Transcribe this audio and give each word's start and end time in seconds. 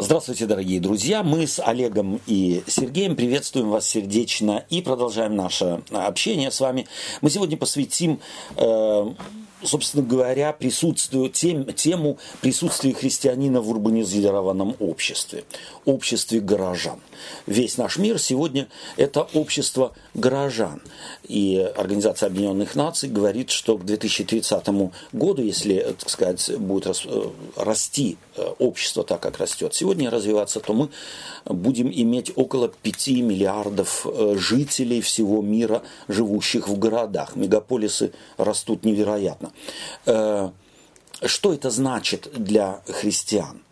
Здравствуйте, 0.00 0.46
дорогие 0.46 0.78
друзья. 0.78 1.24
Мы 1.24 1.48
с 1.48 1.60
Олегом 1.60 2.20
и 2.28 2.62
Сергеем 2.68 3.16
приветствуем 3.16 3.68
вас 3.70 3.84
сердечно 3.84 4.64
и 4.70 4.80
продолжаем 4.80 5.34
наше 5.34 5.82
общение 5.90 6.52
с 6.52 6.60
вами. 6.60 6.86
Мы 7.20 7.30
сегодня 7.30 7.56
посвятим 7.56 8.20
э, 8.54 9.06
собственно 9.62 10.04
говоря, 10.04 10.52
присутствию, 10.52 11.28
тем, 11.28 11.72
тему 11.72 12.18
присутствия 12.40 12.92
христианина 12.92 13.60
в 13.60 13.70
урбанизированном 13.70 14.76
обществе, 14.78 15.44
обществе 15.84 16.40
горожан. 16.40 17.00
Весь 17.46 17.76
наш 17.76 17.98
мир 17.98 18.18
сегодня– 18.18 18.68
это 18.96 19.22
общество 19.34 19.92
горожан. 20.14 20.80
И 21.26 21.58
Организация 21.76 22.28
Объединенных 22.28 22.74
Наций 22.74 23.08
говорит, 23.08 23.50
что 23.50 23.76
к 23.76 23.84
2030 23.84 24.68
году, 25.12 25.42
если, 25.42 25.94
так 25.98 26.08
сказать, 26.08 26.56
будет 26.58 26.86
э, 27.04 27.22
расти 27.56 28.16
э, 28.36 28.42
общество 28.58 29.04
так, 29.04 29.20
как 29.20 29.38
растет 29.38 29.74
сегодня, 29.74 30.10
развиваться, 30.10 30.60
то 30.60 30.72
мы 30.72 30.88
будем 31.44 31.90
иметь 31.90 32.32
около 32.36 32.68
5 32.68 33.08
миллиардов 33.08 34.06
э, 34.06 34.36
жителей 34.38 35.00
всего 35.00 35.42
мира, 35.42 35.82
живущих 36.06 36.68
в 36.68 36.78
городах. 36.78 37.36
Мегаполисы 37.36 38.12
растут 38.36 38.84
невероятно. 38.84 39.47
Что 40.04 40.52
это 41.52 41.70
значит 41.70 42.30
для 42.32 42.80
христиан? 42.86 43.62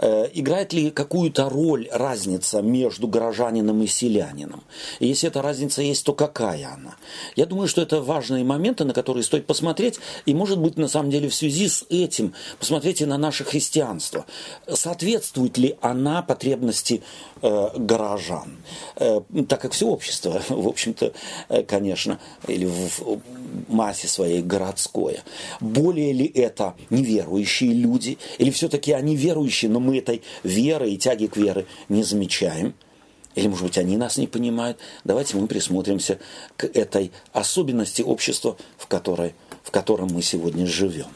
Э, 0.00 0.28
играет 0.32 0.72
ли 0.72 0.90
какую-то 0.90 1.48
роль 1.48 1.88
разница 1.90 2.62
между 2.62 3.08
горожанином 3.08 3.82
и 3.82 3.86
селянином? 3.88 4.62
Если 5.00 5.28
эта 5.28 5.42
разница 5.42 5.82
есть, 5.82 6.04
то 6.04 6.12
какая 6.12 6.72
она? 6.72 6.96
Я 7.34 7.46
думаю, 7.46 7.66
что 7.66 7.82
это 7.82 8.00
важные 8.00 8.44
моменты, 8.44 8.84
на 8.84 8.92
которые 8.92 9.24
стоит 9.24 9.46
посмотреть, 9.46 9.98
и, 10.24 10.34
может 10.34 10.60
быть, 10.60 10.76
на 10.76 10.86
самом 10.86 11.10
деле 11.10 11.28
в 11.28 11.34
связи 11.34 11.68
с 11.68 11.84
этим 11.88 12.32
посмотрите 12.60 13.06
на 13.06 13.18
наше 13.18 13.44
христианство. 13.44 14.24
Соответствует 14.72 15.58
ли 15.58 15.76
она 15.80 16.22
потребности 16.22 17.02
э, 17.42 17.68
горожан? 17.76 18.58
Э, 18.96 19.20
так 19.48 19.60
как 19.60 19.72
все 19.72 19.88
общество, 19.88 20.40
в 20.48 20.68
общем-то, 20.68 21.12
э, 21.48 21.62
конечно, 21.64 22.20
или 22.46 22.66
в 22.66 23.20
массе 23.68 24.06
своей 24.08 24.42
городское. 24.42 25.22
Более 25.60 26.12
ли 26.12 26.26
это 26.26 26.74
неверующие 26.90 27.72
люди, 27.72 28.18
или 28.38 28.50
все-таки 28.50 28.92
они 28.92 29.16
верующие, 29.16 29.70
но 29.70 29.80
мы 29.88 29.98
этой 29.98 30.22
веры 30.42 30.90
и 30.90 30.98
тяги 30.98 31.26
к 31.26 31.36
вере 31.36 31.66
не 31.88 32.02
замечаем. 32.02 32.74
Или, 33.34 33.48
может 33.48 33.64
быть, 33.64 33.78
они 33.78 33.96
нас 33.96 34.18
не 34.18 34.26
понимают. 34.26 34.78
Давайте 35.04 35.36
мы 35.36 35.46
присмотримся 35.46 36.18
к 36.56 36.64
этой 36.64 37.10
особенности 37.32 38.02
общества, 38.02 38.56
в, 38.76 38.86
которой, 38.86 39.34
в 39.62 39.70
котором 39.70 40.08
мы 40.12 40.22
сегодня 40.22 40.66
живем. 40.66 41.06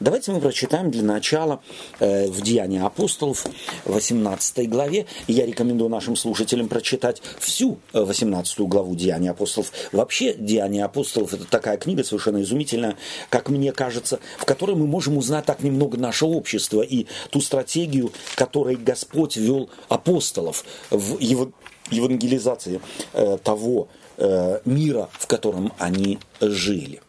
Давайте 0.00 0.32
мы 0.32 0.40
прочитаем 0.40 0.90
для 0.90 1.02
начала 1.02 1.62
э, 2.00 2.28
в 2.28 2.42
Деянии 2.42 2.80
апостолов 2.80 3.46
18 3.84 4.68
главе. 4.68 5.06
я 5.26 5.46
рекомендую 5.46 5.88
нашим 5.88 6.16
слушателям 6.16 6.68
прочитать 6.68 7.22
всю 7.38 7.78
18 7.92 8.58
э, 8.58 8.62
главу 8.64 8.94
Деяния 8.94 9.30
апостолов. 9.30 9.72
Вообще, 9.92 10.34
Деяния 10.34 10.84
апостолов– 10.84 11.32
это 11.34 11.44
такая 11.44 11.78
книга 11.78 12.04
совершенно 12.04 12.42
изумительная, 12.42 12.96
как 13.30 13.48
мне 13.48 13.72
кажется, 13.72 14.20
в 14.38 14.44
которой 14.44 14.76
мы 14.76 14.86
можем 14.86 15.16
узнать 15.16 15.46
так 15.46 15.62
немного 15.62 15.96
наше 15.96 16.26
общество 16.26 16.82
и 16.82 17.06
ту 17.30 17.40
стратегию, 17.40 18.12
которой 18.34 18.76
Господь 18.76 19.36
вел 19.36 19.70
апостолов 19.88 20.64
в 20.90 21.18
евангелизации 21.20 22.80
э, 23.12 23.38
того 23.42 23.88
э, 24.18 24.60
мира, 24.64 25.08
в 25.12 25.26
котором 25.26 25.72
они 25.78 26.18
жили 26.40 27.00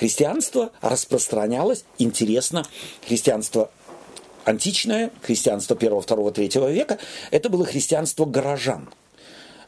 христианство 0.00 0.72
распространялось, 0.80 1.84
интересно, 1.98 2.64
христианство 3.06 3.70
античное, 4.46 5.10
христианство 5.20 5.76
1, 5.76 6.00
2, 6.00 6.30
3 6.30 6.48
века, 6.72 6.98
это 7.30 7.50
было 7.50 7.66
христианство 7.66 8.24
горожан. 8.24 8.88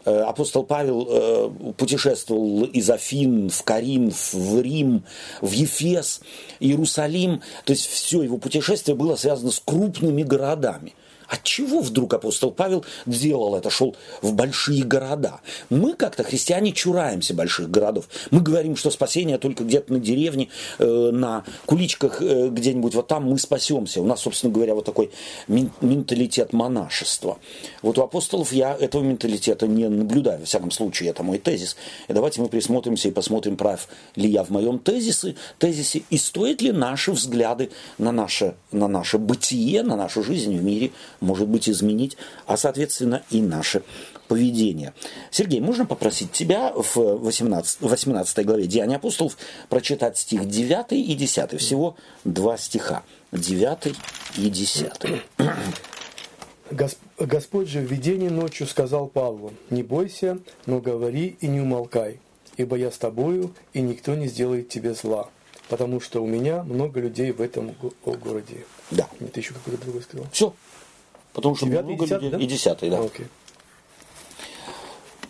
Э, 0.06 0.22
апостол 0.22 0.64
Павел 0.64 1.06
э, 1.06 1.72
путешествовал 1.76 2.64
из 2.64 2.88
Афин 2.88 3.50
в 3.50 3.62
Каринф, 3.62 4.32
в 4.32 4.62
Рим, 4.62 5.04
в 5.42 5.52
Ефес, 5.52 6.22
Иерусалим. 6.60 7.42
То 7.66 7.74
есть 7.74 7.86
все 7.86 8.22
его 8.22 8.38
путешествие 8.38 8.96
было 8.96 9.16
связано 9.16 9.50
с 9.50 9.60
крупными 9.60 10.22
городами. 10.22 10.94
От 11.32 11.44
чего 11.44 11.80
вдруг 11.80 12.12
апостол 12.12 12.50
Павел 12.50 12.84
делал 13.06 13.56
это, 13.56 13.70
шел 13.70 13.96
в 14.20 14.34
большие 14.34 14.84
города? 14.84 15.40
Мы 15.70 15.94
как-то, 15.94 16.24
христиане, 16.24 16.72
чураемся 16.72 17.32
больших 17.32 17.70
городов. 17.70 18.10
Мы 18.30 18.42
говорим, 18.42 18.76
что 18.76 18.90
спасение 18.90 19.38
только 19.38 19.64
где-то 19.64 19.94
на 19.94 19.98
деревне, 19.98 20.50
э, 20.78 21.10
на 21.10 21.44
куличках 21.64 22.20
э, 22.20 22.50
где-нибудь, 22.50 22.94
вот 22.94 23.08
там 23.08 23.30
мы 23.30 23.38
спасемся. 23.38 24.02
У 24.02 24.04
нас, 24.04 24.20
собственно 24.20 24.52
говоря, 24.52 24.74
вот 24.74 24.84
такой 24.84 25.10
менталитет 25.48 26.52
монашества. 26.52 27.38
Вот 27.80 27.96
у 27.96 28.02
апостолов 28.02 28.52
я 28.52 28.76
этого 28.78 29.02
менталитета 29.02 29.66
не 29.66 29.88
наблюдаю, 29.88 30.40
во 30.40 30.44
всяком 30.44 30.70
случае, 30.70 31.08
это 31.08 31.22
мой 31.22 31.38
тезис. 31.38 31.76
И 32.08 32.12
давайте 32.12 32.42
мы 32.42 32.48
присмотримся 32.48 33.08
и 33.08 33.10
посмотрим, 33.10 33.56
прав 33.56 33.88
ли 34.16 34.28
я 34.28 34.44
в 34.44 34.50
моем 34.50 34.78
тезисе, 34.78 35.36
тезисе 35.58 36.02
и 36.10 36.18
стоит 36.18 36.60
ли 36.60 36.72
наши 36.72 37.10
взгляды 37.10 37.70
на 37.96 38.12
наше, 38.12 38.54
на 38.70 38.86
наше 38.86 39.16
бытие, 39.16 39.82
на 39.82 39.96
нашу 39.96 40.22
жизнь 40.22 40.58
в 40.58 40.62
мире 40.62 40.90
может 41.22 41.48
быть, 41.48 41.68
изменить, 41.68 42.16
а, 42.46 42.56
соответственно, 42.56 43.22
и 43.30 43.40
наше 43.40 43.82
поведение. 44.28 44.92
Сергей, 45.30 45.60
можно 45.60 45.86
попросить 45.86 46.32
тебя 46.32 46.72
в 46.74 46.96
18, 46.96 47.80
18 47.80 48.46
главе 48.46 48.66
Деяния 48.66 48.96
апостолов 48.96 49.36
прочитать 49.68 50.18
стих 50.18 50.48
9 50.48 50.92
и 50.92 51.14
10, 51.14 51.58
всего 51.58 51.96
два 52.24 52.56
стиха, 52.56 53.02
9 53.32 53.94
и 54.38 54.50
10. 54.50 54.92
Господь 57.18 57.68
же 57.68 57.80
в 57.80 57.90
видении 57.90 58.28
ночью 58.28 58.66
сказал 58.66 59.06
Павлу, 59.06 59.52
«Не 59.70 59.82
бойся, 59.82 60.38
но 60.66 60.80
говори 60.80 61.36
и 61.40 61.46
не 61.46 61.60
умолкай, 61.60 62.18
ибо 62.56 62.76
я 62.76 62.90
с 62.90 62.96
тобою, 62.96 63.54
и 63.74 63.82
никто 63.82 64.14
не 64.14 64.28
сделает 64.28 64.70
тебе 64.70 64.94
зла, 64.94 65.28
потому 65.68 66.00
что 66.00 66.22
у 66.22 66.26
меня 66.26 66.62
много 66.62 67.00
людей 67.00 67.32
в 67.32 67.42
этом 67.42 67.74
городе». 68.04 68.64
Да. 68.90 69.08
Ты 69.32 69.40
еще 69.40 69.52
какой-то 69.52 69.82
другой 69.82 70.02
сказал? 70.02 70.26
Все, 70.32 70.54
Потому 71.32 71.56
что 71.56 71.66
Девятый, 71.66 71.94
много 71.94 72.04
десятый, 72.04 72.24
людей. 72.24 72.38
Да? 72.38 72.44
И 72.44 72.46
десятый, 72.46 72.90
да. 72.90 72.98
Okay. 72.98 73.26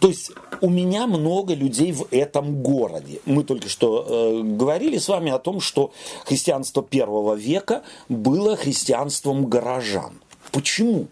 То 0.03 0.09
есть 0.09 0.33
у 0.61 0.69
меня 0.69 1.07
много 1.07 1.55
людей 1.55 1.93
в 1.93 2.09
этом 2.11 2.61
городе. 2.61 3.21
Мы 3.25 3.45
только 3.45 3.69
что 3.69 4.05
э, 4.09 4.43
говорили 4.43 4.99
с 4.99 5.09
вами 5.09 5.31
о 5.31 5.39
том, 5.39 5.61
что 5.61 5.93
христианство 6.25 6.83
первого 6.83 7.35
века 7.35 7.85
было 8.09 8.57
христианством 8.57 9.47
горожан. 9.47 10.21
Почему? 10.51 11.07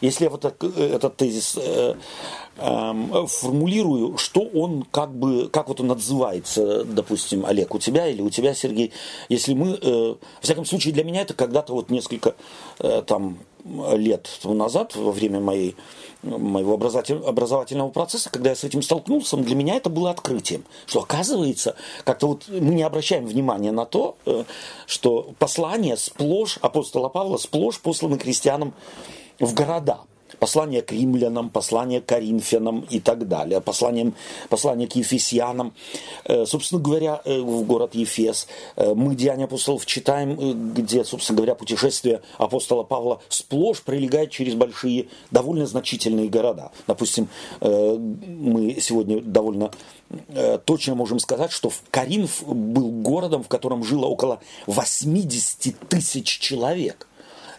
Если 0.00 0.24
я 0.24 0.30
вот 0.30 0.40
так, 0.40 0.56
э, 0.64 0.94
этот 0.94 1.16
тезис 1.16 1.56
э, 1.56 1.94
э, 2.56 3.26
формулирую, 3.28 4.18
что 4.18 4.40
он 4.40 4.84
как 4.90 5.14
бы, 5.14 5.48
как 5.48 5.68
вот 5.68 5.80
он 5.80 5.92
отзывается, 5.92 6.84
допустим, 6.84 7.46
Олег, 7.46 7.74
у 7.74 7.78
тебя 7.78 8.08
или 8.08 8.22
у 8.22 8.30
тебя, 8.30 8.54
Сергей, 8.54 8.92
если 9.28 9.54
мы, 9.54 9.78
э, 9.80 10.14
во 10.14 10.18
всяком 10.40 10.64
случае, 10.64 10.94
для 10.94 11.04
меня 11.04 11.22
это 11.22 11.34
когда-то 11.34 11.74
вот 11.74 11.90
несколько 11.90 12.34
э, 12.80 13.02
там 13.06 13.38
лет 13.64 14.28
назад, 14.44 14.96
во 14.96 15.12
время 15.12 15.40
моей, 15.40 15.76
моего 16.22 16.74
образовательного 16.74 17.90
процесса, 17.90 18.30
когда 18.30 18.50
я 18.50 18.56
с 18.56 18.64
этим 18.64 18.82
столкнулся, 18.82 19.36
для 19.36 19.54
меня 19.54 19.76
это 19.76 19.90
было 19.90 20.10
открытием, 20.10 20.64
что 20.86 21.00
оказывается, 21.00 21.76
как-то 22.04 22.28
вот 22.28 22.48
мы 22.48 22.74
не 22.74 22.82
обращаем 22.82 23.26
внимания 23.26 23.72
на 23.72 23.86
то, 23.86 24.16
э, 24.26 24.44
что 24.86 25.32
послание 25.38 25.96
сплошь, 25.96 26.58
апостола 26.60 27.08
Павла 27.08 27.36
сплошь 27.36 27.80
посланы 27.80 28.18
крестьянам 28.18 28.74
в 29.38 29.54
города– 29.54 30.00
послание 30.42 30.82
к 30.82 30.90
римлянам, 30.90 31.50
послание 31.50 32.00
к 32.00 32.06
коринфянам 32.06 32.80
и 32.90 32.98
так 32.98 33.28
далее, 33.28 33.60
послание, 33.60 34.12
послание 34.48 34.88
к 34.88 34.96
ефесянам. 34.96 35.72
Э, 36.24 36.46
собственно 36.46 36.82
говоря, 36.82 37.22
э, 37.24 37.38
в 37.38 37.62
город 37.62 37.94
Ефес 37.94 38.48
э, 38.74 38.92
мы 38.92 39.14
Деяния 39.14 39.44
апостолов 39.44 39.86
читаем, 39.86 40.74
где, 40.74 41.04
собственно 41.04 41.36
говоря, 41.36 41.54
путешествие 41.54 42.22
апостола 42.38 42.82
Павла 42.82 43.20
сплошь 43.28 43.82
пролегает 43.82 44.32
через 44.32 44.54
большие, 44.54 45.06
довольно 45.30 45.64
значительные 45.64 46.28
города. 46.28 46.72
Допустим, 46.88 47.28
мы 47.60 48.78
сегодня 48.80 49.20
довольно 49.20 49.70
точно 50.64 50.96
можем 50.96 51.20
сказать, 51.20 51.52
что 51.52 51.70
Каринф 51.92 52.42
был 52.46 52.90
городом, 52.90 53.44
в 53.44 53.48
котором 53.48 53.84
жило 53.84 54.06
около 54.06 54.40
80 54.66 55.88
тысяч 55.88 56.38
человек. 56.40 57.06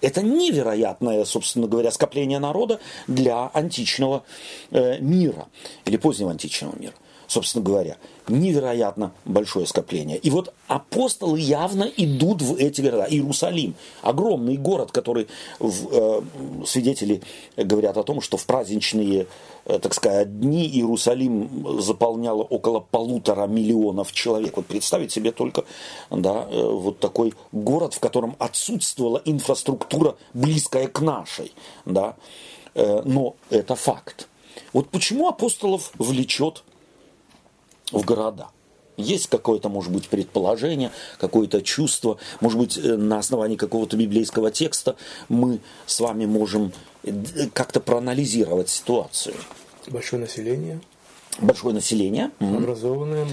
Это 0.03 0.21
невероятное, 0.21 1.23
собственно 1.23 1.65
говоря, 1.65 1.89
скопление 1.89 2.37
народа 2.37 2.81
для 3.07 3.49
античного 3.53 4.25
э, 4.69 4.99
мира 4.99 5.47
или 5.85 5.95
позднего 5.95 6.29
античного 6.29 6.77
мира. 6.77 6.93
Собственно 7.27 7.63
говоря, 7.63 7.97
невероятно 8.27 9.11
большое 9.25 9.65
скопление. 9.65 10.17
И 10.17 10.29
вот 10.29 10.53
апостолы 10.67 11.39
явно 11.39 11.83
идут 11.83 12.41
в 12.41 12.55
эти 12.55 12.81
города. 12.81 13.07
Иерусалим, 13.09 13.75
огромный 14.01 14.57
город, 14.57 14.91
который 14.91 15.27
в, 15.59 15.87
э, 15.91 16.21
свидетели 16.65 17.21
говорят 17.57 17.97
о 17.97 18.03
том, 18.03 18.21
что 18.21 18.37
в 18.37 18.45
праздничные, 18.45 19.27
э, 19.65 19.79
так 19.79 19.93
сказать, 19.93 20.39
дни 20.39 20.67
Иерусалим 20.67 21.81
заполняло 21.81 22.43
около 22.43 22.79
полутора 22.79 23.47
миллионов 23.47 24.11
человек. 24.11 24.57
Вот 24.57 24.65
представить 24.65 25.11
себе 25.11 25.31
только 25.31 25.65
да, 26.09 26.47
э, 26.49 26.61
вот 26.61 26.99
такой 26.99 27.33
город, 27.51 27.93
в 27.93 27.99
котором 27.99 28.35
отсутствовала 28.39 29.21
инфраструктура, 29.25 30.15
близкая 30.33 30.87
к 30.87 31.01
нашей. 31.01 31.51
Да? 31.85 32.15
Э, 32.75 33.01
но 33.05 33.35
это 33.49 33.75
факт. 33.75 34.27
Вот 34.71 34.89
почему 34.89 35.27
апостолов 35.27 35.91
влечет 35.97 36.63
в 37.91 38.03
города. 38.05 38.49
Есть 38.95 39.27
какое-то, 39.27 39.69
может 39.69 39.91
быть, 39.91 40.07
предположение, 40.07 40.91
какое-то 41.19 41.61
чувство, 41.61 42.17
может 42.41 42.59
быть, 42.59 42.77
э, 42.77 42.95
на 42.95 43.17
основании 43.17 43.55
какого-то 43.55 43.97
библейского 43.97 44.51
текста 44.51 44.95
мы 45.29 45.59
с 45.87 45.99
вами 45.99 46.25
можем 46.25 46.71
э, 47.03 47.11
как-то 47.53 47.79
проанализировать 47.79 48.69
ситуацию. 48.69 49.35
Большое 49.87 50.21
население. 50.21 50.79
Большое 51.39 51.73
население. 51.73 52.29
Образованное 52.39 53.25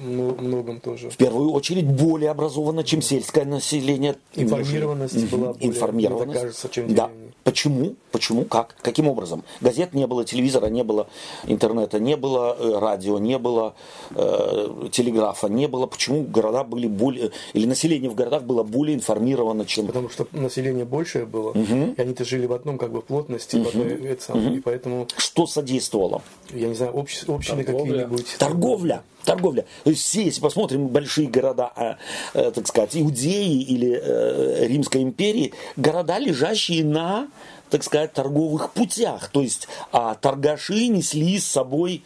многом 0.00 0.80
тоже. 0.80 1.10
В 1.10 1.16
первую 1.16 1.52
очередь 1.52 1.86
более 1.86 2.30
образованно, 2.30 2.84
чем 2.84 3.02
сельское 3.02 3.44
население. 3.44 4.16
Информированность 4.34 5.16
угу. 5.16 5.36
была 5.36 5.52
более, 5.52 5.68
Информированность. 5.68 6.28
Мне 6.28 6.40
кажется, 6.40 6.68
чем 6.70 6.94
да. 6.94 7.10
Почему? 7.44 7.94
Почему? 8.12 8.44
Как? 8.44 8.76
Каким 8.82 9.08
образом? 9.08 9.44
Газет 9.60 9.94
не 9.94 10.06
было, 10.06 10.24
телевизора 10.24 10.66
не 10.66 10.84
было, 10.84 11.08
интернета 11.46 11.98
не 11.98 12.16
было, 12.16 12.56
э, 12.58 12.78
радио 12.78 13.18
не 13.18 13.38
было, 13.38 13.74
э, 14.14 14.88
телеграфа 14.92 15.48
не 15.48 15.66
было. 15.66 15.86
Почему 15.86 16.22
города 16.22 16.64
были 16.64 16.86
более, 16.86 17.30
или 17.54 17.66
население 17.66 18.10
в 18.10 18.14
городах 18.14 18.42
было 18.42 18.62
более 18.62 18.94
информировано, 18.94 19.64
чем... 19.64 19.86
Потому 19.86 20.10
что 20.10 20.26
население 20.32 20.84
большее 20.84 21.24
было, 21.24 21.50
угу. 21.50 21.94
и 21.96 22.00
они-то 22.00 22.24
жили 22.24 22.46
в 22.46 22.52
одном 22.52 22.78
как 22.78 22.92
бы 22.92 23.00
плотности, 23.00 23.56
угу. 23.56 23.64
в 23.64 23.68
одной, 23.68 23.92
это, 24.04 24.32
угу. 24.32 24.54
и 24.54 24.60
поэтому... 24.60 25.06
Что 25.16 25.46
содействовало? 25.46 26.22
Я 26.52 26.68
не 26.68 26.74
знаю, 26.74 26.92
общ, 26.92 27.24
общины 27.26 27.64
какие-нибудь. 27.64 28.36
Торговля 28.38 29.02
торговля. 29.24 29.64
То 29.84 29.90
есть 29.90 30.02
все, 30.02 30.24
если 30.24 30.40
посмотрим 30.40 30.88
большие 30.88 31.28
города, 31.28 31.70
а, 31.74 31.96
э, 32.34 32.50
так 32.50 32.66
сказать, 32.66 32.96
Иудеи 32.96 33.62
или 33.62 34.00
э, 34.02 34.66
Римской 34.66 35.02
империи, 35.02 35.52
города, 35.76 36.18
лежащие 36.18 36.84
на, 36.84 37.28
так 37.70 37.84
сказать, 37.84 38.12
торговых 38.12 38.72
путях. 38.72 39.28
То 39.28 39.40
есть 39.40 39.68
а 39.92 40.14
торгаши 40.14 40.88
несли 40.88 41.38
с 41.38 41.46
собой 41.46 42.02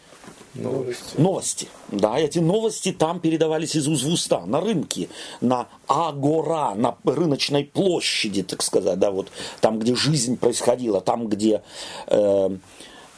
Новости. 0.55 1.17
Новости. 1.17 1.67
Да, 1.89 2.17
эти 2.17 2.39
новости 2.39 2.93
там 2.93 3.19
передавались 3.19 3.75
из 3.75 3.87
уст 3.87 4.03
в 4.03 4.13
уста, 4.13 4.45
на 4.45 4.61
рынке, 4.61 5.09
на 5.41 5.67
агора, 5.85 6.73
на 6.75 6.95
рыночной 7.03 7.65
площади, 7.65 8.41
так 8.41 8.61
сказать, 8.61 8.97
да, 8.97 9.11
вот 9.11 9.27
там, 9.59 9.79
где 9.79 9.95
жизнь 9.95 10.37
происходила, 10.37 11.01
там, 11.01 11.27
где 11.27 11.61
э, 12.07 12.57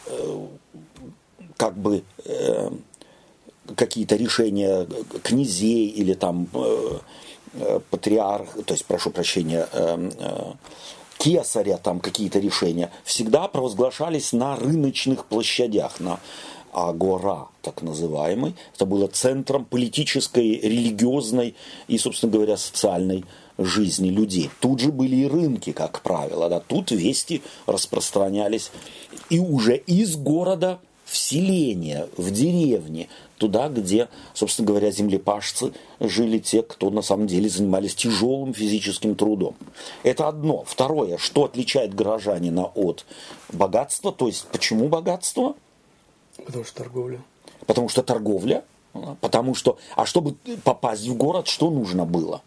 э, 0.08 0.48
как 1.58 1.78
бы 1.78 2.04
э, 2.26 2.70
какие-то 3.76 4.16
решения 4.16 4.88
князей 5.24 5.88
или 5.88 6.14
там 6.14 6.48
э, 6.54 7.00
э, 7.54 7.80
патриарх, 7.90 8.50
то 8.66 8.74
есть, 8.74 8.86
прошу 8.86 9.12
прощения, 9.12 9.68
э, 9.72 10.10
кесаря, 11.18 11.78
там 11.78 12.00
какие-то 12.00 12.40
решения, 12.40 12.92
всегда 13.04 13.48
провозглашались 13.48 14.34
на 14.34 14.56
рыночных 14.56 15.26
площадях, 15.26 16.00
на 16.00 16.20
Агора, 16.74 17.48
так 17.62 17.82
называемый. 17.82 18.56
Это 18.76 18.86
было 18.86 19.08
центром 19.08 19.66
политической, 19.66 20.60
религиозной 20.60 21.56
и, 21.88 21.98
собственно 21.98 22.32
говоря, 22.32 22.56
социальной 22.58 23.26
жизни 23.58 24.10
людей. 24.10 24.52
Тут 24.60 24.82
же 24.82 24.92
были 24.92 25.16
и 25.16 25.28
рынки, 25.28 25.72
как 25.72 26.02
правило. 26.02 26.50
Да? 26.50 26.60
Тут 26.60 26.92
вести 26.92 27.42
распространялись 27.66 28.72
и 29.30 29.40
уже 29.40 29.78
из 29.78 30.16
города 30.16 30.80
в 31.08 31.16
селение, 31.16 32.10
в 32.18 32.32
деревне, 32.32 33.08
туда, 33.38 33.70
где, 33.70 34.10
собственно 34.34 34.68
говоря, 34.68 34.92
землепашцы 34.92 35.72
жили 36.02 36.38
те, 36.38 36.62
кто 36.62 36.90
на 36.90 37.02
самом 37.02 37.28
деле 37.28 37.50
занимались 37.50 37.96
тяжелым 37.96 38.54
физическим 38.54 39.16
трудом. 39.16 39.56
Это 40.04 40.28
одно. 40.28 40.66
Второе, 40.66 41.18
что 41.18 41.46
отличает 41.46 41.96
горожанина 41.96 42.66
от 42.66 43.06
богатства, 43.54 44.12
то 44.12 44.28
есть 44.28 44.48
почему 44.52 44.90
богатство? 44.90 45.56
Потому 46.46 46.66
что 46.66 46.76
торговля. 46.76 47.22
Потому 47.66 47.90
что 47.90 48.04
торговля, 48.04 48.66
потому 49.22 49.56
что, 49.56 49.78
а 49.96 50.06
чтобы 50.06 50.34
попасть 50.64 51.08
в 51.08 51.16
город, 51.16 51.48
что 51.48 51.70
нужно 51.70 52.06
было? 52.06 52.42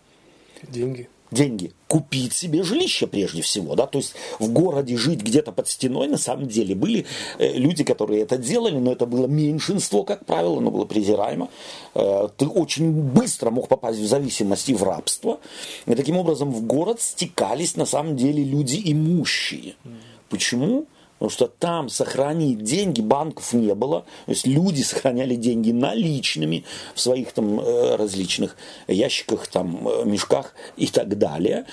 Деньги 0.62 1.08
деньги 1.30 1.72
купить 1.88 2.32
себе 2.32 2.62
жилище 2.62 3.06
прежде 3.06 3.42
всего, 3.42 3.74
да, 3.74 3.86
то 3.86 3.98
есть 3.98 4.14
в 4.38 4.48
городе 4.52 4.96
жить 4.96 5.22
где-то 5.22 5.52
под 5.52 5.68
стеной, 5.68 6.08
на 6.08 6.18
самом 6.18 6.46
деле 6.46 6.74
были 6.74 7.06
э, 7.38 7.52
люди, 7.54 7.82
которые 7.84 8.22
это 8.22 8.36
делали, 8.36 8.78
но 8.78 8.92
это 8.92 9.06
было 9.06 9.26
меньшинство, 9.26 10.04
как 10.04 10.24
правило, 10.24 10.58
оно 10.58 10.70
было 10.70 10.84
презираемо. 10.84 11.48
Э, 11.94 12.28
ты 12.36 12.46
очень 12.46 12.92
быстро 12.92 13.50
мог 13.50 13.68
попасть 13.68 13.98
в 13.98 14.06
зависимость 14.06 14.68
и 14.68 14.74
в 14.74 14.82
рабство, 14.82 15.40
и 15.86 15.94
таким 15.94 16.16
образом 16.16 16.52
в 16.52 16.62
город 16.64 17.00
стекались 17.00 17.76
на 17.76 17.86
самом 17.86 18.16
деле 18.16 18.44
люди 18.44 18.80
имущие. 18.84 19.74
Почему? 20.28 20.86
Потому 21.20 21.30
что 21.32 21.48
там 21.48 21.90
сохранить 21.90 22.62
деньги, 22.62 23.02
банков 23.02 23.52
не 23.52 23.74
было. 23.74 24.06
То 24.24 24.32
есть 24.32 24.46
люди 24.46 24.80
сохраняли 24.80 25.34
деньги 25.34 25.70
наличными 25.70 26.64
в 26.94 27.00
своих 27.00 27.32
там 27.32 27.60
э, 27.60 27.96
различных 27.96 28.56
ящиках, 28.88 29.46
там, 29.46 29.86
э, 29.86 30.04
мешках 30.06 30.54
и 30.78 30.86
так 30.86 31.18
далее. 31.18 31.66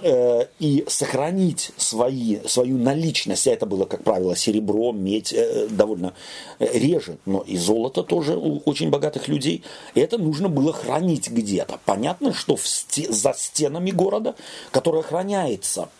Э, 0.00 0.46
и 0.60 0.86
сохранить 0.88 1.72
свои, 1.76 2.38
свою 2.46 2.78
наличность, 2.78 3.46
а 3.46 3.50
это 3.50 3.66
было, 3.66 3.84
как 3.84 4.02
правило, 4.02 4.34
серебро, 4.34 4.92
медь, 4.92 5.34
довольно 5.68 6.14
реже, 6.58 7.18
но 7.26 7.42
и 7.46 7.58
золото 7.58 8.02
тоже 8.02 8.34
у 8.34 8.62
очень 8.64 8.88
богатых 8.88 9.28
людей. 9.28 9.62
Это 9.94 10.16
нужно 10.16 10.48
было 10.48 10.72
хранить 10.72 11.28
где-то. 11.28 11.78
Понятно, 11.84 12.32
что 12.32 12.56
в 12.56 12.66
сте- 12.66 13.12
за 13.12 13.34
стенами 13.34 13.90
города, 13.90 14.36
который 14.70 15.00
охраняется 15.00 15.90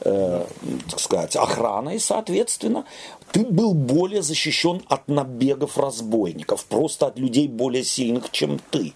э, 0.00 0.44
так 0.90 1.00
сказать, 1.00 1.36
охраной, 1.36 1.98
соответственно, 2.00 2.84
ты 3.32 3.44
был 3.44 3.74
более 3.74 4.22
защищен 4.22 4.82
от 4.88 5.08
набегов 5.08 5.76
разбойников, 5.78 6.64
просто 6.64 7.06
от 7.06 7.18
людей 7.18 7.48
более 7.48 7.84
сильных, 7.84 8.30
чем 8.30 8.60
ты. 8.70 8.94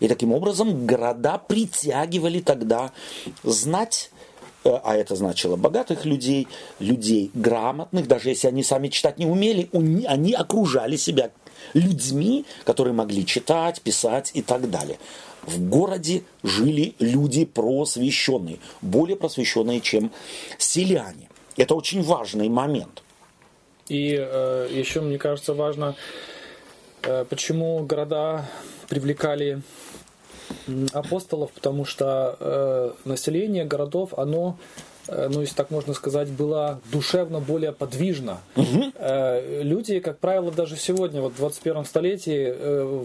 И 0.00 0.08
таким 0.08 0.32
образом 0.32 0.86
города 0.86 1.38
притягивали 1.38 2.40
тогда 2.40 2.92
знать 3.42 4.10
э, 4.64 4.70
а 4.84 4.94
это 4.94 5.16
значило 5.16 5.56
богатых 5.56 6.04
людей, 6.04 6.48
людей 6.78 7.30
грамотных, 7.34 8.06
даже 8.06 8.30
если 8.30 8.48
они 8.48 8.62
сами 8.62 8.88
читать 8.88 9.18
не 9.18 9.26
умели, 9.26 9.68
они 10.06 10.32
окружали 10.32 10.96
себя 10.96 11.30
людьми, 11.74 12.44
которые 12.64 12.94
могли 12.94 13.24
читать, 13.24 13.80
писать 13.82 14.30
и 14.34 14.42
так 14.42 14.70
далее 14.70 14.98
в 15.42 15.68
городе 15.68 16.22
жили 16.42 16.94
люди 16.98 17.44
просвещенные, 17.44 18.58
более 18.80 19.16
просвещенные, 19.16 19.80
чем 19.80 20.12
селяне. 20.58 21.28
Это 21.56 21.74
очень 21.74 22.02
важный 22.02 22.48
момент. 22.48 23.02
И 23.88 24.16
э, 24.18 24.68
еще, 24.70 25.00
мне 25.00 25.18
кажется, 25.18 25.54
важно, 25.54 25.96
э, 27.02 27.24
почему 27.28 27.84
города 27.84 28.48
привлекали 28.88 29.62
апостолов, 30.92 31.50
потому 31.52 31.84
что 31.84 32.36
э, 32.38 32.92
население 33.04 33.64
городов, 33.64 34.14
оно 34.16 34.56
э, 35.08 35.28
ну, 35.28 35.40
если 35.40 35.54
так 35.54 35.70
можно 35.70 35.94
сказать, 35.94 36.28
было 36.28 36.80
душевно 36.92 37.40
более 37.40 37.72
подвижно. 37.72 38.40
Угу. 38.56 38.92
Люди, 39.62 39.98
как 40.00 40.18
правило, 40.18 40.52
даже 40.52 40.76
сегодня, 40.76 41.20
вот 41.20 41.32
в 41.32 41.36
21 41.36 41.84
столетии, 41.84 43.04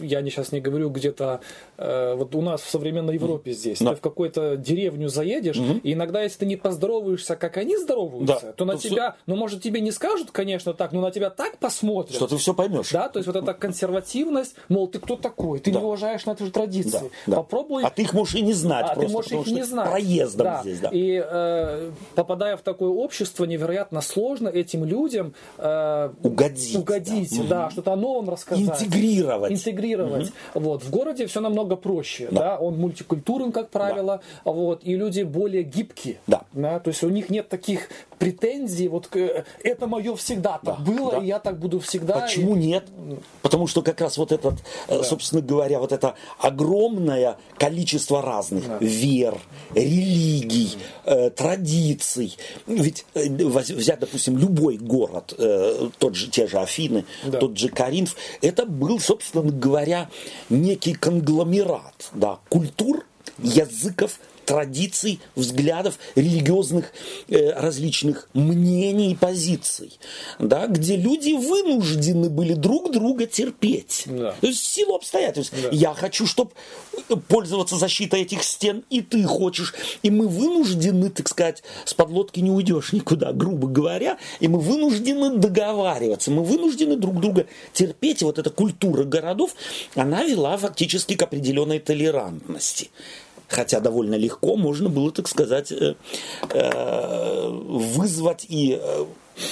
я 0.00 0.20
не 0.20 0.30
сейчас 0.30 0.52
не 0.52 0.60
говорю 0.60 0.90
где-то, 0.90 1.40
э, 1.76 2.14
вот 2.14 2.34
у 2.34 2.42
нас 2.42 2.62
в 2.62 2.70
современной 2.70 3.14
Европе 3.14 3.52
здесь, 3.52 3.80
Но. 3.80 3.90
ты 3.90 3.96
в 3.96 4.00
какую-то 4.00 4.56
деревню 4.56 5.08
заедешь, 5.08 5.58
угу. 5.58 5.80
и 5.82 5.92
иногда, 5.92 6.22
если 6.22 6.40
ты 6.40 6.46
не 6.46 6.56
поздороваешься, 6.56 7.36
как 7.36 7.56
они 7.56 7.76
здороваются, 7.76 8.46
да. 8.46 8.52
то 8.52 8.64
на 8.64 8.74
то 8.74 8.78
тебя, 8.80 9.12
все... 9.12 9.20
ну, 9.26 9.36
может, 9.36 9.62
тебе 9.62 9.80
не 9.80 9.90
скажут, 9.90 10.30
конечно, 10.30 10.74
так, 10.74 10.92
но 10.92 11.00
на 11.00 11.10
тебя 11.10 11.30
так 11.30 11.58
посмотрят. 11.58 12.16
Что 12.16 12.26
ты 12.26 12.36
все 12.36 12.54
поймешь. 12.54 12.90
Да, 12.90 13.08
то 13.08 13.18
есть 13.18 13.26
вот 13.26 13.36
эта 13.36 13.54
консервативность, 13.54 14.54
мол, 14.68 14.88
ты 14.88 14.98
кто 14.98 15.16
такой, 15.16 15.58
ты 15.58 15.70
да. 15.72 15.78
не 15.78 15.84
уважаешь 15.84 16.24
наши 16.26 16.50
традиции. 16.50 17.10
Да. 17.26 17.36
Попробуй. 17.36 17.84
А 17.84 17.90
ты 17.90 18.02
их 18.02 18.12
можешь 18.12 18.34
и 18.34 18.42
не 18.42 18.52
знать. 18.52 18.86
А 18.88 18.94
просто, 18.94 19.06
ты 19.06 19.12
можешь 19.12 19.32
их 19.32 19.46
не 19.46 19.64
знать. 19.64 19.90
Проездом 19.90 20.44
да. 20.44 20.60
здесь, 20.62 20.80
да. 20.80 20.90
И 20.92 21.22
э, 21.24 21.90
попадая 22.14 22.56
в 22.56 22.62
такое 22.62 22.90
общество, 22.90 23.44
невероятно 23.44 24.00
сложно 24.00 24.48
этим 24.48 24.84
людям 24.84 25.34
э, 25.58 26.10
угодить, 26.22 26.76
угодить 26.76 27.36
да, 27.42 27.44
да 27.48 27.64
угу. 27.64 27.70
что-то 27.72 27.92
о 27.92 27.96
новом 27.96 28.30
рассказать. 28.30 28.64
Интегрировать. 28.64 29.52
Интегрировать 29.52 29.83
интегрировать. 29.84 30.32
Угу. 30.54 30.64
Вот. 30.64 30.82
В 30.82 30.90
городе 30.90 31.26
все 31.26 31.40
намного 31.40 31.76
проще. 31.76 32.28
Да. 32.30 32.40
Да? 32.40 32.58
Он 32.58 32.78
мультикультурен, 32.78 33.52
как 33.52 33.70
правило. 33.70 34.20
Да. 34.44 34.52
Вот. 34.52 34.80
И 34.82 34.96
люди 34.96 35.22
более 35.22 35.62
гибкие. 35.62 36.18
Да. 36.26 36.42
Да? 36.52 36.78
То 36.80 36.88
есть 36.88 37.02
у 37.02 37.08
них 37.08 37.30
нет 37.30 37.48
таких 37.48 37.88
претензии, 38.24 38.88
вот 38.88 39.08
это 39.14 39.86
мое 39.86 40.14
всегда 40.16 40.60
так 40.64 40.78
да, 40.78 40.92
было, 40.92 41.12
да. 41.12 41.18
и 41.18 41.26
я 41.26 41.38
так 41.38 41.58
буду 41.58 41.80
всегда. 41.80 42.20
Почему 42.20 42.56
и... 42.56 42.60
нет? 42.60 42.84
Потому 43.42 43.66
что 43.66 43.82
как 43.82 44.00
раз 44.00 44.16
вот 44.16 44.32
этот, 44.32 44.54
да. 44.88 45.02
собственно 45.02 45.42
говоря, 45.42 45.78
вот 45.78 45.92
это 45.92 46.14
огромное 46.38 47.36
количество 47.58 48.22
разных 48.22 48.66
да. 48.66 48.78
вер, 48.80 49.38
религий, 49.74 50.76
э, 51.04 51.30
традиций. 51.30 52.36
Ведь 52.66 53.04
э, 53.14 53.28
взять, 53.28 54.00
допустим, 54.00 54.38
любой 54.38 54.76
город, 54.76 55.34
э, 55.38 55.90
тот 55.98 56.14
же, 56.14 56.30
те 56.30 56.46
же 56.46 56.58
Афины, 56.58 57.04
да. 57.24 57.38
тот 57.38 57.58
же 57.58 57.68
Каринф, 57.68 58.16
это 58.40 58.66
был, 58.66 59.00
собственно 59.00 59.50
говоря, 59.50 60.08
некий 60.48 60.94
конгломерат 60.94 62.10
да, 62.12 62.38
культур, 62.48 63.04
языков, 63.38 64.18
традиций, 64.44 65.20
взглядов, 65.36 65.98
религиозных 66.14 66.92
э, 67.28 67.52
различных 67.52 68.28
мнений 68.34 69.12
и 69.12 69.14
позиций, 69.14 69.98
да, 70.38 70.66
где 70.66 70.96
люди 70.96 71.32
вынуждены 71.32 72.30
были 72.30 72.54
друг 72.54 72.92
друга 72.92 73.26
терпеть. 73.26 74.04
Да. 74.06 74.34
То 74.40 74.46
есть 74.46 74.60
в 74.60 74.66
силу 74.66 74.94
обстоятельств. 74.94 75.54
Да. 75.62 75.68
Я 75.72 75.94
хочу, 75.94 76.26
чтобы 76.26 76.52
пользоваться 77.28 77.76
защитой 77.76 78.22
этих 78.22 78.42
стен, 78.42 78.84
и 78.90 79.00
ты 79.00 79.24
хочешь. 79.24 79.74
И 80.02 80.10
мы 80.10 80.28
вынуждены, 80.28 81.10
так 81.10 81.28
сказать, 81.28 81.62
с 81.84 81.94
подлодки 81.94 82.40
не 82.40 82.50
уйдешь 82.50 82.92
никуда, 82.92 83.32
грубо 83.32 83.68
говоря, 83.68 84.18
и 84.40 84.48
мы 84.48 84.60
вынуждены 84.60 85.36
договариваться, 85.36 86.30
мы 86.30 86.44
вынуждены 86.44 86.96
друг 86.96 87.20
друга 87.20 87.46
терпеть. 87.72 88.22
И 88.22 88.24
вот 88.24 88.38
эта 88.38 88.50
культура 88.50 89.04
городов, 89.04 89.54
она 89.94 90.24
вела 90.24 90.56
фактически 90.56 91.16
к 91.16 91.22
определенной 91.22 91.78
толерантности 91.78 92.90
хотя 93.48 93.80
довольно 93.80 94.14
легко 94.14 94.56
можно 94.56 94.88
было, 94.88 95.10
так 95.10 95.28
сказать, 95.28 95.72
э, 95.72 95.94
э, 96.50 97.48
вызвать 97.48 98.46
и 98.48 98.78
э, 98.80 99.04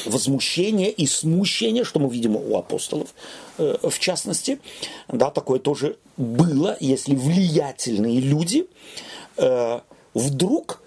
возмущение 0.06 0.90
и 0.90 1.06
смущение, 1.06 1.84
что 1.84 1.98
мы 2.00 2.08
видим 2.08 2.36
у 2.36 2.56
апостолов, 2.56 3.14
в 3.58 3.98
частности, 3.98 4.60
да, 5.08 5.30
такое 5.30 5.58
тоже 5.58 5.96
было, 6.16 6.76
если 6.78 7.16
влиятельные 7.16 8.20
люди 8.20 8.68
вдруг 10.14 10.80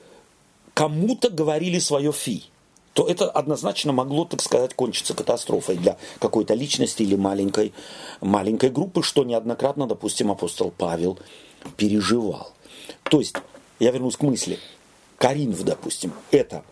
кому-то 0.74 1.30
говорили 1.30 1.80
свое 1.80 2.14
фи, 2.14 2.46
то 2.94 3.06
это 3.06 3.30
однозначно 3.30 3.92
могло, 3.92 4.24
так 4.24 4.42
сказать, 4.42 4.74
кончиться 4.74 5.14
катастрофой 5.14 5.76
для 5.76 5.98
какой-то 6.20 6.54
личности 6.54 7.04
или 7.04 7.16
маленькой, 7.16 7.74
маленькой 8.22 8.70
группы, 8.70 9.04
что 9.04 9.26
неоднократно, 9.26 9.88
допустим, 9.88 10.32
апостол 10.32 10.72
Павел 10.76 11.20
переживал. 11.76 12.54
То 13.04 13.20
есть, 13.20 13.36
я 13.80 13.92
вернусь 13.92 14.18
к 14.18 14.22
мысли. 14.22 14.60
Каринф, 15.18 15.62
допустим, 15.64 16.14
это 16.32 16.64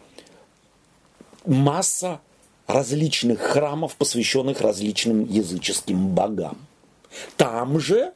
масса 1.46 2.22
различных 2.68 3.40
храмов, 3.40 3.96
посвященных 3.96 4.62
различным 4.62 5.26
языческим 5.26 6.10
богам. 6.10 6.58
Там 7.38 7.80
же 7.80 8.14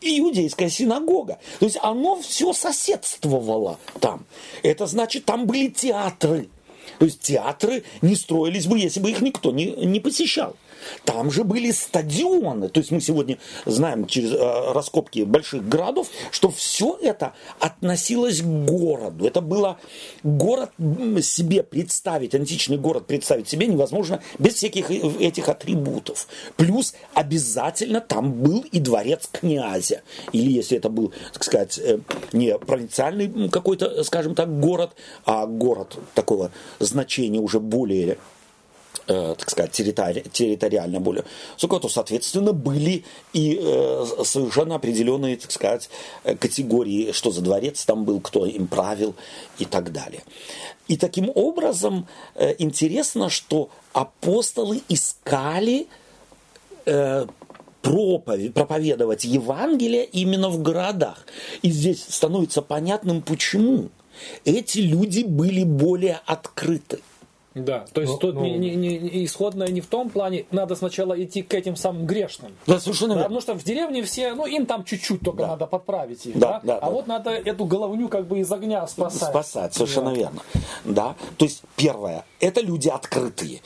иудейская 0.00 0.68
синагога. 0.68 1.38
То 1.58 1.66
есть 1.66 1.78
оно 1.82 2.20
все 2.20 2.52
соседствовало 2.52 3.78
там. 4.00 4.26
Это 4.62 4.86
значит, 4.86 5.24
там 5.24 5.46
были 5.46 5.68
театры. 5.68 6.48
То 6.98 7.06
есть 7.06 7.20
театры 7.20 7.84
не 8.02 8.14
строились 8.14 8.66
бы, 8.66 8.78
если 8.78 9.00
бы 9.00 9.10
их 9.10 9.20
никто 9.20 9.50
не, 9.50 9.66
не 9.66 10.00
посещал. 10.00 10.56
Там 11.04 11.30
же 11.30 11.44
были 11.44 11.70
стадионы. 11.70 12.68
То 12.68 12.80
есть 12.80 12.90
мы 12.90 13.00
сегодня 13.00 13.38
знаем 13.66 14.06
через 14.06 14.32
э, 14.32 14.72
раскопки 14.72 15.20
больших 15.20 15.68
городов, 15.68 16.08
что 16.30 16.50
все 16.50 16.98
это 17.00 17.34
относилось 17.60 18.40
к 18.40 18.44
городу. 18.44 19.26
Это 19.26 19.40
было 19.40 19.78
город 20.22 20.70
себе 21.22 21.62
представить, 21.62 22.34
античный 22.34 22.78
город 22.78 23.06
представить 23.06 23.48
себе 23.48 23.66
невозможно 23.66 24.22
без 24.38 24.54
всяких 24.54 24.90
э, 24.90 24.94
этих 25.20 25.48
атрибутов. 25.48 26.26
Плюс 26.56 26.94
обязательно 27.14 28.00
там 28.00 28.32
был 28.32 28.64
и 28.72 28.78
дворец 28.78 29.28
князя. 29.30 30.02
Или 30.32 30.52
если 30.52 30.78
это 30.78 30.88
был, 30.88 31.12
так 31.32 31.44
сказать, 31.44 31.78
э, 31.78 31.98
не 32.32 32.56
провинциальный 32.58 33.48
какой-то, 33.48 34.04
скажем 34.04 34.34
так, 34.34 34.60
город, 34.60 34.92
а 35.24 35.46
город 35.46 35.96
такого 36.14 36.50
значения 36.78 37.40
уже 37.40 37.60
более 37.60 38.18
э, 39.06 39.34
так 39.38 39.50
сказать, 39.50 39.78
территори- 39.78 40.28
территориально 40.30 41.00
более 41.00 41.24
высокого, 41.54 41.80
то, 41.80 41.88
соответственно, 41.88 42.52
были 42.52 43.04
и 43.32 43.58
э, 43.60 44.06
совершенно 44.24 44.76
определенные, 44.76 45.36
так 45.36 45.50
сказать, 45.50 45.90
э, 46.24 46.36
категории, 46.36 47.12
что 47.12 47.30
за 47.30 47.40
дворец 47.40 47.84
там 47.84 48.04
был, 48.04 48.20
кто 48.20 48.46
им 48.46 48.66
правил 48.66 49.14
и 49.58 49.64
так 49.64 49.92
далее. 49.92 50.22
И 50.88 50.96
таким 50.96 51.30
образом 51.34 52.06
э, 52.34 52.54
интересно, 52.58 53.30
что 53.30 53.70
апостолы 53.92 54.82
искали 54.88 55.86
э, 56.86 57.26
проповедь, 57.82 58.54
проповедовать 58.54 59.24
Евангелие 59.24 60.04
именно 60.06 60.48
в 60.48 60.62
городах. 60.62 61.26
И 61.62 61.70
здесь 61.70 62.04
становится 62.08 62.62
понятным, 62.62 63.22
почему. 63.22 63.90
Эти 64.44 64.78
люди 64.78 65.22
были 65.22 65.64
более 65.64 66.20
открыты. 66.24 67.00
Да, 67.54 67.84
то 67.92 68.00
есть 68.00 68.14
ну, 68.14 68.18
тут 68.18 68.34
ну, 68.34 68.42
не, 68.42 68.58
не, 68.58 68.74
не, 68.74 69.24
исходное 69.24 69.68
не 69.68 69.80
в 69.80 69.86
том 69.86 70.10
плане, 70.10 70.46
надо 70.50 70.74
сначала 70.74 71.22
идти 71.22 71.42
к 71.42 71.54
этим 71.54 71.76
самым 71.76 72.04
грешным. 72.04 72.52
Да, 72.66 72.80
совершенно 72.80 73.14
да, 73.14 73.22
Потому 73.22 73.40
что 73.40 73.54
в 73.54 73.62
деревне 73.62 74.02
все, 74.02 74.34
ну 74.34 74.44
им 74.44 74.66
там 74.66 74.84
чуть-чуть 74.84 75.20
только 75.20 75.42
да. 75.42 75.48
надо 75.48 75.66
подправить 75.66 76.26
их, 76.26 76.36
да, 76.36 76.54
да? 76.54 76.60
да 76.64 76.78
а 76.78 76.86
да. 76.86 76.90
вот 76.90 77.06
надо 77.06 77.30
эту 77.30 77.64
головню 77.64 78.08
как 78.08 78.26
бы 78.26 78.40
из 78.40 78.50
огня 78.50 78.84
спасать. 78.88 79.28
Спасать, 79.30 79.74
совершенно 79.74 80.10
да. 80.10 80.16
верно. 80.16 80.42
Да, 80.84 81.14
то 81.36 81.44
есть 81.44 81.62
первое, 81.76 82.24
это 82.40 82.60
люди 82.60 82.88
открытые. 82.88 83.60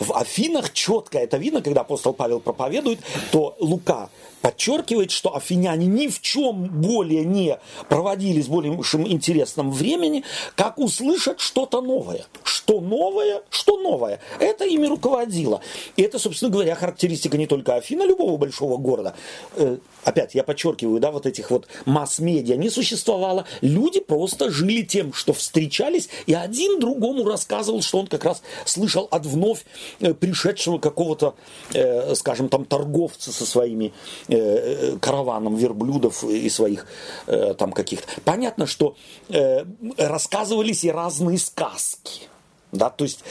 В 0.00 0.12
Афинах 0.16 0.72
четко 0.72 1.18
это 1.18 1.36
видно, 1.36 1.62
когда 1.62 1.82
апостол 1.82 2.14
Павел 2.14 2.40
проповедует, 2.40 3.00
то 3.30 3.54
Лука 3.60 4.08
подчеркивает, 4.40 5.10
что 5.10 5.34
афиняне 5.36 5.86
ни 5.86 6.08
в 6.08 6.20
чем 6.20 6.68
более 6.68 7.24
не 7.24 7.58
проводили 7.88 8.40
с 8.40 8.46
более 8.46 8.72
интересным 8.72 9.70
времени, 9.70 10.24
как 10.54 10.78
услышать 10.78 11.40
что-то 11.40 11.80
новое. 11.80 12.24
Что 12.42 12.80
новое? 12.80 13.42
Что 13.50 13.78
новое? 13.78 14.20
Это 14.38 14.64
ими 14.64 14.86
руководило. 14.86 15.60
И 15.96 16.02
это, 16.02 16.18
собственно 16.18 16.50
говоря, 16.50 16.74
характеристика 16.74 17.36
не 17.36 17.46
только 17.46 17.74
Афина, 17.74 18.02
любого 18.02 18.36
большого 18.36 18.76
города. 18.76 19.14
Э, 19.56 19.78
опять, 20.04 20.34
я 20.34 20.42
подчеркиваю, 20.42 21.00
да, 21.00 21.10
вот 21.10 21.26
этих 21.26 21.50
вот 21.50 21.66
масс-медиа 21.84 22.56
не 22.56 22.70
существовало. 22.70 23.46
Люди 23.60 24.00
просто 24.00 24.50
жили 24.50 24.82
тем, 24.82 25.12
что 25.12 25.32
встречались, 25.32 26.08
и 26.26 26.34
один 26.34 26.80
другому 26.80 27.24
рассказывал, 27.24 27.82
что 27.82 27.98
он 27.98 28.06
как 28.06 28.24
раз 28.24 28.42
слышал 28.64 29.08
от 29.10 29.26
вновь 29.26 29.64
э, 30.00 30.14
пришедшего 30.14 30.78
какого-то, 30.78 31.34
э, 31.74 32.14
скажем, 32.14 32.48
там 32.48 32.64
торговца 32.64 33.32
со 33.32 33.44
своими 33.44 33.92
Э, 34.32 34.96
караваном 35.00 35.56
верблюдов 35.56 36.22
и 36.22 36.48
своих 36.50 36.86
э, 37.26 37.52
там 37.54 37.72
каких-то. 37.72 38.06
Понятно, 38.24 38.64
что 38.64 38.94
э, 39.28 39.64
рассказывались 39.98 40.84
и 40.84 40.90
разные 40.92 41.36
сказки. 41.36 42.28
Да, 42.70 42.88
то 42.90 43.02
есть, 43.02 43.24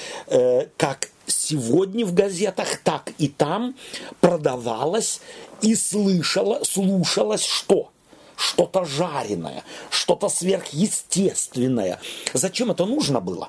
как 0.75 1.09
сегодня 1.25 2.05
в 2.05 2.13
газетах, 2.13 2.81
так 2.83 3.13
и 3.17 3.29
там 3.29 3.75
продавалось 4.19 5.21
и 5.61 5.75
слышало, 5.75 6.65
слушалось 6.65 7.45
что? 7.45 7.91
Что-то 8.35 8.83
жареное, 8.83 9.63
что-то 9.89 10.27
сверхъестественное. 10.27 12.01
Зачем 12.33 12.71
это 12.71 12.85
нужно 12.85 13.21
было? 13.21 13.47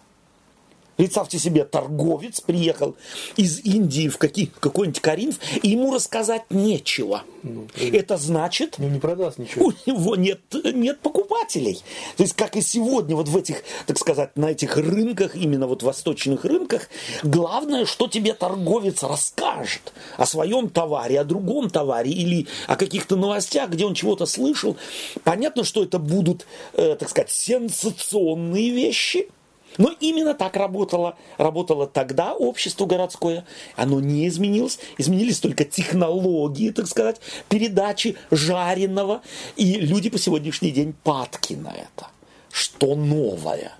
Представьте 1.01 1.39
себе, 1.39 1.65
торговец 1.65 2.43
приехал 2.43 2.95
из 3.39 3.61
Индии 3.61 4.09
в, 4.09 4.19
какие, 4.19 4.51
какой-нибудь 4.61 5.01
Каринф, 5.01 5.39
и 5.63 5.71
ему 5.71 5.95
рассказать 5.95 6.43
нечего. 6.51 7.23
Ну, 7.43 7.69
Это 7.75 8.19
значит... 8.19 8.75
Ну, 8.77 8.87
не 8.87 9.01
продаст 9.01 9.39
ничего. 9.39 9.69
У 9.69 9.91
него 9.91 10.15
нет, 10.15 10.43
нет 10.63 11.01
покупателей. 11.01 11.83
То 12.19 12.23
есть, 12.23 12.37
как 12.37 12.55
и 12.55 12.61
сегодня, 12.61 13.17
вот 13.17 13.31
в 13.31 13.37
этих, 13.39 13.63
так 13.87 13.97
сказать, 13.97 14.37
на 14.37 14.51
этих 14.51 14.77
рынках, 14.77 15.37
именно 15.37 15.67
вот 15.67 15.83
восточных 15.83 16.45
рынках, 16.45 16.91
главное, 17.23 17.87
что 17.87 18.07
тебе 18.07 18.35
торговец 18.35 19.03
расскажет 19.03 19.95
о 20.19 20.27
своем 20.27 20.69
товаре, 20.69 21.19
о 21.19 21.25
другом 21.25 21.71
товаре 21.71 22.11
или 22.11 22.47
о 22.67 22.77
каких-то 22.77 23.17
новостях, 23.17 23.71
где 23.71 23.87
он 23.87 23.95
чего-то 23.95 24.27
слышал. 24.27 24.77
Понятно, 25.25 25.65
что 25.65 25.83
это 25.83 25.99
будут, 25.99 26.47
э, 26.75 26.95
так 27.01 27.09
сказать, 27.09 27.31
сенсационные 27.31 28.69
вещи– 28.69 29.31
но 29.79 29.95
именно 30.01 30.35
так 30.35 30.57
работало, 30.57 31.17
работало 31.39 31.87
тогда 31.87 32.35
общество 32.35 32.87
городское. 32.87 33.45
Оно 33.77 34.01
не 34.01 34.27
изменилось. 34.29 34.79
Изменились 34.99 35.41
только 35.41 35.65
технологии, 35.65 36.71
так 36.71 36.87
сказать, 36.87 37.21
передачи 37.49 38.17
жареного. 38.31 39.23
И 39.57 39.75
люди 39.75 40.11
по 40.11 40.19
сегодняшний 40.19 40.71
день 40.71 40.95
падки 41.05 41.55
на 41.55 41.69
это. 41.69 42.09
Что 42.51 42.95
новое. 42.95 43.73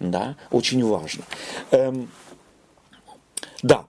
Да, 0.00 0.36
очень 0.50 0.84
важно. 0.84 1.24
Эм, 1.72 2.10
да, 3.62 3.84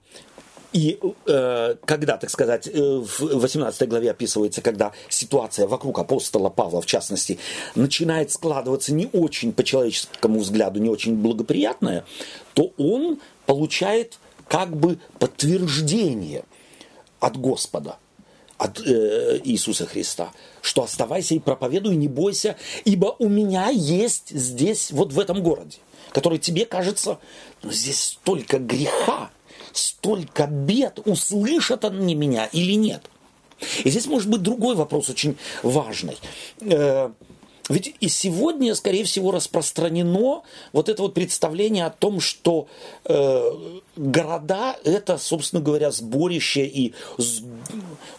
И 0.72 1.00
э, 1.26 1.74
когда, 1.84 2.16
так 2.16 2.30
сказать, 2.30 2.68
э, 2.68 2.80
в 2.80 3.40
18 3.40 3.88
главе 3.88 4.12
описывается, 4.12 4.62
когда 4.62 4.92
ситуация 5.08 5.66
вокруг 5.66 5.98
апостола 5.98 6.48
Павла, 6.48 6.80
в 6.80 6.86
частности, 6.86 7.38
начинает 7.74 8.30
складываться 8.30 8.94
не 8.94 9.08
очень 9.12 9.52
по 9.52 9.64
человеческому 9.64 10.38
взгляду, 10.38 10.80
не 10.80 10.88
очень 10.88 11.16
благоприятная, 11.16 12.04
то 12.54 12.72
он 12.78 13.20
получает 13.46 14.18
как 14.46 14.76
бы 14.76 14.98
подтверждение 15.18 16.44
от 17.18 17.36
Господа, 17.36 17.96
от 18.56 18.80
э, 18.80 19.40
Иисуса 19.42 19.86
Христа, 19.86 20.32
что 20.60 20.84
оставайся 20.84 21.34
и 21.34 21.40
проповедуй, 21.40 21.96
не 21.96 22.08
бойся, 22.08 22.56
ибо 22.84 23.16
у 23.18 23.28
меня 23.28 23.70
есть 23.70 24.30
здесь, 24.30 24.92
вот 24.92 25.12
в 25.12 25.18
этом 25.18 25.42
городе, 25.42 25.78
который 26.12 26.38
тебе 26.38 26.64
кажется, 26.64 27.18
ну, 27.62 27.72
здесь 27.72 28.02
столько 28.02 28.58
греха, 28.58 29.30
столько 29.72 30.46
бед, 30.46 31.00
услышат 31.04 31.84
они 31.84 32.14
меня 32.14 32.46
или 32.46 32.72
нет. 32.72 33.10
И 33.84 33.90
здесь 33.90 34.06
может 34.06 34.28
быть 34.30 34.42
другой 34.42 34.74
вопрос 34.74 35.10
очень 35.10 35.36
важный. 35.62 36.16
Ведь 37.70 37.94
и 38.00 38.08
сегодня, 38.08 38.74
скорее 38.74 39.04
всего, 39.04 39.30
распространено 39.30 40.42
вот 40.72 40.88
это 40.88 41.02
вот 41.02 41.14
представление 41.14 41.86
о 41.86 41.90
том, 41.90 42.20
что 42.20 42.66
э, 43.04 43.50
города 43.96 44.76
это, 44.84 45.18
собственно 45.18 45.62
говоря, 45.62 45.92
сборище 45.92 46.66
и 46.66 46.94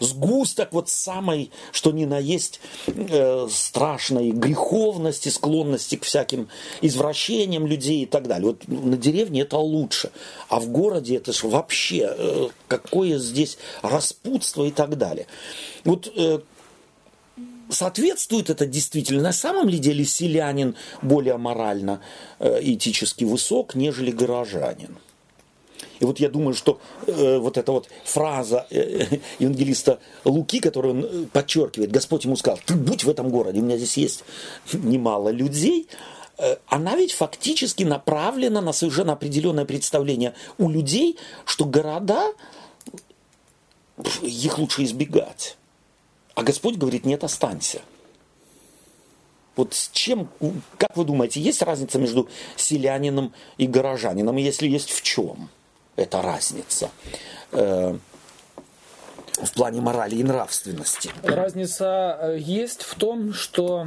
сгусток 0.00 0.72
вот 0.72 0.88
самой, 0.88 1.50
что 1.70 1.92
ни 1.92 2.06
на 2.06 2.18
есть, 2.18 2.60
э, 2.86 3.46
страшной 3.50 4.30
греховности, 4.30 5.28
склонности 5.28 5.96
к 5.96 6.04
всяким 6.04 6.48
извращениям 6.80 7.66
людей 7.66 8.04
и 8.04 8.06
так 8.06 8.26
далее. 8.28 8.48
Вот 8.48 8.66
на 8.68 8.96
деревне 8.96 9.42
это 9.42 9.58
лучше, 9.58 10.12
а 10.48 10.60
в 10.60 10.68
городе 10.68 11.16
это 11.16 11.34
же 11.34 11.46
вообще 11.46 12.14
э, 12.16 12.48
какое 12.68 13.18
здесь 13.18 13.58
распутство 13.82 14.64
и 14.64 14.70
так 14.70 14.96
далее. 14.96 15.26
Вот 15.84 16.10
э, 16.16 16.38
соответствует 17.72 18.50
это 18.50 18.66
действительно? 18.66 19.22
На 19.22 19.32
самом 19.32 19.68
ли 19.68 19.78
деле 19.78 20.04
селянин 20.04 20.76
более 21.00 21.36
морально, 21.36 22.00
э, 22.38 22.60
этически 22.62 23.24
высок, 23.24 23.74
нежели 23.74 24.10
горожанин? 24.10 24.98
И 26.02 26.04
вот 26.04 26.18
я 26.18 26.28
думаю, 26.28 26.54
что 26.54 26.80
э, 27.06 27.38
вот 27.38 27.56
эта 27.56 27.70
вот 27.70 27.88
фраза 28.04 28.66
э, 28.70 29.06
евангелиста 29.38 30.00
Луки, 30.24 30.58
которую 30.58 30.94
он 30.94 31.04
э, 31.04 31.26
подчеркивает, 31.32 31.92
Господь 31.92 32.24
ему 32.24 32.34
сказал, 32.36 32.58
ты 32.66 32.74
будь 32.74 33.04
в 33.04 33.08
этом 33.08 33.30
городе, 33.30 33.60
у 33.60 33.62
меня 33.62 33.76
здесь 33.76 33.96
есть 33.96 34.24
немало 34.72 35.28
людей, 35.28 35.88
э, 36.38 36.56
она 36.66 36.96
ведь 36.96 37.12
фактически 37.12 37.84
направлена 37.84 38.60
на 38.60 38.72
совершенно 38.72 39.12
определенное 39.12 39.64
представление 39.64 40.34
у 40.58 40.68
людей, 40.68 41.18
что 41.44 41.66
города, 41.66 42.32
их 44.22 44.58
лучше 44.58 44.82
избегать. 44.82 45.56
А 46.34 46.42
Господь 46.42 46.76
говорит, 46.76 47.04
нет, 47.04 47.24
останься. 47.24 47.82
Вот 49.54 49.74
с 49.74 49.90
чем, 49.92 50.30
как 50.78 50.96
вы 50.96 51.04
думаете, 51.04 51.40
есть 51.40 51.60
разница 51.62 51.98
между 51.98 52.28
селянином 52.56 53.34
и 53.58 53.66
горожанином? 53.66 54.38
И 54.38 54.42
если 54.42 54.66
есть, 54.66 54.90
в 54.90 55.02
чем 55.02 55.50
эта 55.96 56.22
разница? 56.22 56.90
Э, 57.52 57.98
в 59.42 59.52
плане 59.52 59.80
морали 59.80 60.14
и 60.16 60.22
нравственности. 60.22 61.10
Разница 61.22 62.18
э, 62.20 62.38
есть 62.38 62.82
в 62.82 62.94
том, 62.94 63.34
что 63.34 63.86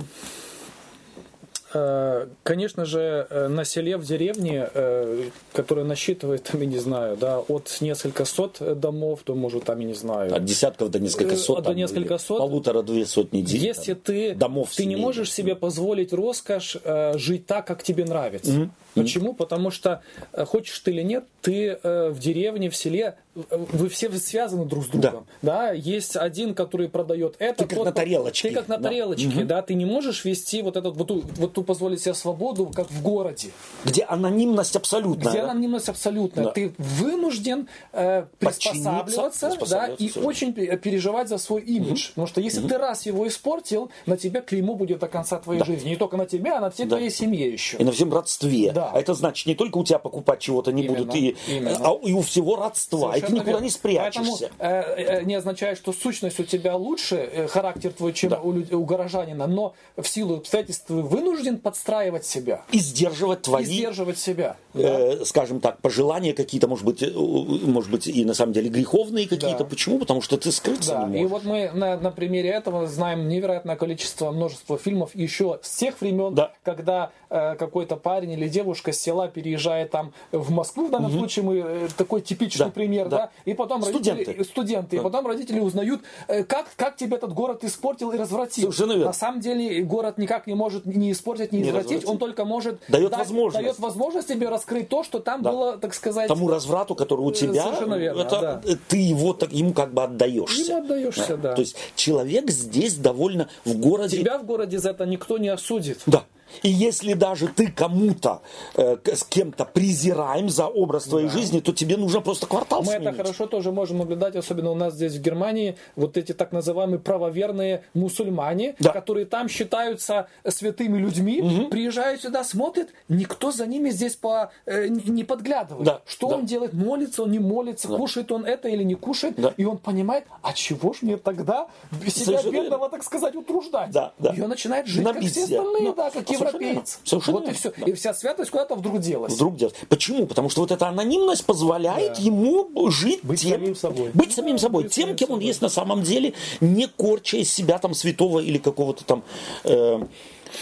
конечно 2.44 2.86
же, 2.86 3.28
э, 3.30 3.48
на 3.48 3.66
селе 3.66 3.98
в 3.98 4.06
деревне, 4.06 4.70
э, 4.74 5.30
которая 5.54 5.86
насчитывает, 5.86 6.44
там, 6.44 6.62
я 6.62 6.68
не 6.68 6.78
знаю, 6.78 7.18
да, 7.18 7.40
от 7.40 7.78
несколько 7.82 8.26
сот 8.26 8.62
домов, 8.80 9.22
то, 9.24 9.36
может, 9.36 9.66
там, 9.66 9.80
я 9.80 9.88
не 9.88 9.94
знаю... 9.94 10.34
От 10.36 10.46
десятков 10.46 10.92
до 10.92 11.00
несколько 11.00 11.36
сот. 11.36 11.64
До 11.64 11.74
несколько 11.74 12.18
сот. 12.18 12.40
Полутора-две 12.40 13.06
сотни 13.06 13.42
деревень. 13.42 13.68
Если 13.68 13.94
ты, 13.94 14.34
домов 14.34 14.72
ты 14.76 14.86
не 14.86 14.96
можешь 14.96 15.32
себе 15.32 15.56
позволить 15.56 16.14
роскошь 16.14 16.78
жить 17.16 17.46
так, 17.46 17.68
как 17.68 17.84
тебе 17.84 18.06
нравится. 18.06 18.52
Mm-hmm. 18.52 18.70
Почему? 18.96 19.34
Потому 19.34 19.72
что, 19.72 20.02
хочешь 20.34 20.80
ты 20.80 20.92
или 20.92 21.02
нет, 21.02 21.26
ты 21.42 21.80
в 21.84 22.18
деревне, 22.20 22.70
в 22.70 22.76
селе 22.76 23.16
вы 23.36 23.90
все 23.90 24.10
связаны 24.14 24.66
друг 24.66 24.86
с 24.86 24.88
другом. 24.88 25.26
Да. 25.42 25.68
да? 25.68 25.72
Есть 25.72 26.16
один, 26.16 26.54
который 26.54 26.88
продает 26.88 27.36
это. 27.40 27.66
Ты 27.66 27.76
как 27.76 27.86
на 27.86 27.92
тарелочке. 27.92 28.50
Ты 28.50 28.56
как 28.56 28.68
на 28.70 28.78
да. 28.78 28.84
тарелочке, 28.84 29.28
угу. 29.28 29.44
да. 29.44 29.62
Ты 29.62 29.74
не 29.74 29.86
можешь 29.86 30.24
вести 30.24 30.62
вот 30.62 30.78
эту 30.78 30.94
вот, 30.94 31.12
вот 31.12 31.54
ту 31.54 31.64
позволить 31.64 32.02
себе 32.02 32.14
свободу, 32.14 32.72
как 32.74 32.90
в 32.90 33.02
городе. 33.02 33.50
Где 33.84 34.04
анонимность 34.04 34.76
абсолютная. 34.76 35.32
Где 35.32 35.42
да? 35.42 35.52
анонимность 35.52 35.90
абсолютная. 35.90 36.46
Да. 36.46 36.52
Ты 36.52 36.74
вынужден 36.78 37.68
э, 37.92 38.26
приспосабливаться, 38.40 39.52
да, 39.70 39.88
и 39.88 40.08
все. 40.08 40.22
очень 40.22 40.54
переживать 40.54 41.28
за 41.28 41.38
свой 41.38 41.62
имидж. 41.62 42.06
Угу. 42.06 42.10
Потому 42.10 42.28
что 42.28 42.42
если 42.42 42.62
угу. 42.62 42.70
ты 42.70 42.78
раз 42.78 43.06
его 43.06 43.28
испортил, 43.28 43.92
на 44.06 44.16
тебя 44.16 44.40
клеймо 44.40 44.76
будет 44.76 45.00
до 45.00 45.08
конца 45.08 45.40
твоей 45.40 45.60
да. 45.60 45.66
жизни. 45.66 45.90
Не 45.90 45.96
только 45.98 46.16
на 46.16 46.26
тебя, 46.26 46.60
а 46.60 46.62
на 46.62 46.70
всей 46.70 46.86
да. 46.86 46.96
твоей 46.96 47.12
семье 47.12 47.52
еще. 47.52 47.78
И 47.78 47.84
на 47.84 47.92
всем 47.92 48.14
родстве. 48.14 48.72
Да. 48.72 48.85
А 48.94 49.00
это 49.00 49.14
значит, 49.14 49.46
не 49.46 49.56
только 49.56 49.78
у 49.78 49.84
тебя 49.84 50.00
покупать 50.00 50.40
чего-то 50.40 50.72
не 50.72 50.84
именно, 50.84 51.00
будут, 51.00 51.16
и, 51.16 51.36
а 51.48 51.98
и 52.04 52.14
у 52.14 52.22
всего 52.22 52.56
родства. 52.56 53.14
Совершенно 53.14 53.36
и 53.36 53.40
ты 53.40 53.46
никуда 53.46 53.60
не 53.60 53.70
спрячешься. 53.70 54.50
Поэтому 54.58 55.00
э, 55.00 55.20
э, 55.20 55.24
не 55.24 55.36
означает, 55.36 55.78
что 55.78 55.94
сущность 55.94 56.40
у 56.40 56.44
тебя 56.44 56.76
лучше, 56.76 57.16
э, 57.16 57.48
характер 57.48 57.92
твой, 57.92 58.14
чем 58.14 58.30
да. 58.32 58.40
у, 58.42 58.50
у 58.52 58.86
горожанина, 58.86 59.48
но 59.48 59.74
в 59.98 60.08
силу 60.08 60.38
обстоятельств 60.38 60.86
ты 60.88 60.94
вынужден 60.94 61.58
подстраивать 61.58 62.26
себя. 62.26 62.64
И 62.72 62.80
сдерживать 62.80 63.44
твои... 63.44 63.64
И 63.64 63.68
сдерживать 63.68 64.20
себя. 64.20 64.58
Э? 64.76 65.26
Скажем 65.26 65.60
так, 65.60 65.82
пожелания 65.82 66.34
какие-то, 66.34 66.68
может 66.68 66.86
быть, 66.86 67.02
э, 67.02 67.12
может 67.12 67.90
быть, 67.92 68.08
и 68.08 68.26
на 68.26 68.34
самом 68.34 68.54
деле 68.54 68.70
греховные 68.70 69.28
какие-то. 69.28 69.60
Да. 69.60 69.66
Почему? 69.66 70.00
Потому 70.00 70.22
что 70.22 70.38
ты 70.38 70.52
скрыться 70.52 70.92
да. 70.92 71.04
не 71.04 71.06
можешь. 71.06 71.22
И 71.22 71.26
вот 71.26 71.44
мы 71.44 71.72
на, 71.74 71.98
на 71.98 72.12
примере 72.12 72.50
этого 72.50 72.88
знаем 72.88 73.28
невероятное 73.28 73.76
количество, 73.76 74.32
множество 74.32 74.78
фильмов 74.78 75.16
еще 75.16 75.60
с 75.62 75.76
тех 75.76 76.00
времен, 76.02 76.36
да. 76.36 76.52
когда 76.64 77.12
э, 77.30 77.56
какой-то 77.56 77.96
парень 77.96 78.32
или 78.32 78.48
девушка 78.48 78.92
с 78.92 79.00
села 79.00 79.28
переезжает 79.28 79.92
там 79.92 80.14
в 80.32 80.52
Москву, 80.52 80.88
в 80.88 80.92
данном 80.92 81.12
угу. 81.12 81.20
случае 81.20 81.46
мы 81.46 81.58
э, 81.58 81.88
такой 81.96 82.22
типичный 82.22 82.66
да. 82.66 82.72
пример, 82.72 83.10
да. 83.10 83.18
да, 83.18 83.30
и 83.46 83.54
потом 83.54 83.82
студенты, 83.84 84.26
родители, 84.26 84.44
студенты 84.44 84.96
да. 84.96 84.98
и 84.98 85.04
потом 85.04 85.28
родители 85.28 85.60
узнают, 85.60 86.02
э, 86.28 86.44
как, 86.44 86.68
как 86.76 86.96
тебе 86.96 87.18
этот 87.18 87.34
город 87.34 87.64
испортил 87.64 88.12
и 88.12 88.18
развратил. 88.18 88.74
На 88.78 89.14
самом 89.14 89.40
деле 89.40 89.84
город 89.84 90.18
никак 90.18 90.48
не 90.48 90.54
может 90.54 90.86
не 90.86 91.12
испортить, 91.12 91.52
не, 91.52 91.62
не 91.62 91.70
извратить, 91.70 92.06
он 92.06 92.18
только 92.18 92.46
может 92.46 92.80
дает 92.88 93.12
дать, 93.12 93.20
возможность. 93.20 93.64
дает 93.64 93.80
возможность 93.80 94.28
тебе 94.28 94.50
раскрыть 94.66 94.90
то, 94.90 95.04
что 95.04 95.20
там 95.20 95.42
да. 95.42 95.52
было, 95.52 95.78
так 95.78 95.94
сказать... 95.94 96.28
Тому 96.28 96.48
разврату, 96.48 96.96
который 96.96 97.22
у 97.22 97.32
тебя, 97.32 97.64
Совершенно 97.64 97.96
верно, 97.96 98.22
это, 98.22 98.42
да. 98.42 98.62
ты 98.88 98.98
его 98.98 99.34
так, 99.34 99.52
ему 99.52 99.74
как 99.74 99.94
бы 99.94 100.04
отдаешься. 100.04 100.62
Ему 100.62 100.78
отдаешься, 100.78 101.38
да. 101.38 101.50
да. 101.50 101.54
То 101.54 101.62
есть 101.62 101.76
человек 101.96 102.50
здесь 102.50 102.96
довольно 102.96 103.50
в 103.64 103.78
городе... 103.78 104.18
Тебя 104.18 104.38
в 104.38 104.46
городе 104.46 104.80
за 104.80 104.92
это 104.92 105.06
никто 105.06 105.38
не 105.38 105.50
осудит. 105.50 106.00
Да. 106.06 106.24
И 106.64 106.70
если 106.70 107.14
даже 107.14 107.48
ты 107.48 107.72
кому-то, 107.72 108.42
э, 108.76 108.98
с 109.04 109.24
кем-то 109.24 109.66
презираем 109.66 110.50
за 110.50 110.68
образ 110.68 111.06
твоей 111.06 111.28
да. 111.28 111.34
жизни, 111.34 111.60
то 111.60 111.74
тебе 111.74 111.98
нужно 111.98 112.22
просто 112.22 112.48
квартал 112.48 112.82
Мы 112.82 112.94
сменить. 112.94 113.08
это 113.08 113.18
хорошо 113.18 113.48
тоже 113.48 113.72
можем 113.72 113.98
наблюдать, 114.00 114.36
особенно 114.36 114.72
у 114.72 114.76
нас 114.76 114.94
здесь 114.94 115.14
в 115.14 115.22
Германии, 115.22 115.78
вот 115.96 116.18
эти 116.18 116.34
так 116.34 116.52
называемые 116.52 117.00
правоверные 117.00 117.84
мусульмане, 117.94 118.76
да. 118.80 118.92
которые 118.92 119.26
там 119.26 119.50
считаются 119.50 120.28
святыми 120.48 120.98
людьми, 120.98 121.42
угу. 121.42 121.68
приезжают 121.70 122.22
сюда, 122.22 122.44
смотрят, 122.44 122.90
никто 123.10 123.52
за 123.52 123.66
ними 123.66 123.90
здесь 123.90 124.16
по, 124.16 124.52
э, 124.66 124.88
не 124.88 125.24
подглядывает. 125.24 125.86
Да. 125.86 126.02
Что 126.06 126.30
да. 126.30 126.36
он 126.38 126.46
делает? 126.46 126.74
Молится, 126.74 127.24
он 127.24 127.32
не 127.32 127.40
молится, 127.40 127.88
да. 127.88 127.98
кушает 127.98 128.32
он 128.32 128.46
это 128.46 128.70
или 128.70 128.84
не 128.84 128.96
кушает, 128.96 129.36
да. 129.38 129.54
и 129.58 129.66
он 129.66 129.78
понимает, 129.78 130.26
а 130.42 130.54
чего 130.54 130.94
ж 130.94 131.02
мне 131.02 131.18
тогда 131.18 131.68
себя 132.08 132.40
Совершенно 132.40 132.52
бедного, 132.52 132.90
так 132.90 133.04
сказать, 133.04 133.36
утруждать? 133.36 133.92
Да, 133.92 134.14
да. 134.20 134.34
И 134.34 134.42
он 134.42 134.50
начинает 134.50 134.88
жить, 134.88 135.04
Набить 135.04 135.24
как 135.24 135.32
все 135.32 135.44
остальные, 135.44 135.94
да, 135.94 136.10
как 136.10 136.26
европеец. 136.40 137.00
Совершенно 137.04 137.40
вот 137.40 137.50
и 137.50 137.54
все. 137.54 137.74
Да. 137.78 137.86
И 137.86 137.94
вся 137.94 138.14
святость 138.14 138.52
куда-то 138.52 138.76
вдруг 138.76 139.00
делась. 139.00 139.34
Вдруг 139.34 139.56
делась. 139.58 139.74
Почему? 139.90 140.26
Потому 140.26 140.50
что 140.50 140.62
вот 140.62 140.72
эта 140.72 140.88
анонимность 140.88 141.46
позволяет 141.46 142.14
да. 142.16 142.22
ему 142.22 142.70
жить 142.90 143.20
быть 143.24 143.42
тем, 143.42 143.52
самим 143.52 143.76
собой. 143.76 144.12
Быть 144.14 144.30
да, 144.30 144.36
самим 144.36 144.58
собой. 144.58 144.90
Тем, 144.90 145.16
кем 145.16 145.32
он 145.32 145.36
собой. 145.38 145.46
есть 145.46 145.62
на 145.62 145.70
самом 145.70 146.04
деле, 146.04 146.34
не 146.62 146.88
корча 146.88 147.38
из 147.38 147.52
себя 147.52 147.78
там 147.78 147.94
святого 147.94 148.40
или 148.40 148.58
какого-то 148.58 149.04
там 149.04 149.24
э, 149.64 150.00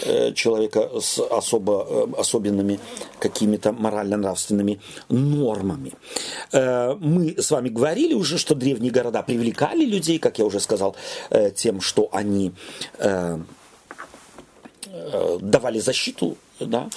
э 0.04 0.32
человека 0.32 1.00
с 1.00 1.18
особо, 1.18 1.86
э, 1.88 2.20
особенными 2.20 2.80
какими-то 3.18 3.72
морально-нравственными 3.72 4.80
нормами. 5.08 5.92
Э, 6.52 6.94
мы 6.98 7.36
с 7.38 7.50
вами 7.50 7.68
говорили 7.68 8.14
уже, 8.14 8.38
что 8.38 8.54
древние 8.54 8.90
города 8.90 9.22
привлекали 9.22 9.84
людей, 9.84 10.18
как 10.18 10.38
я 10.38 10.44
уже 10.44 10.60
сказал, 10.60 10.96
тем, 11.54 11.80
что 11.80 12.08
они 12.12 12.52
давали 15.40 15.78
защиту, 15.78 16.36
да, 16.60 16.88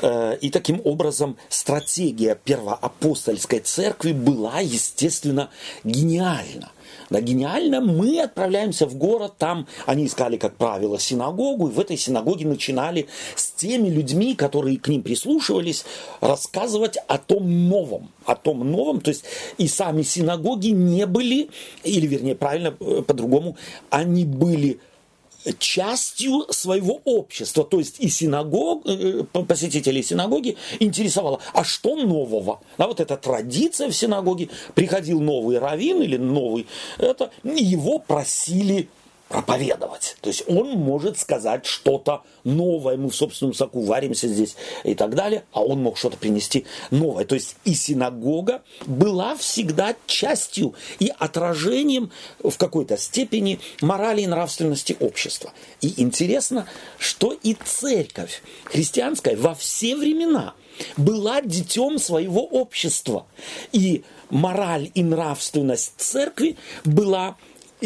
э, 0.00 0.38
и 0.40 0.50
таким 0.50 0.80
образом 0.84 1.36
стратегия 1.48 2.34
первоапостольской 2.34 3.60
церкви 3.60 4.12
была, 4.12 4.60
естественно, 4.60 5.50
гениальна. 5.84 6.70
да, 7.10 7.20
гениально, 7.20 7.80
мы 7.80 8.20
отправляемся 8.20 8.86
в 8.86 8.94
город, 8.94 9.34
там 9.38 9.66
они 9.86 10.06
искали, 10.06 10.36
как 10.36 10.56
правило, 10.56 10.98
синагогу, 10.98 11.68
и 11.68 11.72
в 11.72 11.80
этой 11.80 11.96
синагоге 11.96 12.46
начинали 12.46 13.06
с 13.36 13.50
теми 13.50 13.88
людьми, 13.88 14.34
которые 14.34 14.78
к 14.78 14.88
ним 14.88 15.02
прислушивались, 15.02 15.84
рассказывать 16.20 16.96
о 17.08 17.18
том 17.18 17.68
новом, 17.68 18.10
о 18.24 18.34
том 18.34 18.70
новом, 18.70 19.00
то 19.00 19.10
есть 19.10 19.24
и 19.58 19.68
сами 19.68 20.02
синагоги 20.02 20.68
не 20.68 21.06
были, 21.06 21.50
или 21.84 22.06
вернее, 22.06 22.34
правильно, 22.34 22.74
э, 22.80 23.02
по-другому, 23.06 23.56
они 23.90 24.24
были 24.24 24.80
частью 25.58 26.46
своего 26.50 27.00
общества. 27.04 27.64
То 27.64 27.78
есть 27.78 28.00
и 28.00 28.08
синагог, 28.08 28.86
э, 28.86 29.24
посетителей 29.48 30.02
синагоги 30.02 30.56
интересовало, 30.80 31.40
а 31.52 31.64
что 31.64 31.96
нового? 31.96 32.60
А 32.76 32.86
вот 32.86 33.00
эта 33.00 33.16
традиция 33.16 33.88
в 33.88 33.94
синагоге, 33.94 34.48
приходил 34.74 35.20
новый 35.20 35.58
раввин 35.58 36.02
или 36.02 36.16
новый, 36.16 36.66
это, 36.98 37.30
его 37.44 37.98
просили 37.98 38.88
проповедовать. 39.32 40.16
То 40.20 40.28
есть 40.28 40.44
он 40.46 40.70
может 40.72 41.18
сказать 41.18 41.64
что-то 41.66 42.22
новое, 42.44 42.96
мы 42.96 43.08
в 43.08 43.16
собственном 43.16 43.54
соку 43.54 43.80
варимся 43.80 44.28
здесь 44.28 44.56
и 44.84 44.94
так 44.94 45.14
далее, 45.14 45.44
а 45.52 45.62
он 45.62 45.82
мог 45.82 45.96
что-то 45.96 46.18
принести 46.18 46.66
новое. 46.90 47.24
То 47.24 47.34
есть 47.34 47.56
и 47.64 47.74
синагога 47.74 48.62
была 48.86 49.34
всегда 49.36 49.96
частью 50.06 50.74
и 50.98 51.10
отражением 51.18 52.10
в 52.42 52.56
какой-то 52.58 52.96
степени 52.98 53.58
морали 53.80 54.22
и 54.22 54.26
нравственности 54.26 54.96
общества. 55.00 55.52
И 55.80 56.00
интересно, 56.00 56.66
что 56.98 57.32
и 57.32 57.54
церковь 57.54 58.42
христианская 58.64 59.34
во 59.34 59.54
все 59.54 59.96
времена 59.96 60.54
была 60.96 61.40
детем 61.40 61.98
своего 61.98 62.44
общества. 62.44 63.26
И 63.72 64.04
мораль 64.30 64.90
и 64.94 65.02
нравственность 65.02 65.94
церкви 65.96 66.56
была 66.84 67.36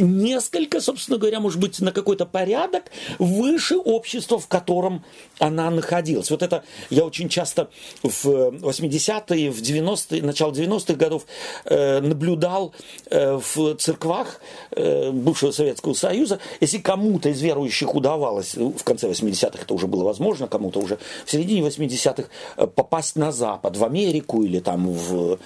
несколько, 0.03 0.81
собственно 0.81 1.19
говоря, 1.19 1.41
может 1.41 1.61
быть, 1.61 1.81
на 1.81 1.93
какой-то 1.93 2.27
порядок 2.27 2.85
выше 3.19 3.77
общества, 3.77 4.39
в 4.39 4.47
котором 4.47 5.05
она 5.39 5.71
находилась. 5.71 6.31
Вот 6.31 6.43
это 6.43 6.65
я 6.91 7.05
очень 7.05 7.29
часто 7.29 7.69
в 8.03 8.27
80-е, 8.27 9.51
в 9.51 9.61
90-е, 9.61 10.23
начало 10.23 10.53
90-х 10.53 10.95
годов 10.95 11.27
э, 11.65 12.01
наблюдал 12.01 12.73
э, 13.11 13.39
в 13.39 13.77
церквах 13.77 14.41
э, 14.71 15.11
бывшего 15.11 15.51
Советского 15.51 15.95
Союза. 15.95 16.39
Если 16.61 16.79
кому-то 16.79 17.29
из 17.29 17.41
верующих 17.41 17.95
удавалось, 17.95 18.55
ну, 18.57 18.73
в 18.73 18.85
конце 18.85 19.09
80-х 19.09 19.63
это 19.63 19.75
уже 19.75 19.87
было 19.87 20.05
возможно, 20.05 20.47
кому-то 20.47 20.81
уже 20.81 20.99
в 21.25 21.31
середине 21.31 21.67
80-х 21.67 22.29
э, 22.57 22.67
попасть 22.67 23.17
на 23.17 23.33
Запад, 23.33 23.77
в 23.77 23.85
Америку 23.85 24.43
или 24.43 24.61
там 24.61 24.89
в, 24.89 25.39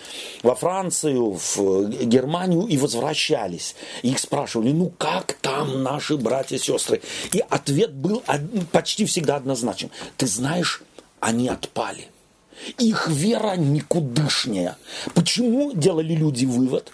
во 0.43 0.55
Францию, 0.55 1.33
в 1.33 1.89
Германию 2.05 2.67
и 2.67 2.77
возвращались. 2.77 3.75
Их 4.03 4.19
спрашивали 4.19 4.39
спрашивали, 4.40 4.72
ну 4.72 4.90
как 4.96 5.35
там 5.35 5.83
наши 5.83 6.16
братья 6.16 6.57
и 6.57 6.59
сестры? 6.59 7.03
И 7.33 7.44
ответ 7.50 7.92
был 7.92 8.22
почти 8.72 9.05
всегда 9.05 9.37
однозначен. 9.37 9.90
Ты 10.16 10.26
знаешь, 10.26 10.83
они 11.20 11.48
отпали. 11.48 12.07
Их 12.79 13.09
вера 13.09 13.57
никудышняя. 13.57 14.79
Почему 15.14 15.72
делали 15.72 16.14
люди 16.14 16.46
вывод? 16.46 16.90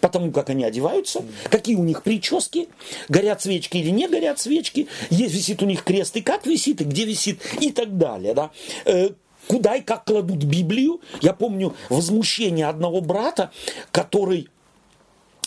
Потому 0.00 0.32
как 0.32 0.50
они 0.50 0.64
одеваются, 0.64 1.24
какие 1.50 1.76
у 1.76 1.84
них 1.84 2.02
прически, 2.02 2.68
горят 3.08 3.42
свечки 3.42 3.78
или 3.78 3.90
не 3.90 4.08
горят 4.08 4.38
свечки, 4.40 4.88
есть 5.08 5.34
висит 5.34 5.62
у 5.62 5.66
них 5.66 5.82
крест, 5.82 6.16
и 6.16 6.20
как 6.20 6.46
висит, 6.46 6.80
и 6.80 6.84
где 6.84 7.04
висит, 7.04 7.40
и 7.60 7.70
так 7.70 7.96
далее. 7.96 8.34
Да? 8.34 8.50
Э, 8.84 9.10
куда 9.46 9.76
и 9.76 9.82
как 9.82 10.04
кладут 10.04 10.44
Библию. 10.44 11.00
Я 11.22 11.32
помню 11.32 11.74
возмущение 11.88 12.66
одного 12.66 13.00
брата, 13.00 13.50
который 13.92 14.48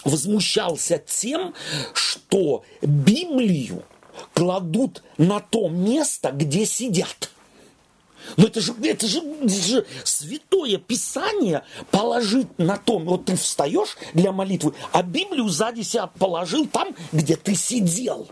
возмущался 0.03 0.97
тем, 0.97 1.53
что 1.93 2.63
Библию 2.81 3.83
кладут 4.33 5.03
на 5.17 5.39
то 5.39 5.69
место, 5.69 6.31
где 6.31 6.65
сидят. 6.65 7.31
Но 8.37 8.45
это 8.45 8.61
же, 8.61 8.73
это 8.83 9.07
же, 9.07 9.19
это 9.19 9.49
же 9.49 9.85
святое 10.03 10.77
писание 10.77 11.63
положить 11.89 12.47
на 12.57 12.77
том, 12.77 13.05
вот 13.05 13.25
ты 13.25 13.35
встаешь 13.35 13.97
для 14.13 14.31
молитвы, 14.31 14.73
а 14.91 15.03
Библию 15.03 15.47
сзади 15.49 15.81
себя 15.81 16.07
положил 16.07 16.65
там, 16.67 16.95
где 17.11 17.35
ты 17.35 17.55
сидел. 17.55 18.27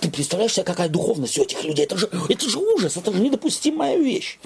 Ты 0.00 0.10
представляешь 0.10 0.52
себе, 0.52 0.64
какая 0.64 0.88
духовность 0.88 1.38
у 1.38 1.42
этих 1.42 1.64
людей? 1.64 1.84
Это 1.84 1.96
же, 1.96 2.08
это 2.28 2.48
же 2.48 2.58
ужас, 2.58 2.96
это 2.96 3.12
же 3.12 3.20
недопустимая 3.20 3.96
вещь. 3.96 4.38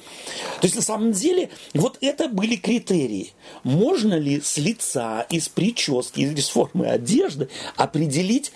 То 0.60 0.66
есть 0.66 0.76
на 0.76 0.82
самом 0.82 1.12
деле 1.12 1.50
вот 1.74 1.98
это 2.00 2.28
были 2.28 2.56
критерии. 2.56 3.32
Можно 3.62 4.14
ли 4.14 4.40
с 4.40 4.56
лица, 4.58 5.26
из 5.30 5.48
прически, 5.48 6.20
из 6.20 6.48
формы 6.48 6.86
одежды 6.86 7.48
определить 7.76 8.52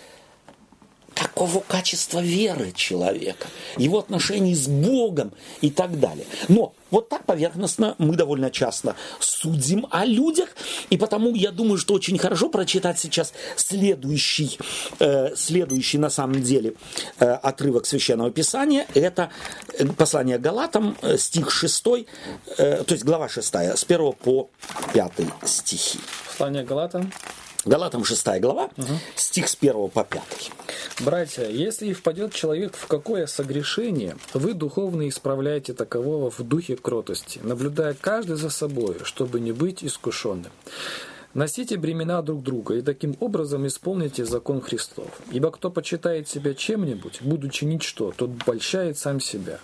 какого 1.20 1.60
качества 1.60 2.20
веры 2.20 2.72
человека, 2.72 3.46
его 3.76 3.98
отношений 3.98 4.54
с 4.54 4.68
Богом 4.68 5.32
и 5.60 5.70
так 5.70 6.00
далее. 6.00 6.24
Но 6.48 6.72
вот 6.90 7.08
так 7.08 7.24
поверхностно 7.26 7.94
мы 7.98 8.16
довольно 8.16 8.50
часто 8.50 8.96
судим 9.20 9.86
о 9.90 10.06
людях, 10.06 10.48
и 10.88 10.96
потому 10.96 11.34
я 11.34 11.50
думаю, 11.50 11.78
что 11.78 11.94
очень 11.94 12.18
хорошо 12.18 12.48
прочитать 12.48 12.98
сейчас 12.98 13.34
следующий, 13.56 14.58
э, 14.98 15.36
следующий 15.36 15.98
на 15.98 16.10
самом 16.10 16.42
деле 16.42 16.74
э, 17.18 17.26
отрывок 17.26 17.86
Священного 17.86 18.30
Писания. 18.30 18.86
Это 18.94 19.30
э, 19.78 19.86
послание 19.86 20.38
Галатам, 20.38 20.96
э, 21.02 21.18
стих 21.18 21.50
6, 21.50 21.84
э, 21.86 22.04
то 22.56 22.94
есть 22.94 23.04
глава 23.04 23.28
6, 23.28 23.54
с 23.54 23.84
1 23.84 24.12
по 24.12 24.48
5 24.94 25.12
стихи. 25.44 25.98
Послание 26.28 26.64
Галатам, 26.64 27.12
Галатам 27.66 28.04
6 28.04 28.40
глава, 28.40 28.70
угу. 28.78 28.86
стих 29.16 29.48
с 29.48 29.56
1 29.60 29.90
по 29.90 30.02
5. 30.02 30.22
Братья, 31.00 31.46
если 31.46 31.88
и 31.88 31.92
впадет 31.92 32.32
человек 32.32 32.74
в 32.74 32.86
какое 32.86 33.26
согрешение, 33.26 34.16
вы 34.32 34.54
духовно 34.54 35.08
исправляете 35.08 35.74
такового 35.74 36.30
в 36.30 36.40
духе 36.40 36.76
кротости, 36.76 37.38
наблюдая 37.42 37.94
каждый 37.94 38.36
за 38.36 38.48
собой, 38.48 38.96
чтобы 39.04 39.40
не 39.40 39.52
быть 39.52 39.84
искушенным. 39.84 40.52
Носите 41.32 41.76
бремена 41.76 42.22
друг 42.22 42.42
друга 42.42 42.74
и 42.74 42.82
таким 42.82 43.16
образом 43.20 43.64
исполните 43.66 44.24
закон 44.24 44.60
Христов. 44.60 45.06
Ибо 45.30 45.52
кто 45.52 45.70
почитает 45.70 46.28
себя 46.28 46.54
чем-нибудь, 46.54 47.22
будучи 47.22 47.64
ничто, 47.64 48.12
тот 48.16 48.30
большает 48.30 48.98
сам 48.98 49.20
себя. 49.20 49.60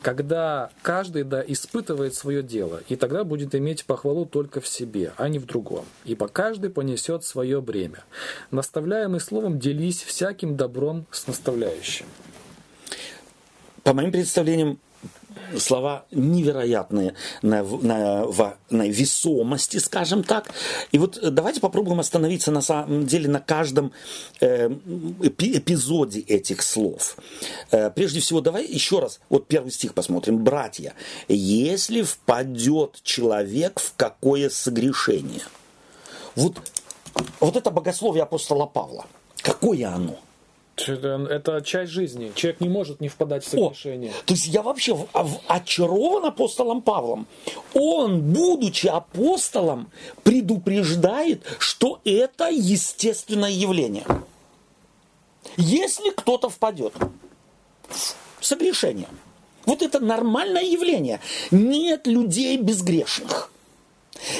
Когда 0.00 0.70
каждый 0.80 1.24
да 1.24 1.44
испытывает 1.46 2.14
свое 2.14 2.42
дело, 2.42 2.80
и 2.88 2.96
тогда 2.96 3.24
будет 3.24 3.54
иметь 3.54 3.84
похвалу 3.84 4.24
только 4.24 4.62
в 4.62 4.66
себе, 4.66 5.12
а 5.18 5.28
не 5.28 5.38
в 5.38 5.44
другом. 5.44 5.84
Ибо 6.06 6.26
каждый 6.26 6.70
понесет 6.70 7.22
свое 7.22 7.60
бремя. 7.60 8.02
Наставляемый 8.50 9.20
словом 9.20 9.58
делись 9.58 10.02
всяким 10.02 10.56
добром 10.56 11.04
с 11.10 11.26
наставляющим. 11.26 12.06
По 13.82 13.92
моим 13.92 14.10
представлениям, 14.10 14.78
слова 15.58 16.04
невероятные 16.10 17.14
на, 17.42 17.62
на, 17.62 18.26
на 18.70 18.88
весомости, 18.88 19.78
скажем 19.78 20.22
так. 20.22 20.50
И 20.92 20.98
вот 20.98 21.18
давайте 21.22 21.60
попробуем 21.60 22.00
остановиться 22.00 22.50
на 22.50 22.62
самом 22.62 23.06
деле 23.06 23.28
на 23.28 23.40
каждом 23.40 23.92
э, 24.40 24.68
эпизоде 24.68 26.20
этих 26.20 26.62
слов. 26.62 27.16
Э, 27.70 27.90
прежде 27.90 28.20
всего, 28.20 28.40
давай 28.40 28.66
еще 28.66 29.00
раз, 29.00 29.20
вот 29.28 29.46
первый 29.46 29.70
стих 29.70 29.94
посмотрим. 29.94 30.38
«Братья, 30.44 30.94
если 31.28 32.02
впадет 32.02 33.00
человек 33.02 33.80
в 33.80 33.94
какое 33.96 34.48
согрешение?» 34.50 35.42
Вот, 36.36 36.58
вот 37.40 37.56
это 37.56 37.70
богословие 37.70 38.22
апостола 38.22 38.66
Павла. 38.66 39.06
Какое 39.42 39.88
оно? 39.88 40.18
Это, 40.86 41.26
это 41.30 41.62
часть 41.62 41.92
жизни. 41.92 42.32
Человек 42.34 42.60
не 42.60 42.68
может 42.68 43.00
не 43.00 43.08
впадать 43.08 43.44
в 43.44 43.48
согрешение. 43.48 44.10
О, 44.10 44.24
то 44.24 44.34
есть 44.34 44.46
я 44.46 44.62
вообще 44.62 44.94
в, 44.94 45.08
в, 45.12 45.40
очарован 45.46 46.26
апостолом 46.26 46.82
Павлом. 46.82 47.26
Он, 47.74 48.20
будучи 48.20 48.86
апостолом, 48.86 49.90
предупреждает, 50.22 51.44
что 51.58 52.00
это 52.04 52.48
естественное 52.48 53.50
явление. 53.50 54.04
Если 55.56 56.10
кто-то 56.10 56.48
впадет 56.48 56.94
в 58.38 58.46
согрешение, 58.46 59.08
вот 59.66 59.82
это 59.82 60.00
нормальное 60.00 60.64
явление. 60.64 61.20
Нет 61.50 62.06
людей 62.06 62.56
безгрешных. 62.56 63.50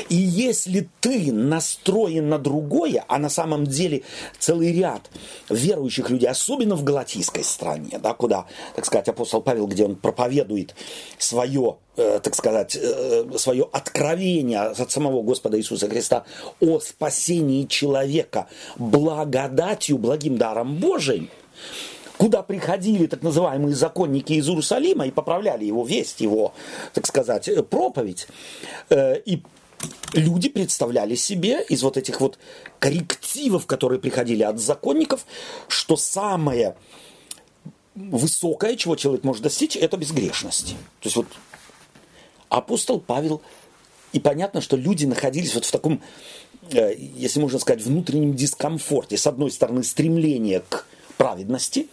И 0.09 0.14
если 0.14 0.88
ты 1.01 1.33
настроен 1.33 2.29
на 2.29 2.38
другое, 2.38 3.05
а 3.09 3.19
на 3.19 3.29
самом 3.29 3.66
деле 3.66 4.03
целый 4.38 4.73
ряд 4.73 5.11
верующих 5.49 6.11
людей, 6.11 6.29
особенно 6.29 6.77
в 6.77 6.85
галатийской 6.85 7.45
стране, 7.45 7.99
да, 8.03 8.14
куда, 8.14 8.47
так 8.75 8.85
сказать, 8.85 9.09
апостол 9.09 9.40
Павел, 9.43 9.66
где 9.66 9.85
он 9.85 9.97
проповедует 9.97 10.75
свое, 11.19 11.77
э, 11.97 12.21
так 12.23 12.35
сказать, 12.35 12.77
э, 12.81 13.25
свое 13.37 13.69
откровение 13.73 14.61
от 14.61 14.90
самого 14.90 15.23
Господа 15.23 15.59
Иисуса 15.59 15.88
Христа 15.88 16.25
о 16.61 16.81
спасении 16.81 17.64
человека 17.66 18.49
благодатью, 18.77 19.99
благим 19.99 20.37
даром 20.37 20.77
Божиим, 20.77 21.31
куда 22.21 22.43
приходили 22.43 23.07
так 23.07 23.23
называемые 23.23 23.75
законники 23.75 24.35
из 24.35 24.47
Иерусалима 24.47 25.07
и 25.07 25.11
поправляли 25.11 25.64
его 25.64 25.85
весть, 25.85 26.21
его, 26.21 26.53
так 26.93 27.07
сказать, 27.07 27.49
проповедь, 27.71 28.29
э, 28.90 29.19
и 29.21 29.43
люди 30.12 30.49
представляли 30.49 31.14
себе 31.14 31.64
из 31.69 31.83
вот 31.83 31.97
этих 31.97 32.21
вот 32.21 32.38
коррективов, 32.79 33.66
которые 33.66 34.01
приходили 34.01 34.43
от 34.43 34.59
законников, 34.59 35.27
что 35.69 35.97
самое 35.97 36.77
высокое, 37.95 38.77
чего 38.77 38.97
человек 38.97 39.25
может 39.25 39.43
достичь, 39.43 39.77
это 39.77 39.97
безгрешность. 39.97 40.71
То 41.01 41.07
есть 41.07 41.16
вот 41.16 41.27
апостол 42.49 43.01
Павел, 43.01 43.43
и 44.12 44.21
понятно, 44.21 44.61
что 44.61 44.77
люди 44.77 45.07
находились 45.07 45.55
вот 45.55 45.64
в 45.64 45.71
таком, 45.71 46.03
э, 46.73 46.95
если 46.97 47.40
можно 47.40 47.59
сказать, 47.59 47.83
внутреннем 47.83 48.35
дискомфорте. 48.35 49.16
С 49.16 49.27
одной 49.27 49.51
стороны, 49.51 49.85
стремление 49.85 50.62
к 50.69 50.87
праведности, 51.16 51.88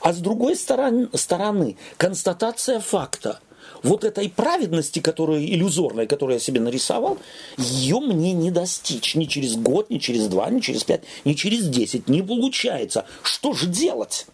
а 0.00 0.12
с 0.12 0.18
другой 0.18 0.56
стороны, 0.56 1.08
стороны 1.14 1.76
констатация 1.96 2.80
факта– 2.80 3.40
вот 3.86 4.04
этой 4.04 4.28
праведности, 4.28 4.98
которая 4.98 5.40
иллюзорная, 5.40 6.06
которую 6.06 6.34
я 6.34 6.40
себе 6.40 6.60
нарисовал, 6.60 7.18
ее 7.56 8.00
мне 8.00 8.32
не 8.32 8.50
достичь 8.50 9.14
ни 9.14 9.24
через 9.24 9.56
год, 9.56 9.90
ни 9.90 9.98
через 9.98 10.26
два, 10.26 10.50
ни 10.50 10.60
через 10.60 10.84
пять, 10.84 11.02
ни 11.24 11.34
через 11.34 11.68
десять. 11.68 12.08
Не 12.08 12.22
получается. 12.22 13.06
Что 13.22 13.52
же 13.52 13.66
делать? 13.68 14.26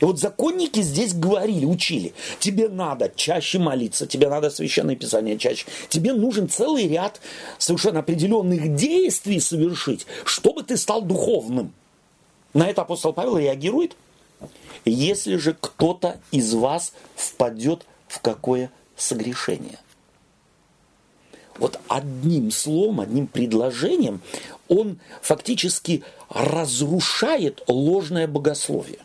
И 0.00 0.04
вот 0.04 0.18
законники 0.18 0.80
здесь 0.80 1.14
говорили, 1.14 1.64
учили, 1.64 2.12
тебе 2.38 2.68
надо 2.68 3.10
чаще 3.14 3.58
молиться, 3.58 4.06
тебе 4.06 4.28
надо 4.28 4.50
священное 4.50 4.96
писание 4.96 5.38
чаще, 5.38 5.66
тебе 5.88 6.12
нужен 6.12 6.48
целый 6.48 6.88
ряд 6.88 7.20
совершенно 7.58 8.00
определенных 8.00 8.74
действий 8.74 9.40
совершить, 9.40 10.06
чтобы 10.24 10.62
ты 10.64 10.76
стал 10.76 11.02
духовным. 11.02 11.72
На 12.52 12.68
это 12.68 12.82
апостол 12.82 13.12
Павел 13.12 13.38
реагирует. 13.38 13.96
Если 14.84 15.36
же 15.36 15.56
кто-то 15.58 16.20
из 16.32 16.52
вас 16.54 16.92
впадет 17.14 17.86
в 18.08 18.20
какое 18.20 18.70
согрешение. 18.96 19.78
Вот 21.58 21.78
одним 21.88 22.50
словом, 22.50 23.00
одним 23.00 23.26
предложением 23.26 24.20
он 24.68 24.98
фактически 25.20 26.02
разрушает 26.28 27.62
ложное 27.68 28.26
богословие. 28.26 29.00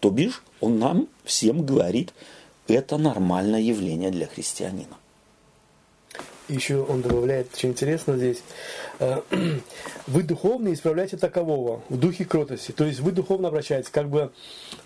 То 0.00 0.10
бишь, 0.10 0.42
он 0.60 0.78
нам 0.78 1.08
всем 1.24 1.64
говорит, 1.64 2.12
это 2.66 2.96
нормальное 2.96 3.60
явление 3.60 4.10
для 4.10 4.26
христианина. 4.26 4.97
Еще 6.48 6.78
он 6.78 7.02
добавляет, 7.02 7.54
очень 7.54 7.70
интересно 7.70 8.16
здесь, 8.16 8.42
э, 9.00 9.20
вы 10.06 10.22
духовно 10.22 10.72
исправляете 10.72 11.18
такового 11.18 11.82
в 11.90 11.98
духе 11.98 12.24
кротости. 12.24 12.72
То 12.72 12.84
есть 12.84 13.00
вы 13.00 13.12
духовно 13.12 13.48
обращаетесь, 13.48 13.90
как 13.90 14.08
бы 14.08 14.32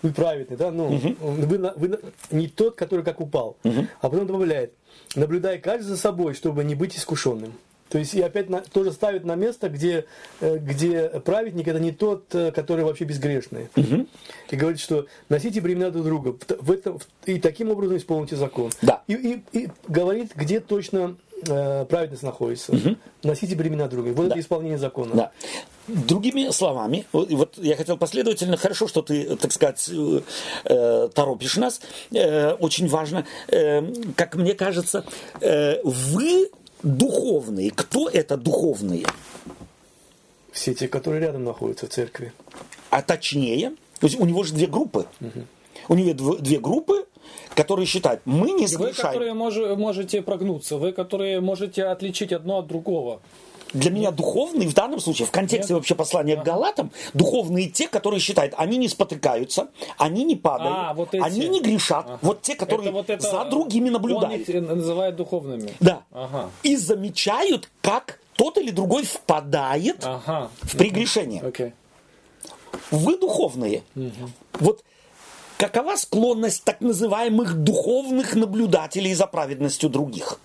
вы 0.01 0.11
праведный, 0.11 0.57
да, 0.57 0.71
ну, 0.71 0.87
угу. 0.87 1.15
вы, 1.19 1.73
вы 1.75 1.99
не 2.31 2.47
тот, 2.49 2.75
который 2.75 3.05
как 3.05 3.21
упал. 3.21 3.57
Угу. 3.63 3.87
А 4.01 4.09
потом 4.09 4.27
добавляет, 4.27 4.73
наблюдая 5.15 5.57
каждый 5.57 5.85
за 5.85 5.97
собой, 5.97 6.33
чтобы 6.33 6.65
не 6.65 6.75
быть 6.75 6.97
искушенным. 6.97 7.53
То 7.93 7.99
есть 7.99 8.15
и 8.15 8.21
опять 8.21 8.49
на, 8.49 8.61
тоже 8.61 8.91
ставит 8.91 9.23
на 9.23 9.35
место, 9.35 9.69
где, 9.69 10.05
э, 10.41 10.57
где 10.57 11.09
праведник 11.23 11.67
это 11.67 11.79
не 11.79 11.91
тот, 11.91 12.33
э, 12.33 12.51
который 12.51 12.83
вообще 12.83 13.05
безгрешный. 13.05 13.69
Угу. 13.75 14.07
И 14.49 14.55
говорит, 14.55 14.79
что 14.79 15.05
носите 15.29 15.61
бремена 15.61 15.91
друг 15.91 16.05
друга. 16.05 16.35
В 16.59 16.71
этом, 16.71 16.99
и 17.25 17.39
таким 17.39 17.69
образом 17.69 17.97
исполните 17.97 18.35
закон. 18.35 18.71
Да. 18.81 19.03
И, 19.07 19.13
и, 19.13 19.43
и 19.59 19.69
говорит, 19.87 20.31
где 20.35 20.59
точно 20.59 21.17
праведность 21.45 22.23
находится. 22.23 22.71
Угу. 22.73 22.95
Носите 23.23 23.55
бремена 23.55 23.87
друга. 23.87 24.09
Вот 24.09 24.27
да. 24.27 24.31
это 24.31 24.39
исполнение 24.39 24.77
закона. 24.77 25.15
Да. 25.15 25.31
Другими 25.87 26.49
словами, 26.51 27.05
вот 27.11 27.57
я 27.57 27.75
хотел 27.75 27.97
последовательно, 27.97 28.57
хорошо, 28.57 28.87
что 28.87 29.01
ты, 29.01 29.35
так 29.35 29.51
сказать, 29.51 29.89
э, 30.65 31.09
торопишь 31.13 31.57
нас, 31.57 31.81
э, 32.11 32.51
очень 32.53 32.87
важно, 32.87 33.25
э, 33.49 33.81
как 34.15 34.35
мне 34.35 34.53
кажется, 34.53 35.03
э, 35.41 35.81
вы 35.83 36.49
духовные. 36.83 37.71
Кто 37.71 38.09
это 38.09 38.37
духовные? 38.37 39.05
Все 40.51 40.73
те, 40.73 40.87
которые 40.87 41.21
рядом 41.21 41.43
находятся 41.43 41.87
в 41.87 41.89
церкви. 41.89 42.31
А 42.89 43.01
точнее, 43.01 43.71
то 43.99 44.07
есть 44.07 44.19
у 44.19 44.25
него 44.25 44.43
же 44.43 44.53
две 44.53 44.67
группы. 44.67 45.07
Угу. 45.19 45.45
У 45.89 45.95
него 45.95 46.37
две 46.37 46.59
группы, 46.59 47.05
которые 47.55 47.85
считают, 47.85 48.21
мы 48.25 48.51
не 48.51 48.67
совершаем. 48.67 49.13
Вы, 49.13 49.13
которые 49.13 49.33
мож, 49.33 49.55
можете 49.77 50.21
прогнуться, 50.21 50.77
вы, 50.77 50.91
которые 50.91 51.41
можете 51.41 51.85
отличить 51.85 52.31
одно 52.31 52.59
от 52.59 52.67
другого. 52.67 53.21
Для 53.73 53.89
меня 53.89 54.11
духовный 54.11 54.67
в 54.67 54.73
данном 54.75 54.99
случае, 54.99 55.27
в 55.27 55.31
контексте 55.31 55.73
Нет. 55.73 55.79
вообще 55.79 55.95
послания 55.95 56.35
к 56.35 56.43
Галатам, 56.43 56.91
духовные 57.13 57.69
те, 57.69 57.87
которые 57.87 58.19
считают, 58.19 58.53
они 58.57 58.77
не 58.77 58.87
спотыкаются, 58.87 59.69
они 59.97 60.23
не 60.23 60.35
падают, 60.35 60.75
а, 60.77 60.93
вот 60.93 61.15
они 61.15 61.47
не 61.47 61.59
грешат. 61.59 62.05
Ага. 62.05 62.19
Вот 62.21 62.41
те, 62.43 62.55
которые 62.55 62.89
это 62.89 62.97
вот 62.97 63.09
это 63.09 63.27
за 63.27 63.45
другими 63.45 63.89
наблюдают. 63.89 64.47
Он 64.47 64.55
их 64.55 64.69
называет 64.69 65.15
духовными. 65.15 65.73
Да. 65.79 66.03
Ага. 66.11 66.51
И 66.61 66.75
замечают, 66.75 67.69
как 67.81 68.19
тот 68.35 68.57
или 68.59 68.69
другой 68.69 69.05
впадает 69.05 70.03
ага. 70.03 70.51
в 70.61 70.77
прегрешение. 70.77 71.41
Okay. 71.41 71.73
Вы 72.91 73.17
духовные. 73.17 73.83
Угу. 73.95 74.29
Вот 74.59 74.83
какова 75.63 75.95
склонность 75.95 76.65
так 76.65 76.81
называемых 76.81 77.55
духовных 77.55 78.35
наблюдателей 78.35 79.13
за 79.13 79.27
праведностью 79.27 79.89
других? 79.89 80.37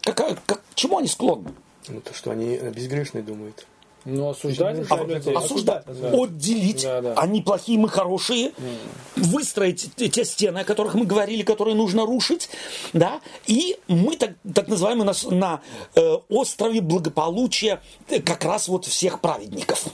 Какая, 0.00 0.36
как, 0.46 0.62
чему 0.74 0.98
они 0.98 1.06
склонны? 1.06 1.52
Ну, 1.86 2.00
то, 2.00 2.12
что 2.12 2.32
они 2.32 2.56
безгрешные 2.56 3.22
думают. 3.22 3.66
Ну, 4.04 4.30
осуждать 4.30 4.84
а, 4.90 5.04
людей. 5.04 5.32
Осуждать. 5.32 5.84
Да. 5.86 6.10
Отделить. 6.10 6.82
Да, 6.82 7.00
да. 7.00 7.14
Они 7.14 7.40
плохие, 7.40 7.78
мы 7.78 7.88
хорошие. 7.88 8.48
Mm. 8.48 8.76
Выстроить 9.16 9.94
те 9.94 10.24
стены, 10.24 10.58
о 10.58 10.64
которых 10.64 10.94
мы 10.94 11.06
говорили, 11.06 11.42
которые 11.42 11.76
нужно 11.76 12.04
рушить. 12.04 12.50
Да? 12.92 13.20
И 13.46 13.78
мы, 13.86 14.16
так, 14.16 14.32
так 14.54 14.66
называемые, 14.66 15.06
на, 15.06 15.36
на 15.36 15.60
э, 15.94 16.18
острове 16.28 16.80
благополучия 16.80 17.80
э, 18.08 18.20
как 18.20 18.44
раз 18.44 18.66
вот 18.66 18.86
всех 18.86 19.20
праведников. 19.20 19.84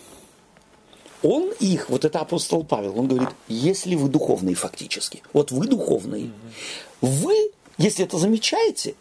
Он 1.23 1.51
их, 1.61 1.91
вот 1.91 2.05
это 2.05 2.21
апостол 2.21 2.65
Павел, 2.65 2.99
он 2.99 3.09
говорит, 3.09 3.31
если 3.49 3.95
вы 3.95 4.09
духовные 4.09 4.55
фактически, 4.55 5.23
вот 5.33 5.51
вы 5.51 5.67
духовные, 5.67 6.31
вы, 7.01 7.51
если 7.79 8.05
это 8.05 8.19
замечаете, 8.19 8.95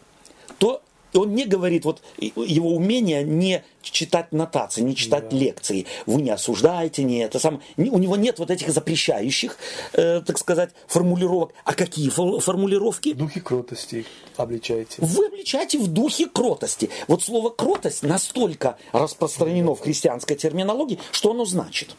то 0.58 0.82
он 1.14 1.34
не 1.34 1.44
говорит, 1.44 1.84
вот 1.84 2.02
его 2.18 2.74
умение 2.74 3.24
не 3.24 3.64
читать 3.82 4.32
нотации, 4.32 4.82
не 4.82 4.94
читать 4.94 5.28
да. 5.28 5.36
лекции. 5.36 5.86
Вы 6.06 6.22
не 6.22 6.30
осуждаете, 6.30 7.02
не 7.02 7.18
это 7.18 7.38
сам. 7.38 7.60
у 7.76 7.98
него 7.98 8.16
нет 8.16 8.38
вот 8.38 8.50
этих 8.50 8.70
запрещающих, 8.70 9.56
э, 9.94 10.20
так 10.20 10.38
сказать, 10.38 10.70
формулировок. 10.86 11.52
А 11.64 11.74
какие 11.74 12.10
формулировки? 12.10 13.14
В 13.14 13.16
духе 13.16 13.40
кротости 13.40 14.06
обличаете. 14.36 14.96
Вы 14.98 15.26
обличаете 15.26 15.78
в 15.78 15.88
духе 15.88 16.26
кротости. 16.26 16.90
Вот 17.08 17.22
слово 17.22 17.50
кротость 17.50 18.02
настолько 18.02 18.76
распространено 18.92 19.74
в 19.74 19.80
христианской 19.80 20.36
терминологии, 20.36 20.98
что 21.10 21.32
оно 21.32 21.44
значит. 21.44 21.96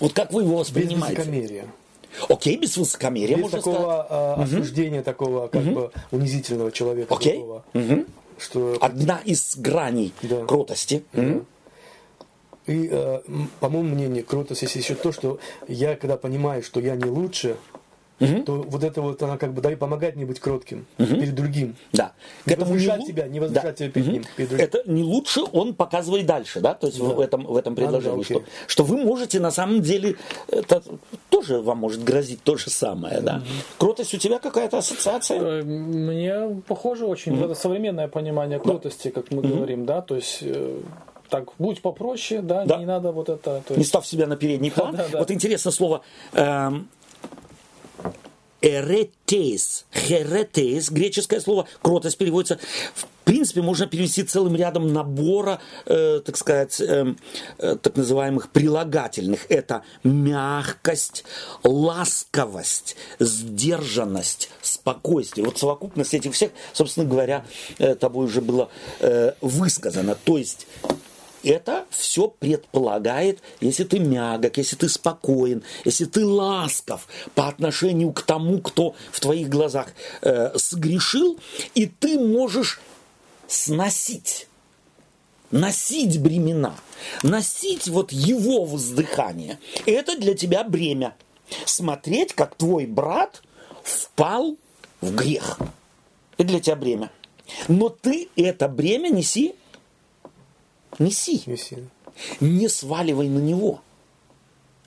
Вот 0.00 0.12
как 0.12 0.32
вы 0.32 0.42
его 0.42 0.56
воспринимаете? 0.58 1.16
Без 1.16 1.26
высокомерия. 1.26 1.64
Окей, 2.28 2.56
без 2.56 2.76
высокомерия, 2.76 3.36
без 3.36 3.50
такого 3.50 4.06
сказать. 4.06 4.48
осуждения, 4.48 4.98
угу. 4.98 5.04
такого 5.04 5.48
как 5.48 5.62
угу. 5.62 5.70
бы 5.70 5.90
унизительного 6.10 6.72
человека. 6.72 7.14
Окей. 7.14 7.34
Такого, 7.34 7.64
угу. 7.72 8.04
что... 8.38 8.78
Одна 8.80 9.20
из 9.24 9.56
граней 9.56 10.12
да. 10.22 10.44
кротости. 10.44 11.04
Да. 11.12 11.22
Угу. 11.22 11.44
И, 12.66 12.88
э, 12.90 13.20
по 13.60 13.68
моему 13.68 13.94
мнению, 13.94 14.24
кротость 14.24 14.62
есть 14.62 14.76
еще 14.76 14.94
то, 14.94 15.12
что 15.12 15.38
я, 15.66 15.96
когда 15.96 16.16
понимаю, 16.16 16.62
что 16.62 16.80
я 16.80 16.94
не 16.94 17.06
лучше, 17.06 17.56
угу. 18.20 18.42
то 18.42 18.52
вот 18.62 18.84
это 18.84 19.02
вот 19.02 19.22
она 19.22 19.36
как 19.38 19.52
бы 19.52 19.62
да, 19.62 19.70
помогает 19.76 20.16
мне 20.16 20.26
быть 20.26 20.40
кротким 20.40 20.86
угу. 20.98 21.06
перед 21.06 21.34
другим. 21.34 21.76
Да. 21.92 22.12
Не 22.46 22.54
К 22.54 22.60
возвышать 22.60 23.00
не... 23.00 23.06
себя, 23.06 23.26
не 23.26 23.40
возвышать 23.40 23.64
да. 23.64 23.76
себя 23.76 23.90
перед 23.90 24.06
угу. 24.06 24.12
ним. 24.12 24.24
Перед 24.36 24.48
другим. 24.50 24.66
Это 24.66 24.82
не 24.86 25.02
лучше, 25.02 25.40
он 25.52 25.74
показывает 25.74 26.26
дальше, 26.26 26.60
да, 26.60 26.74
то 26.74 26.86
есть 26.86 26.98
да. 26.98 27.04
в, 27.04 27.20
этом, 27.20 27.44
в 27.44 27.56
этом 27.56 27.74
предложении, 27.74 28.16
а, 28.16 28.18
да, 28.18 28.24
что, 28.24 28.42
что 28.66 28.84
вы 28.84 28.98
можете 28.98 29.40
на 29.40 29.50
самом 29.50 29.80
деле, 29.80 30.16
это 30.48 30.82
тоже 31.28 31.60
вам 31.60 31.78
может 31.78 32.04
грозить 32.04 32.42
то 32.42 32.56
же 32.56 32.70
самое, 32.70 33.20
да. 33.20 33.36
Угу. 33.36 33.44
Кротость 33.78 34.14
у 34.14 34.18
тебя 34.18 34.38
какая-то 34.38 34.78
ассоциация? 34.78 35.40
Э, 35.40 35.62
мне 35.62 36.62
похоже 36.66 37.06
очень, 37.06 37.34
угу. 37.34 37.44
это 37.46 37.54
современное 37.54 38.08
понимание 38.08 38.58
кротости, 38.58 39.08
да. 39.08 39.20
как 39.20 39.30
мы 39.30 39.38
угу. 39.38 39.48
говорим, 39.48 39.86
да, 39.86 40.02
то 40.02 40.16
есть 40.16 40.38
э, 40.42 40.80
так, 41.30 41.48
будь 41.58 41.80
попроще, 41.80 42.42
да, 42.42 42.64
да, 42.64 42.76
не 42.76 42.84
надо 42.84 43.12
вот 43.12 43.28
это. 43.28 43.40
То 43.42 43.62
есть... 43.68 43.78
Не 43.78 43.84
став 43.84 44.06
себя 44.06 44.26
на 44.26 44.36
передний 44.36 44.70
план. 44.76 44.96
Да, 44.96 45.04
да, 45.04 45.08
да. 45.12 45.18
Вот 45.20 45.30
интересно 45.30 45.70
слово 45.70 46.02
эм, 46.32 46.88
эретейс, 48.62 49.86
херетейс, 49.92 50.90
греческое 50.90 51.40
слово, 51.40 51.66
кротость 51.82 52.18
переводится, 52.18 52.58
в 52.94 53.06
принципе, 53.24 53.62
можно 53.62 53.86
перевести 53.86 54.24
целым 54.24 54.56
рядом 54.56 54.92
набора, 54.92 55.60
э, 55.86 56.20
так 56.24 56.36
сказать, 56.36 56.80
э, 56.80 57.14
э, 57.58 57.76
так 57.80 57.96
называемых 57.96 58.50
прилагательных. 58.50 59.46
Это 59.48 59.82
мягкость, 60.02 61.24
ласковость, 61.62 62.96
сдержанность, 63.20 64.50
спокойствие. 64.62 65.46
Вот 65.46 65.58
совокупность 65.58 66.12
этих 66.12 66.34
всех, 66.34 66.50
собственно 66.72 67.06
говоря, 67.06 67.44
э, 67.78 67.94
тобой 67.94 68.26
уже 68.26 68.40
было 68.40 68.68
э, 68.98 69.32
высказано. 69.40 70.16
То 70.24 70.36
есть 70.36 70.66
это 71.42 71.86
все 71.90 72.28
предполагает, 72.28 73.40
если 73.60 73.84
ты 73.84 73.98
мягок, 73.98 74.56
если 74.58 74.76
ты 74.76 74.88
спокоен, 74.88 75.62
если 75.84 76.04
ты 76.04 76.24
ласков 76.24 77.06
по 77.34 77.48
отношению 77.48 78.12
к 78.12 78.22
тому, 78.22 78.60
кто 78.60 78.94
в 79.12 79.20
твоих 79.20 79.48
глазах 79.48 79.88
э, 80.22 80.52
сгрешил, 80.54 81.38
и 81.74 81.86
ты 81.86 82.18
можешь 82.18 82.80
сносить. 83.46 84.46
Носить 85.50 86.20
бремена. 86.20 86.76
Носить 87.22 87.88
вот 87.88 88.12
его 88.12 88.64
воздыхание. 88.64 89.58
Это 89.84 90.16
для 90.16 90.34
тебя 90.34 90.62
бремя. 90.62 91.16
Смотреть, 91.64 92.34
как 92.34 92.54
твой 92.54 92.86
брат 92.86 93.42
впал 93.82 94.56
в 95.00 95.14
грех. 95.14 95.58
Это 96.38 96.48
для 96.48 96.60
тебя 96.60 96.76
бремя. 96.76 97.10
Но 97.68 97.88
ты 97.88 98.28
это 98.36 98.68
бремя 98.68 99.08
неси. 99.08 99.54
Неси. 101.00 101.42
Неси. 101.46 101.78
Не 102.40 102.68
сваливай 102.68 103.28
на 103.28 103.38
него, 103.38 103.80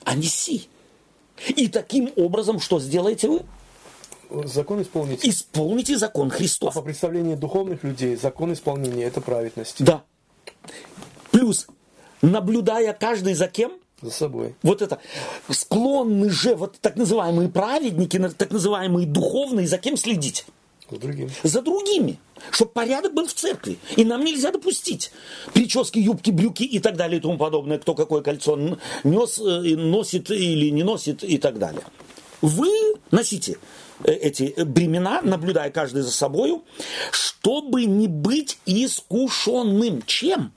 а 0.04 0.14
неси. 0.14 0.68
И 1.48 1.68
таким 1.68 2.10
образом 2.16 2.60
что 2.60 2.78
сделаете 2.80 3.28
вы? 3.28 3.42
Закон 4.46 4.80
исполните. 4.82 5.28
Исполните 5.28 5.98
закон 5.98 6.28
А 6.28 6.30
Христов. 6.30 6.74
по 6.74 6.82
представлению 6.82 7.36
духовных 7.36 7.82
людей, 7.82 8.16
закон 8.16 8.52
исполнения– 8.52 9.04
это 9.04 9.20
праведность. 9.20 9.82
Да. 9.84 10.04
Плюс, 11.32 11.66
наблюдая 12.22 12.92
каждый 12.92 13.34
за 13.34 13.48
кем, 13.48 13.72
За 14.00 14.10
собой. 14.10 14.54
вот 14.62 14.80
это, 14.82 15.00
склонны 15.50 16.30
же 16.30 16.54
вот 16.54 16.78
так 16.80 16.96
называемые 16.96 17.48
праведники, 17.48 18.18
так 18.38 18.50
называемые 18.50 19.06
духовные, 19.06 19.66
за 19.66 19.78
кем 19.78 19.96
следить? 19.96 20.46
За 20.94 21.00
другим. 21.00 21.30
За 21.42 21.62
другими. 21.62 22.18
Чтобы 22.52 22.70
порядок 22.70 23.14
был 23.14 23.26
в 23.26 23.32
церкви. 23.32 23.78
И 23.96 24.04
нам 24.04 24.24
нельзя 24.24 24.52
допустить 24.52 25.10
прически, 25.52 25.98
юбки, 25.98 26.30
брюки 26.30 26.62
и 26.62 26.78
так 26.78 26.96
далее 26.96 27.18
и 27.18 27.20
тому 27.20 27.36
подобное. 27.36 27.78
Кто 27.78 27.94
какое 27.94 28.22
кольцо 28.22 28.56
нес, 29.02 29.38
э, 29.38 29.76
носит 29.76 30.30
или 30.30 30.70
не 30.70 30.84
носит 30.84 31.24
и 31.24 31.38
так 31.38 31.58
далее. 31.58 31.82
Вы 32.42 32.68
носите 33.10 33.58
э, 34.04 34.12
эти 34.12 34.54
бремена, 34.62 35.20
наблюдая 35.22 35.70
каждый 35.70 36.02
за 36.02 36.12
собою, 36.12 36.62
чтобы 37.10 37.86
не 37.86 38.06
быть 38.06 38.58
искушенным. 38.64 40.02
Чем? 40.02 40.52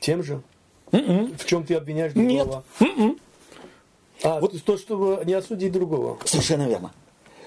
Тем 0.00 0.24
же? 0.24 0.42
В 0.90 1.44
чем 1.46 1.64
ты 1.64 1.74
обвиняешь 1.74 2.14
Нет. 2.16 2.48
другого? 2.48 2.64
А, 4.22 4.40
вот 4.40 4.60
то, 4.64 4.76
чтобы 4.76 5.22
не 5.24 5.34
осудить 5.34 5.72
другого. 5.72 6.18
Совершенно 6.24 6.66
верно. 6.66 6.92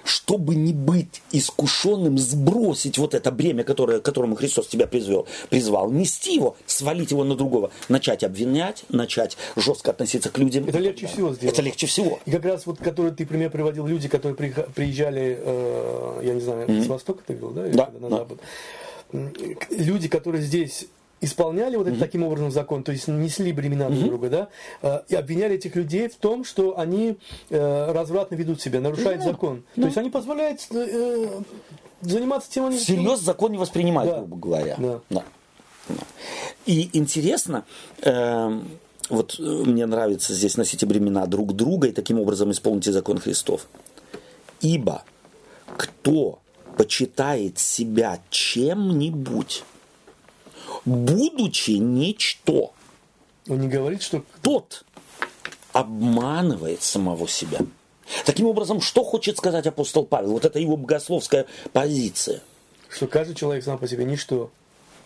Чтобы 0.03 0.55
не 0.55 0.73
быть 0.73 1.21
искушенным, 1.31 2.17
сбросить 2.17 2.97
вот 2.97 3.13
это 3.13 3.31
бремя, 3.31 3.63
которое, 3.63 3.99
к 3.99 4.03
которому 4.03 4.35
Христос 4.35 4.67
тебя 4.67 4.87
призвел, 4.87 5.27
призвал, 5.49 5.91
нести 5.91 6.35
его, 6.35 6.55
свалить 6.65 7.11
его 7.11 7.23
на 7.23 7.35
другого, 7.35 7.71
начать 7.89 8.23
обвинять, 8.23 8.83
начать 8.89 9.37
жестко 9.55 9.91
относиться 9.91 10.29
к 10.29 10.37
людям. 10.37 10.67
Это 10.67 10.79
легче 10.79 11.07
всего 11.07 11.33
сделать. 11.33 11.53
Это 11.53 11.61
легче 11.61 11.87
всего. 11.87 12.19
И 12.25 12.31
как 12.31 12.45
раз 12.45 12.65
вот, 12.65 12.79
который 12.79 13.11
ты 13.11 13.25
пример 13.25 13.49
приводил, 13.49 13.87
люди, 13.87 14.07
которые 14.07 14.35
приезжали, 14.75 15.37
э, 15.39 16.21
я 16.23 16.33
не 16.33 16.41
знаю, 16.41 16.83
с 16.83 16.87
Востока 16.87 17.21
ты 17.25 17.33
говорил, 17.33 17.55
да? 17.55 17.67
или 17.67 17.75
Да, 17.75 17.91
на 17.99 18.09
да. 18.09 18.17
Запад. 18.17 18.39
Люди, 19.69 20.07
которые 20.07 20.41
здесь 20.41 20.87
исполняли 21.23 21.75
вот 21.75 21.87
это 21.87 21.99
таким 21.99 22.23
образом 22.23 22.51
закон, 22.51 22.83
то 22.83 22.91
есть 22.91 23.07
несли 23.07 23.51
бремена 23.51 23.89
друг 23.89 24.05
друга, 24.05 24.29
да, 24.29 24.47
э, 24.81 25.01
и 25.09 25.15
обвиняли 25.15 25.55
этих 25.55 25.75
людей 25.75 26.07
в 26.09 26.15
том, 26.15 26.43
что 26.43 26.77
они 26.77 27.17
э, 27.49 27.91
развратно 27.91 28.35
ведут 28.35 28.61
себя, 28.61 28.79
нарушают 28.79 29.23
закон. 29.23 29.63
То 29.75 29.83
есть 29.83 29.97
они 29.97 30.09
позволяют 30.09 30.61
э, 30.71 31.41
заниматься 32.01 32.51
тем, 32.51 32.65
они 32.65 32.77
Всерьез 32.77 33.19
закон 33.19 33.51
не 33.51 33.57
воспринимают, 33.57 34.11
Да. 34.11 34.17
грубо 34.19 34.37
говоря. 34.37 34.75
Да. 34.77 34.99
Да. 35.09 35.23
И 36.65 36.89
интересно, 36.93 37.65
эм, 38.01 38.67
вот 39.09 39.35
э, 39.39 39.41
мне 39.41 39.85
нравится 39.85 40.33
здесь 40.33 40.55
носите 40.57 40.85
бремена 40.85 41.27
друг 41.27 41.55
друга 41.55 41.87
и 41.87 41.91
таким 41.91 42.19
образом 42.19 42.51
исполните 42.51 42.91
закон 42.91 43.17
Христов. 43.17 43.67
Ибо 44.61 45.03
кто 45.77 46.39
почитает 46.77 47.59
себя 47.59 48.19
чем-нибудь, 48.29 49.63
будучи 50.85 51.71
ничто, 51.71 52.73
Он 53.49 53.59
не 53.59 53.67
говорит, 53.67 54.01
что 54.01 54.23
тот 54.41 54.85
обманывает 55.73 56.81
самого 56.83 57.27
себя. 57.27 57.59
Таким 58.25 58.47
образом, 58.47 58.79
что 58.81 59.03
хочет 59.03 59.37
сказать 59.37 59.65
апостол 59.65 60.05
Павел? 60.05 60.31
Вот 60.33 60.45
это 60.45 60.59
его 60.59 60.77
богословская 60.77 61.45
позиция. 61.71 62.41
что 62.89 63.07
каждый 63.07 63.33
человек 63.35 63.63
сам 63.63 63.77
по 63.79 63.87
себе 63.87 64.05
ничто. 64.05 64.51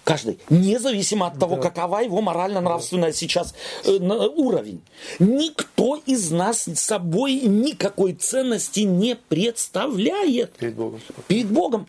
Каждый, 0.04 0.40
независимо 0.50 1.28
от 1.28 1.40
того, 1.40 1.56
Да. 1.58 1.62
какова 1.64 2.00
его 2.02 2.22
морально-нравственная 2.22 3.12
сейчас 3.14 3.54
э, 3.86 3.92
уровень. 3.98 4.82
Никто 5.20 6.02
из 6.06 6.32
нас 6.32 6.68
собой 6.76 7.36
никакой 7.42 8.14
ценности 8.14 8.82
не 8.82 9.16
представляет 9.16 10.54
перед 10.54 10.76
Богом. 10.76 11.02
перед 11.28 11.48
Богом. 11.50 11.88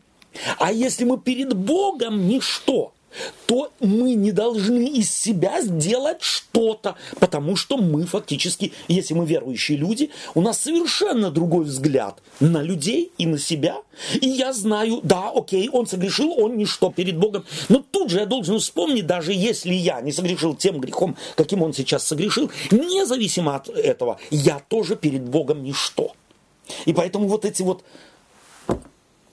А 0.58 0.72
если 0.72 1.04
мы 1.04 1.18
перед 1.18 1.54
Богом 1.54 2.28
ничто, 2.28 2.92
то 3.46 3.72
мы 3.80 4.14
не 4.14 4.32
должны 4.32 4.86
из 4.88 5.10
себя 5.10 5.60
сделать 5.60 6.22
что-то, 6.22 6.96
потому 7.18 7.56
что 7.56 7.76
мы 7.76 8.04
фактически, 8.04 8.72
если 8.88 9.14
мы 9.14 9.26
верующие 9.26 9.78
люди, 9.78 10.10
у 10.34 10.40
нас 10.40 10.60
совершенно 10.60 11.30
другой 11.30 11.64
взгляд 11.64 12.22
на 12.40 12.62
людей 12.62 13.12
и 13.18 13.26
на 13.26 13.38
себя. 13.38 13.78
И 14.20 14.28
я 14.28 14.52
знаю, 14.52 15.00
да, 15.02 15.30
окей, 15.34 15.68
он 15.72 15.86
согрешил, 15.86 16.32
он 16.36 16.56
ничто 16.56 16.90
перед 16.90 17.16
Богом. 17.16 17.44
Но 17.68 17.84
тут 17.90 18.10
же 18.10 18.20
я 18.20 18.26
должен 18.26 18.58
вспомнить, 18.58 19.06
даже 19.06 19.32
если 19.32 19.72
я 19.74 20.00
не 20.00 20.12
согрешил 20.12 20.54
тем 20.54 20.80
грехом, 20.80 21.16
каким 21.36 21.62
он 21.62 21.72
сейчас 21.72 22.06
согрешил, 22.06 22.50
независимо 22.70 23.56
от 23.56 23.68
этого, 23.68 24.18
я 24.30 24.60
тоже 24.68 24.96
перед 24.96 25.22
Богом 25.28 25.62
ничто. 25.62 26.12
И 26.84 26.92
поэтому 26.92 27.28
вот 27.28 27.44
эти 27.44 27.62
вот 27.62 27.82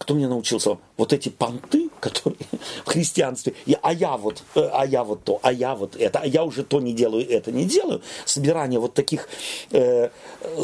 кто 0.05 0.13
мне 0.13 0.27
научился? 0.27 0.77
Вот 0.97 1.13
эти 1.13 1.29
понты, 1.29 1.89
которые 1.99 2.37
в 2.85 2.89
христианстве, 2.89 3.55
и, 3.65 3.75
а 3.81 3.91
я 3.91 4.17
вот, 4.17 4.43
э, 4.53 4.69
а 4.71 4.85
я 4.85 5.03
вот 5.03 5.23
то, 5.23 5.39
а 5.41 5.51
я 5.51 5.73
вот 5.73 5.95
это, 5.95 6.19
а 6.19 6.27
я 6.27 6.43
уже 6.43 6.63
то 6.63 6.79
не 6.79 6.93
делаю, 6.93 7.27
это 7.27 7.51
не 7.51 7.65
делаю. 7.65 8.03
Собирание 8.23 8.79
вот 8.79 8.93
таких, 8.93 9.27
э, 9.71 10.09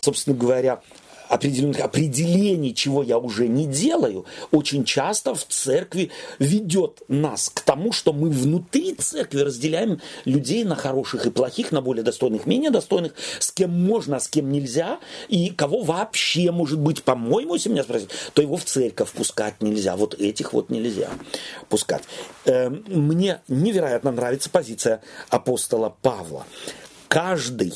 собственно 0.04 0.38
говоря, 0.38 0.82
определенных 1.32 1.80
определений, 1.80 2.76
чего 2.76 3.04
я 3.04 3.18
уже 3.18 3.48
не 3.48 3.66
делаю, 3.66 4.26
очень 4.52 4.84
часто 4.84 5.34
в 5.34 5.46
церкви 5.46 6.12
ведет 6.40 7.02
нас 7.08 7.50
к 7.50 7.62
тому, 7.62 7.94
что 7.94 8.12
мы 8.12 8.30
внутри 8.30 8.94
церкви 8.96 9.40
разделяем 9.40 10.02
людей 10.26 10.66
на 10.66 10.76
хороших 10.76 11.26
и 11.26 11.30
плохих, 11.30 11.72
на 11.72 11.82
более 11.82 12.04
достойных, 12.04 12.46
менее 12.46 12.70
достойных, 12.70 13.14
с 13.40 13.50
кем 13.52 13.72
можно, 13.72 14.18
а 14.18 14.20
с 14.20 14.28
кем 14.28 14.52
нельзя, 14.52 15.00
и 15.30 15.50
кого 15.52 15.84
вообще, 15.84 16.52
может 16.52 16.80
быть, 16.80 17.02
по-моему, 17.04 17.56
если 17.56 17.70
меня 17.70 17.84
спросят, 17.84 18.12
то 18.34 18.42
его 18.42 18.58
в 18.58 18.66
церковь 18.66 19.12
пускать 19.12 19.62
нельзя, 19.62 19.96
вот 19.96 20.16
этих 20.16 20.52
вот 20.52 20.70
нельзя 20.70 21.10
пускать. 21.70 22.04
Эм, 22.44 22.84
Мне 22.88 23.40
невероятно 23.48 24.12
нравится 24.12 24.50
позиция 24.50 25.02
апостола 25.30 25.96
Павла. 26.02 26.46
Каждый 27.08 27.74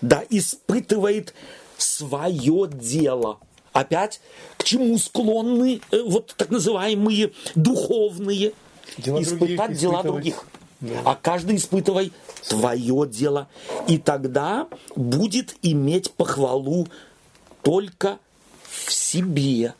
да 0.00 0.24
испытывает 0.28 1.34
свое 1.82 2.68
дело. 2.68 3.38
Опять, 3.72 4.20
к 4.58 4.64
чему 4.64 4.98
склонны 4.98 5.80
э, 5.90 6.02
вот 6.02 6.34
так 6.36 6.50
называемые 6.50 7.32
духовные? 7.54 8.52
Дела 8.98 9.22
испытать 9.22 9.56
других, 9.56 9.80
дела 9.80 10.02
других. 10.02 10.44
Да. 10.80 11.00
А 11.04 11.14
каждый 11.14 11.56
испытывай 11.56 12.12
твое 12.48 13.06
дело. 13.06 13.48
И 13.88 13.98
тогда 13.98 14.66
будет 14.94 15.54
иметь 15.62 16.10
похвалу 16.10 16.88
только 17.62 18.18
в 18.62 18.92
себе. 18.92 19.74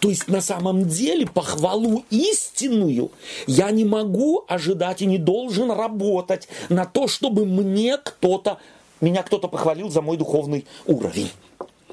То 0.00 0.10
есть 0.10 0.28
на 0.28 0.40
самом 0.40 0.88
деле 0.88 1.26
похвалу 1.26 2.04
истинную 2.10 3.10
я 3.46 3.70
не 3.70 3.84
могу 3.84 4.44
ожидать 4.46 5.02
и 5.02 5.06
не 5.06 5.18
должен 5.18 5.70
работать 5.70 6.48
на 6.68 6.84
то, 6.84 7.08
чтобы 7.08 7.46
мне 7.46 7.96
кто-то, 7.96 8.58
меня 9.02 9.22
кто-то 9.22 9.48
похвалил 9.48 9.90
за 9.90 10.00
мой 10.00 10.16
духовный 10.16 10.66
уровень. 10.86 11.30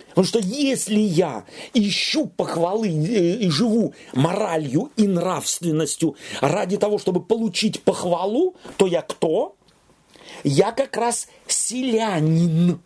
Потому 0.10 0.26
что 0.26 0.40
если 0.40 1.00
я 1.00 1.46
ищу 1.74 2.26
похвалы 2.26 2.90
э, 2.90 3.36
и 3.36 3.50
живу 3.50 3.94
моралью 4.14 4.92
и 4.98 5.08
нравственностью 5.08 6.16
ради 6.42 6.78
того, 6.78 6.98
чтобы 6.98 7.24
получить 7.24 7.82
похвалу, 7.84 8.56
то 8.78 8.88
я 8.88 9.02
кто? 9.02 9.56
Я 10.44 10.72
как 10.72 10.98
раз 10.98 11.28
селянин. 11.48 12.82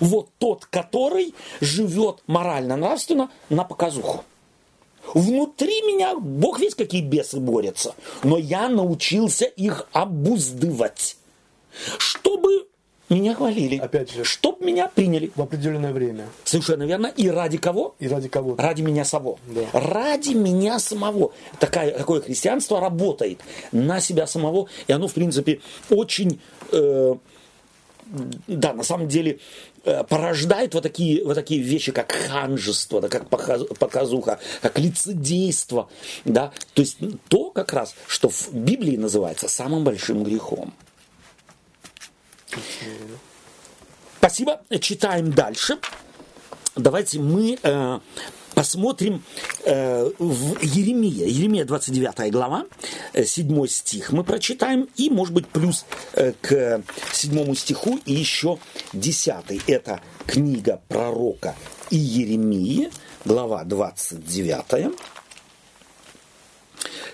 Вот 0.00 0.30
тот, 0.38 0.66
который 0.66 1.34
живет 1.60 2.22
морально-нравственно 2.26 3.30
на 3.48 3.64
показуху. 3.64 4.24
Внутри 5.14 5.82
меня, 5.82 6.14
бог 6.16 6.60
весь 6.60 6.74
какие 6.74 7.02
бесы 7.02 7.40
борются, 7.40 7.94
но 8.22 8.38
я 8.38 8.68
научился 8.68 9.44
их 9.44 9.88
обуздывать, 9.92 11.16
чтобы 11.98 12.68
меня 13.14 13.34
хвалили, 13.34 13.76
Опять 13.78 14.12
же. 14.12 14.24
чтобы 14.24 14.64
меня 14.64 14.88
приняли. 14.88 15.30
В 15.34 15.42
определенное 15.42 15.92
время. 15.92 16.26
Совершенно 16.44 16.84
верно. 16.84 17.06
И 17.16 17.28
ради 17.28 17.58
кого? 17.58 17.94
И 17.98 18.08
ради 18.08 18.28
кого-то. 18.28 18.62
Ради 18.62 18.82
меня 18.82 19.04
самого. 19.04 19.38
Да. 19.46 19.62
Ради 19.72 20.34
меня 20.34 20.78
самого. 20.78 21.32
Такая, 21.58 21.92
такое 21.92 22.20
христианство 22.20 22.80
работает 22.80 23.40
на 23.72 24.00
себя 24.00 24.26
самого. 24.26 24.68
И 24.86 24.92
оно, 24.92 25.08
в 25.08 25.14
принципе, 25.14 25.60
очень... 25.90 26.40
э, 26.72 27.14
да, 28.46 28.74
на 28.74 28.82
самом 28.82 29.08
деле, 29.08 29.38
э, 29.84 30.04
порождает 30.04 30.74
вот 30.74 30.82
такие, 30.82 31.24
вот 31.24 31.34
такие 31.34 31.60
вещи, 31.62 31.92
как 31.92 32.12
ханжество, 32.12 33.00
да, 33.00 33.08
как 33.08 33.28
показуха, 33.28 34.38
как 34.60 34.78
лицедейство. 34.78 35.88
Да? 36.24 36.52
То 36.74 36.82
есть 36.82 36.98
то 37.28 37.50
как 37.50 37.72
раз, 37.72 37.94
что 38.06 38.28
в 38.28 38.52
Библии 38.52 38.96
называется 38.96 39.48
самым 39.48 39.84
большим 39.84 40.24
грехом. 40.24 40.74
Спасибо. 44.18 44.60
Читаем 44.80 45.32
дальше. 45.32 45.78
Давайте 46.76 47.18
мы 47.18 47.58
э, 47.62 47.98
посмотрим 48.54 49.22
э, 49.64 50.10
в 50.18 50.62
Еремия. 50.62 51.26
Еремия 51.26 51.64
29 51.64 52.32
глава, 52.32 52.64
э, 53.12 53.24
7 53.24 53.66
стих 53.66 54.12
мы 54.12 54.24
прочитаем. 54.24 54.88
И, 54.96 55.10
может 55.10 55.34
быть, 55.34 55.46
плюс 55.48 55.84
э, 56.14 56.32
к 56.40 56.82
7 57.12 57.54
стиху 57.54 57.98
и 58.06 58.14
еще 58.14 58.58
10. 58.92 59.34
Это 59.66 60.00
книга 60.26 60.80
пророка 60.88 61.56
и 61.90 61.96
Еремии, 61.96 62.90
глава 63.24 63.64
29. 63.64 64.96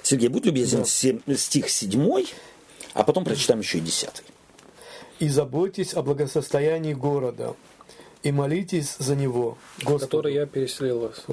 Сергей, 0.02 0.28
будь 0.28 0.46
любезен, 0.46 0.84
да. 1.26 1.36
стих 1.36 1.68
7, 1.68 2.26
а 2.94 3.02
потом 3.02 3.24
прочитаем 3.24 3.60
еще 3.60 3.78
и 3.78 3.80
10. 3.80 4.08
«И 5.18 5.28
заботьтесь 5.28 5.94
о 5.94 6.02
благосостоянии 6.02 6.94
города, 6.94 7.54
и 8.22 8.32
молитесь 8.32 8.96
за 8.98 9.14
него, 9.14 9.58
Господу. 9.82 10.06
который 10.06 10.34
я 10.34 10.46
переселил 10.46 11.00
вас. 11.00 11.24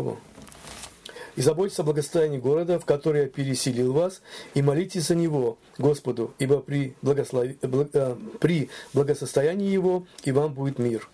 И 1.36 1.42
заботьтесь 1.42 1.80
о 1.80 1.84
благосостоянии 1.84 2.38
города, 2.38 2.80
в 2.80 2.86
который 2.86 3.24
я 3.24 3.28
переселил 3.28 3.92
вас, 3.92 4.22
и 4.54 4.62
молитесь 4.62 5.08
за 5.08 5.16
него, 5.16 5.58
Господу, 5.78 6.34
ибо 6.40 6.60
при, 6.60 6.96
благослов... 7.02 7.48
Э, 7.62 8.16
при 8.40 8.70
благосостоянии 8.94 9.70
его 9.70 10.06
и 10.24 10.32
вам 10.32 10.54
будет 10.54 10.80
мир. 10.80 11.10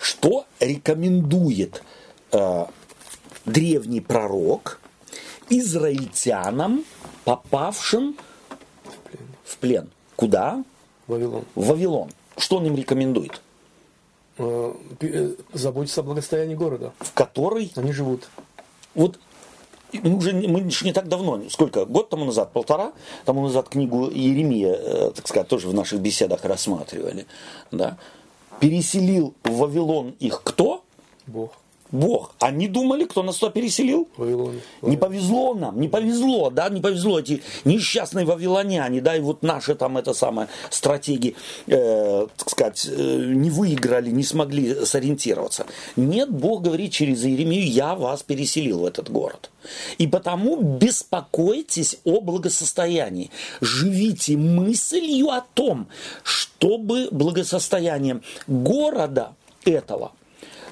Что 0.00 0.46
рекомендует 0.58 1.82
э, 2.32 2.64
древний 3.44 4.00
пророк 4.00 4.80
израильтянам, 5.48 6.84
попавшим 7.24 8.16
в 8.88 8.96
плен? 9.08 9.26
В 9.44 9.56
плен. 9.58 9.90
Куда? 10.16 10.64
Вавилон. 11.08 11.44
Вавилон. 11.54 12.10
Что 12.36 12.58
он 12.58 12.66
им 12.66 12.76
рекомендует? 12.76 13.40
Э, 14.38 14.74
э, 15.00 15.34
заботиться 15.52 16.02
о 16.02 16.04
благосостоянии 16.04 16.54
города. 16.54 16.92
В 17.00 17.12
который 17.12 17.72
они 17.74 17.92
живут. 17.92 18.28
Вот 18.94 19.18
мы 19.92 20.16
уже 20.16 20.32
мы 20.32 20.70
же 20.70 20.84
не 20.84 20.92
так 20.92 21.08
давно, 21.08 21.48
сколько, 21.48 21.86
год 21.86 22.10
тому 22.10 22.26
назад, 22.26 22.52
полтора 22.52 22.92
тому 23.24 23.42
назад 23.42 23.70
книгу 23.70 24.10
Еремия, 24.10 24.74
э, 24.74 25.10
так 25.14 25.26
сказать, 25.26 25.48
тоже 25.48 25.68
в 25.68 25.74
наших 25.74 26.00
беседах 26.00 26.44
рассматривали. 26.44 27.26
Да? 27.72 27.96
Переселил 28.60 29.34
в 29.44 29.56
Вавилон 29.56 30.14
их 30.20 30.42
кто? 30.44 30.84
Бог. 31.26 31.52
Бог. 31.90 32.34
Они 32.40 32.68
думали, 32.68 33.04
кто 33.04 33.22
нас 33.22 33.36
туда 33.36 33.52
переселил? 33.52 34.08
Вавилон. 34.16 34.60
Не 34.82 34.96
повезло 34.96 35.54
нам, 35.54 35.80
не 35.80 35.88
повезло, 35.88 36.50
да, 36.50 36.68
не 36.68 36.80
повезло 36.80 37.18
эти 37.18 37.42
несчастные 37.64 38.26
вавилоняне, 38.26 39.00
да, 39.00 39.16
и 39.16 39.20
вот 39.20 39.42
наши 39.42 39.74
там 39.74 39.96
это 39.96 40.12
самое 40.12 40.48
стратеги, 40.70 41.34
э, 41.66 42.26
так 42.36 42.50
сказать, 42.50 42.86
э, 42.90 43.24
не 43.34 43.50
выиграли, 43.50 44.10
не 44.10 44.22
смогли 44.22 44.84
сориентироваться. 44.84 45.66
Нет, 45.96 46.30
Бог 46.30 46.62
говорит 46.62 46.92
через 46.92 47.24
Иеремию, 47.24 47.66
я 47.66 47.94
вас 47.94 48.22
переселил 48.22 48.80
в 48.80 48.84
этот 48.84 49.10
город. 49.10 49.50
И 49.98 50.06
потому 50.06 50.56
беспокойтесь 50.60 51.98
о 52.04 52.20
благосостоянии. 52.20 53.30
Живите 53.60 54.36
мыслью 54.36 55.30
о 55.30 55.42
том, 55.54 55.88
чтобы 56.22 57.08
благосостояние 57.10 58.20
города 58.46 59.34
этого 59.64 60.12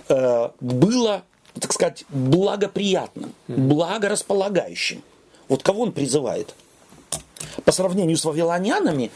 было, 0.09 1.23
так 1.61 1.73
сказать, 1.73 2.05
благоприятным, 2.09 3.33
благорасполагающим. 3.49 5.03
Вот 5.49 5.63
кого 5.63 5.83
он 5.83 5.93
призывает? 5.93 6.55
По 7.65 7.73
сравнению 7.73 8.17
с 8.17 8.25
вавилонянами, 8.25 9.11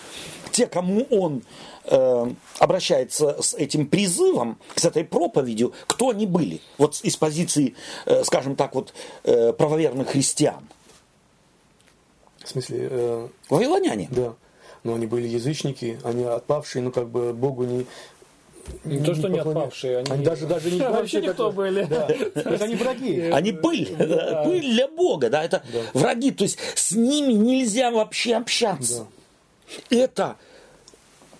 те, 0.52 0.66
кому 0.66 1.06
он 1.10 1.42
э, 1.84 2.30
обращается 2.58 3.40
с 3.40 3.54
этим 3.54 3.86
призывом, 3.86 4.58
с 4.74 4.84
этой 4.84 5.04
проповедью, 5.04 5.72
кто 5.86 6.10
они 6.10 6.26
были? 6.26 6.60
Вот 6.78 7.00
из 7.02 7.16
позиции, 7.16 7.74
э, 8.06 8.24
скажем 8.24 8.56
так, 8.56 8.74
вот 8.74 8.92
э, 9.24 9.52
правоверных 9.52 10.08
христиан. 10.08 10.68
В 12.42 12.48
смысле? 12.48 12.88
Э, 12.90 13.28
Вавилоняне. 13.48 14.08
Да. 14.10 14.34
Но 14.82 14.94
они 14.94 15.06
были 15.06 15.28
язычники, 15.28 16.00
они 16.04 16.24
отпавшие, 16.24 16.82
ну 16.82 16.90
как 16.90 17.08
бы 17.08 17.32
Богу 17.34 17.64
не, 17.64 17.86
не, 18.84 18.96
не 18.98 19.04
то, 19.04 19.14
что 19.14 19.28
не 19.28 19.38
отпавшие, 19.38 19.98
они, 19.98 20.10
они 20.10 20.24
даже, 20.24 20.46
даже 20.46 20.70
не 20.70 20.80
вообще 20.80 21.20
никто 21.20 21.50
были. 21.50 21.84
Да. 21.84 22.08
Это 22.08 22.64
они 22.64 22.76
враги. 22.76 23.20
Они 23.32 23.52
пыль, 23.52 23.94
да. 23.96 24.42
пыль 24.44 24.62
для 24.62 24.88
Бога, 24.88 25.30
да, 25.30 25.44
это 25.44 25.62
да. 25.72 25.80
враги, 26.00 26.30
то 26.30 26.44
есть 26.44 26.58
с 26.74 26.92
ними 26.92 27.32
нельзя 27.32 27.90
вообще 27.90 28.36
общаться. 28.36 29.06
Да. 29.90 29.96
Это 29.96 30.36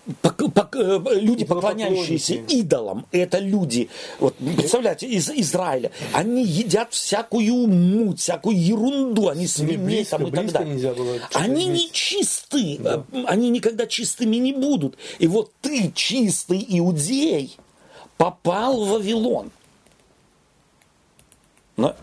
Э, 0.07 0.99
люди, 1.19 1.45
поклоняющиеся 1.45 2.33
идолам, 2.47 3.05
это 3.11 3.37
люди, 3.37 3.89
вот 4.19 4.35
представляете, 4.35 5.07
из 5.07 5.29
Израиля, 5.29 5.91
они 6.13 6.43
едят 6.43 6.93
всякую 6.93 7.67
муть, 7.67 8.19
всякую 8.19 8.59
ерунду, 8.59 9.29
они 9.29 9.45
свиней 9.45 10.03
там 10.05 10.27
и 10.27 10.31
так 10.31 10.51
далее. 10.51 11.21
Они 11.33 11.65
не 11.67 11.91
чисты, 11.91 12.77
да. 12.79 13.05
они 13.27 13.49
никогда 13.51 13.85
чистыми 13.85 14.37
не 14.37 14.53
будут. 14.53 14.97
И 15.19 15.27
вот 15.27 15.51
ты, 15.61 15.91
чистый 15.93 16.65
иудей, 16.67 17.57
попал 18.17 18.83
в 18.83 18.89
Вавилон. 18.89 19.51
Но... 21.77 21.95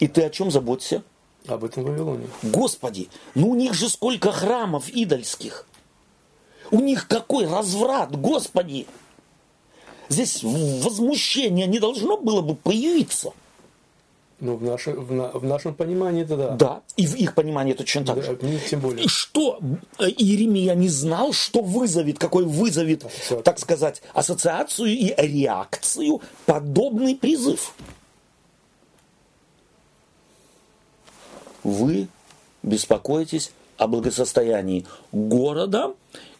И 0.00 0.08
ты 0.08 0.22
о 0.22 0.30
чем 0.30 0.50
заботишься? 0.50 1.04
Об 1.46 1.64
этом 1.64 1.84
Вавилоне. 1.84 2.26
Господи, 2.42 3.08
ну 3.36 3.50
у 3.50 3.54
них 3.54 3.74
же 3.74 3.88
сколько 3.88 4.32
храмов 4.32 4.88
идольских. 4.88 5.66
У 6.70 6.80
них 6.80 7.08
какой 7.08 7.46
разврат, 7.46 8.16
Господи! 8.16 8.86
Здесь 10.08 10.42
возмущение 10.42 11.66
не 11.66 11.78
должно 11.78 12.16
было 12.16 12.42
бы 12.42 12.54
появиться. 12.54 13.32
Ну, 14.40 14.56
в, 14.56 14.62
наше, 14.62 14.90
в, 14.90 15.12
на, 15.12 15.28
в 15.28 15.44
нашем 15.44 15.74
понимании 15.74 16.22
это 16.22 16.36
да. 16.36 16.50
Да, 16.50 16.82
и 16.96 17.06
в 17.06 17.14
их 17.14 17.34
понимании 17.34 17.72
это 17.72 17.84
точно 17.84 18.04
так 18.04 18.16
да, 18.16 18.22
же. 18.22 18.38
Тем 18.68 18.80
более. 18.80 19.04
И 19.04 19.08
что 19.08 19.58
э, 19.98 20.08
Иеремия 20.08 20.74
не 20.74 20.88
знал, 20.88 21.32
что 21.32 21.62
вызовет, 21.62 22.18
какой 22.18 22.44
вызовет, 22.44 23.04
Ассоциацию. 23.04 23.42
так 23.42 23.58
сказать, 23.58 24.02
ассоциацию 24.12 24.88
и 24.88 25.14
реакцию 25.16 26.20
подобный 26.46 27.14
призыв. 27.14 27.74
Вы 31.62 32.08
беспокоитесь 32.62 33.52
о 33.78 33.86
благосостоянии 33.86 34.84
города 35.12 35.94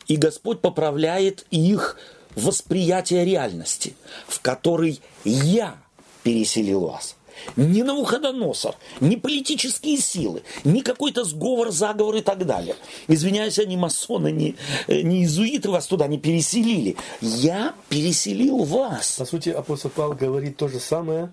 и 0.09 0.17
Господь 0.17 0.61
поправляет 0.61 1.47
их 1.51 1.97
восприятие 2.37 3.25
реальности, 3.25 3.95
в 4.27 4.41
которой 4.41 5.01
я 5.25 5.77
переселил 6.23 6.81
вас. 6.81 7.17
Не 7.57 7.83
Навуходоносор, 7.83 8.77
не 9.01 9.17
политические 9.17 9.99
силы, 9.99 10.43
не 10.65 10.83
какой-то 10.83 11.25
сговор, 11.25 11.71
заговор 11.71 12.17
и 12.17 12.21
так 12.21 12.47
далее. 12.47 12.77
Извиняюсь, 13.09 13.59
они 13.59 13.77
масоны, 13.77 14.31
не, 14.31 14.55
не 14.89 15.23
иезуиты 15.23 15.71
вас 15.71 15.87
туда 15.87 16.07
не 16.07 16.19
переселили. 16.19 16.97
Я 17.21 17.75
переселил 17.89 18.65
вас. 18.65 19.17
По 19.19 19.25
сути, 19.25 19.51
апостол 19.51 19.91
Павел 19.95 20.13
говорит 20.13 20.57
то 20.57 20.69
же 20.69 20.81
самое, 20.81 21.33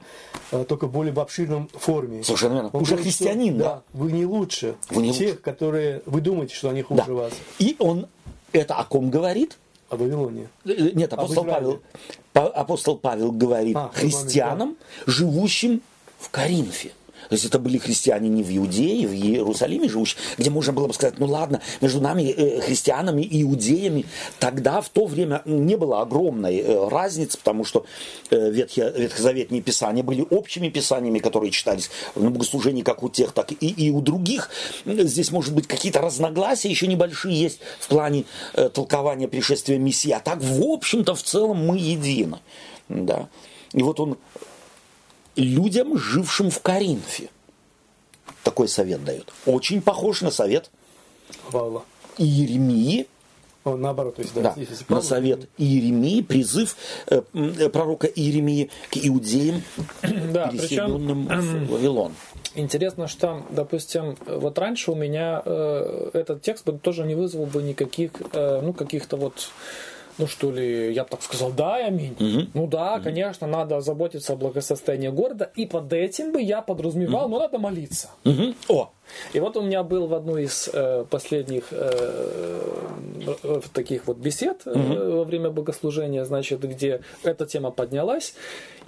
э, 0.52 0.66
только 0.68 0.88
в 0.88 0.92
более 0.92 1.14
обширном 1.14 1.70
форме. 1.74 2.24
Совершенно 2.24 2.54
верно. 2.54 2.70
Он 2.74 2.82
Уже 2.82 2.96
говорит, 2.96 3.14
христианин, 3.14 3.56
что, 3.56 3.64
да. 3.64 3.76
да. 3.76 3.82
Вы 3.94 4.12
не 4.12 4.26
лучше 4.26 4.76
вы 4.90 5.04
не 5.04 5.14
тех, 5.14 5.30
лучше. 5.30 5.42
которые 5.42 6.02
вы 6.06 6.22
думаете, 6.22 6.56
что 6.56 6.70
они 6.70 6.82
хуже 6.82 7.04
да. 7.08 7.14
вас. 7.14 7.34
И 7.60 7.76
он 7.80 8.08
это 8.60 8.76
о 8.76 8.84
ком 8.86 9.10
говорит? 9.10 9.58
О 9.90 9.98
Вавилоне. 9.98 10.48
Э, 10.66 10.72
э, 10.72 10.92
нет, 10.94 11.12
апостол 11.14 11.46
Павел, 11.46 11.82
апостол 12.34 12.98
Павел 12.98 13.32
говорит 13.32 13.76
а, 13.76 13.92
христианам, 13.94 14.78
живущим 15.06 15.82
в 16.20 16.30
Коринфе. 16.30 16.92
То 17.32 17.36
есть 17.36 17.46
это 17.46 17.60
были 17.60 17.78
христиане 17.78 18.28
не 18.28 18.44
в 18.44 18.58
Иудее, 18.58 19.08
в 19.08 19.14
Иерусалиме 19.14 19.88
живущие, 19.88 20.20
где 20.38 20.50
можно 20.50 20.74
было 20.74 20.88
бы 20.88 20.94
сказать, 20.94 21.18
ну 21.18 21.28
ладно, 21.28 21.62
между 21.80 22.02
нами, 22.02 22.24
э, 22.24 22.60
христианами 22.60 23.22
и 23.22 23.44
иудеями, 23.44 24.06
тогда 24.38 24.82
в 24.82 24.90
то 24.90 25.06
время 25.06 25.42
не 25.46 25.78
было 25.78 26.02
огромной 26.02 26.58
э, 26.58 26.90
разницы, 26.90 27.38
потому 27.38 27.64
что 27.64 27.86
э, 28.32 28.52
ветхие, 28.52 28.92
ветхозаветные 28.92 29.62
писания 29.62 30.04
были 30.04 30.28
общими 30.30 30.68
писаниями, 30.68 31.20
которые 31.20 31.52
читались 31.52 31.90
на 32.16 32.32
богослужении 32.32 32.82
как 32.82 33.02
у 33.02 33.08
тех, 33.08 33.32
так 33.32 33.54
и, 33.54 33.56
и 33.66 33.92
у 33.92 34.02
других. 34.02 34.50
Здесь, 34.86 35.32
может 35.32 35.56
быть, 35.56 35.68
какие-то 35.68 36.02
разногласия 36.02 36.70
еще 36.70 36.86
небольшие 36.86 37.34
есть 37.34 37.62
в 37.80 37.88
плане 37.88 38.26
толкования 38.74 39.30
пришествия 39.30 39.78
Мессии. 39.78 40.12
А 40.12 40.20
так, 40.20 40.42
в 40.42 40.62
общем-то, 40.62 41.16
в 41.16 41.24
целом 41.24 41.66
мы 41.66 41.78
едины. 41.78 42.40
Да. 42.90 43.30
И 43.72 43.82
вот 43.84 44.02
он 44.02 44.18
людям, 45.36 45.98
жившим 45.98 46.50
в 46.50 46.62
Коринфе. 46.62 47.30
Такой 48.44 48.68
совет 48.68 49.04
дает. 49.04 49.32
Очень 49.46 49.82
похож 49.82 50.22
на 50.22 50.32
совет 50.32 50.72
Павла. 51.52 51.84
Иеремии 52.18 53.08
О, 53.64 53.76
наоборот, 53.76 54.16
то 54.16 54.22
есть, 54.22 54.34
да, 54.34 54.42
Да, 54.42 54.54
если 54.58 54.76
на 54.90 55.02
совет 55.02 55.48
Иеремии, 55.58 56.22
призыв 56.22 56.76
э, 57.08 57.22
э, 57.34 57.70
пророка 57.70 58.08
Иеремии 58.08 58.70
к 58.90 58.98
иудеям, 58.98 59.62
Да, 60.02 60.48
причем 60.48 60.68
переселенным 60.68 61.28
в 61.28 61.72
Вавилон. 61.72 62.14
Интересно, 62.56 63.08
что, 63.08 63.44
допустим, 63.50 64.18
вот 64.26 64.58
раньше 64.60 64.92
у 64.92 64.96
меня 64.96 65.42
э, 65.46 66.10
этот 66.14 66.42
текст 66.42 66.66
бы 66.66 66.78
тоже 66.78 67.04
не 67.06 67.16
вызвал 67.16 67.46
бы 67.46 67.64
никаких, 67.64 68.12
э, 68.34 68.62
ну, 68.62 68.74
каких-то 68.74 69.16
вот, 69.16 69.50
ну, 70.22 70.28
что 70.28 70.52
ли, 70.52 70.94
я 70.94 71.04
бы 71.04 71.10
так 71.10 71.24
сказал, 71.24 71.52
да, 71.52 71.78
аминь. 71.78 72.16
Ну 72.54 72.68
да, 72.68 73.00
конечно, 73.00 73.48
надо 73.48 73.82
заботиться 73.82 74.34
о 74.34 74.36
благосостоянии 74.36 75.10
города, 75.10 75.50
и 75.56 75.66
под 75.66 75.92
этим 75.92 76.32
бы 76.32 76.42
я 76.42 76.62
подразумевал, 76.62 77.28
ну, 77.28 77.40
надо 77.40 77.58
молиться. 77.58 78.10
Мгм. 78.24 78.56
О, 78.70 78.92
И 79.34 79.40
вот 79.40 79.58
у 79.58 79.62
меня 79.62 79.84
был 79.84 80.08
в 80.08 80.14
одной 80.14 80.44
из 80.44 80.70
э, 80.74 81.06
последних 81.10 81.66
э, 81.72 82.62
э, 83.44 83.62
таких 83.74 84.08
вот 84.08 84.18
бесед 84.18 84.62
э, 84.66 84.72
во 84.72 85.24
время 85.24 85.50
богослужения, 85.50 86.24
значит, 86.26 86.62
где 86.62 87.02
эта 87.24 87.46
тема 87.46 87.72
поднялась. 87.72 88.34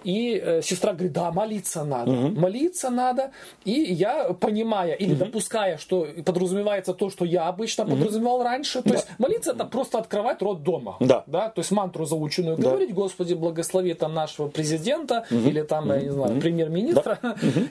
И 0.04 0.42
э, 0.44 0.62
сестра 0.62 0.94
говорит, 0.94 1.14
да, 1.14 1.32
молиться 1.32 1.84
надо. 1.84 2.12
Молиться 2.12 2.90
надо. 2.90 3.32
И 3.66 3.72
я, 3.72 4.34
понимая 4.34 4.94
или 4.94 5.14
допуская, 5.14 5.78
что 5.78 6.08
подразумевается 6.26 6.94
то, 6.94 7.10
что 7.10 7.26
я 7.26 7.48
обычно 7.48 7.86
подразумевал 7.86 8.44
раньше, 8.44 8.82
то 8.82 8.94
есть 8.94 9.08
молиться 9.18 9.52
это 9.52 9.66
просто 9.66 9.98
открывать 9.98 10.42
рот 10.42 10.64
дома. 10.64 10.98
Да. 11.00 11.24
Да? 11.28 11.50
То 11.50 11.60
есть 11.60 11.72
мантру 11.72 12.06
заученную 12.06 12.58
говорить, 12.58 12.94
Господи, 12.94 13.34
благослови 13.34 13.94
там 13.94 14.14
нашего 14.14 14.50
президента 14.50 15.26
или 15.30 15.62
там, 15.62 15.90
я 15.90 16.02
не 16.02 16.10
знаю, 16.10 16.40
премьер-министра, 16.42 17.20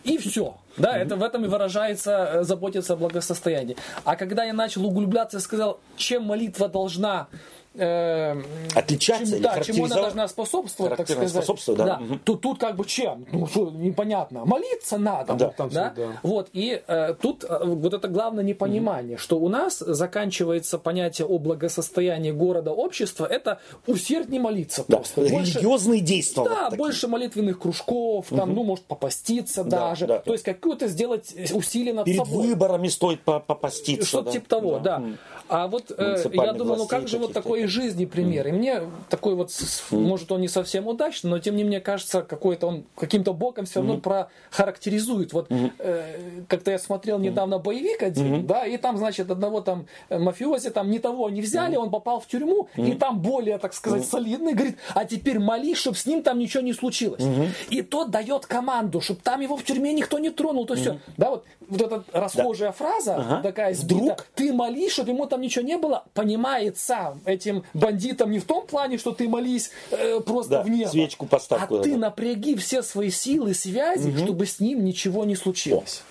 и 0.04 0.18
все. 0.18 0.54
Да, 0.76 0.96
это 0.96 1.16
в 1.16 1.22
этом 1.22 1.44
и 1.44 1.48
выражается 1.48 2.10
э, 2.32 2.42
заботиться 2.44 2.94
о 2.94 2.96
благосостоянии. 2.96 3.76
А 4.04 4.16
когда 4.16 4.44
я 4.44 4.52
начал 4.52 4.86
углубляться 4.86 5.38
и 5.38 5.40
сказал, 5.40 5.80
чем 5.96 6.24
молитва 6.24 6.68
должна 6.68 7.28
э, 7.74 8.42
Отличаться 8.74 9.26
чем- 9.26 9.34
или 9.36 9.42
да, 9.42 9.60
чему 9.60 9.84
она 9.86 9.94
должна 9.96 10.28
способствовать, 10.28 10.90
так 10.90 10.98
Характерно 10.98 11.28
сказать. 11.28 11.44
способствовать, 11.44 11.84
да. 11.84 11.98
Мгм. 11.98 12.18
То 12.20 12.34
тут 12.36 12.58
как 12.58 12.76
бы 12.76 12.84
чем? 12.84 13.26
Ну, 13.32 13.46
что, 13.46 13.70
непонятно. 13.70 14.44
Молиться 14.44 14.98
надо. 14.98 15.34
Да. 15.34 15.48
Там 15.50 15.68
Да? 15.70 15.92
всё, 15.94 16.06
да. 16.08 16.12
Вот, 16.22 16.48
и 16.52 16.82
э, 16.86 17.14
тут 17.20 17.44
э, 17.44 17.58
вот 17.64 17.94
это 17.94 18.08
главное 18.08 18.44
непонимание, 18.44 19.16
что 19.16 19.38
у 19.38 19.48
нас 19.48 19.78
заканчивается 19.78 20.78
понятие 20.78 21.26
о 21.26 21.38
благосостоянии 21.38 22.30
города, 22.30 22.70
общества, 22.72 23.26
это 23.26 23.58
усерднее 23.86 24.40
молиться 24.40 24.84
да. 24.88 24.96
просто. 24.98 25.20
Больше- 25.22 25.54
Религиозные 25.58 26.00
действия. 26.00 26.44
да, 26.44 26.50
вот 26.50 26.64
такие. 26.70 26.78
больше 26.78 27.08
молитвенных 27.08 27.58
кружков, 27.58 28.26
там, 28.30 28.54
ну, 28.54 28.64
может, 28.64 28.84
попаститься 28.84 29.64
Да, 29.64 29.88
даже. 29.90 30.06
да. 30.06 30.18
То 30.20 30.32
есть 30.32 30.44
какое-то 30.44 30.88
сделать 30.88 31.34
усилие 31.52 31.94
над 31.94 32.04
Перед 32.04 32.18
собой. 32.26 32.48
выборами 32.48 32.88
стоит 32.88 33.20
по- 33.22 33.40
попаститься. 33.40 34.06
Что-то 34.06 34.24
да. 34.26 34.30
типа 34.32 34.48
того, 34.48 34.78
да. 34.78 34.96
М. 34.96 35.18
А 35.48 35.66
вот 35.68 35.90
э, 35.96 36.16
я 36.32 36.52
думаю, 36.52 36.78
ну 36.78 36.86
как 36.86 37.08
же 37.08 37.18
вот 37.18 37.32
такой 37.32 37.61
из 37.62 37.70
жизни 37.70 38.04
пример? 38.04 38.48
И 38.48 38.52
мне 38.52 38.82
такой 39.08 39.34
вот, 39.34 39.50
может, 39.90 40.30
он 40.32 40.40
не 40.40 40.48
совсем 40.48 40.86
удачный, 40.86 41.30
но 41.30 41.38
тем 41.38 41.56
не 41.56 41.64
менее 41.64 41.80
кажется, 41.80 42.22
какой-то 42.22 42.66
он 42.66 42.84
каким-то 42.96 43.32
боком 43.32 43.64
все 43.64 43.80
равно 43.80 43.98
прохарактеризует. 43.98 45.32
Вот 45.32 45.46
э, 45.50 46.44
как-то 46.48 46.70
я 46.70 46.78
смотрел 46.78 47.18
недавно 47.18 47.58
боевик 47.58 48.02
один, 48.02 48.46
да, 48.46 48.66
и 48.66 48.76
там, 48.76 48.98
значит, 48.98 49.30
одного 49.30 49.60
там 49.60 49.86
э, 50.08 50.18
мафиози 50.18 50.70
там 50.70 50.90
ни 50.90 50.98
того 50.98 51.28
не 51.30 51.40
взяли, 51.40 51.76
он 51.76 51.90
попал 51.90 52.20
в 52.20 52.26
тюрьму, 52.26 52.68
и 52.76 52.92
там 52.92 53.20
более, 53.20 53.58
так 53.58 53.74
сказать, 53.74 54.06
солидный, 54.06 54.54
говорит, 54.54 54.76
а 54.94 55.04
теперь 55.04 55.38
молись, 55.38 55.78
чтобы 55.78 55.96
с 55.96 56.06
ним 56.06 56.22
там 56.22 56.38
ничего 56.38 56.62
не 56.62 56.72
случилось. 56.72 57.22
И 57.70 57.82
тот 57.82 58.10
дает 58.10 58.46
команду, 58.46 59.00
чтобы 59.00 59.20
там 59.22 59.40
его 59.40 59.56
в 59.56 59.64
тюрьме 59.64 59.92
никто 59.92 60.18
не 60.18 60.30
тронул, 60.30 60.66
то 60.66 60.74
все. 60.74 60.98
Да, 61.16 61.30
вот, 61.30 61.44
вот 61.68 61.80
эта 61.80 62.04
расхожая 62.12 62.72
фраза, 62.72 63.40
такая 63.42 63.74
сбита, 63.74 64.16
ты 64.34 64.52
молись, 64.52 64.92
чтобы 64.92 65.10
ему 65.10 65.26
там 65.26 65.40
ничего 65.40 65.64
не 65.64 65.76
было, 65.76 66.04
понимается 66.14 67.18
этим 67.24 67.51
бандитам 67.74 68.30
не 68.30 68.38
в 68.38 68.44
том 68.44 68.66
плане, 68.66 68.98
что 68.98 69.12
ты 69.12 69.28
молись 69.28 69.70
э, 69.90 70.20
просто 70.20 70.50
Да, 70.50 70.62
в 70.62 70.68
небо. 70.68 70.90
свечку 70.90 71.26
поставь 71.26 71.62
А 71.62 71.66
куда-то. 71.66 71.88
ты 71.88 71.96
напряги 71.96 72.54
все 72.56 72.82
свои 72.82 73.10
силы, 73.10 73.54
связи, 73.54 74.16
чтобы 74.16 74.46
с 74.46 74.60
ним 74.60 74.84
ничего 74.84 75.24
не 75.24 75.36
случилось. 75.36 76.02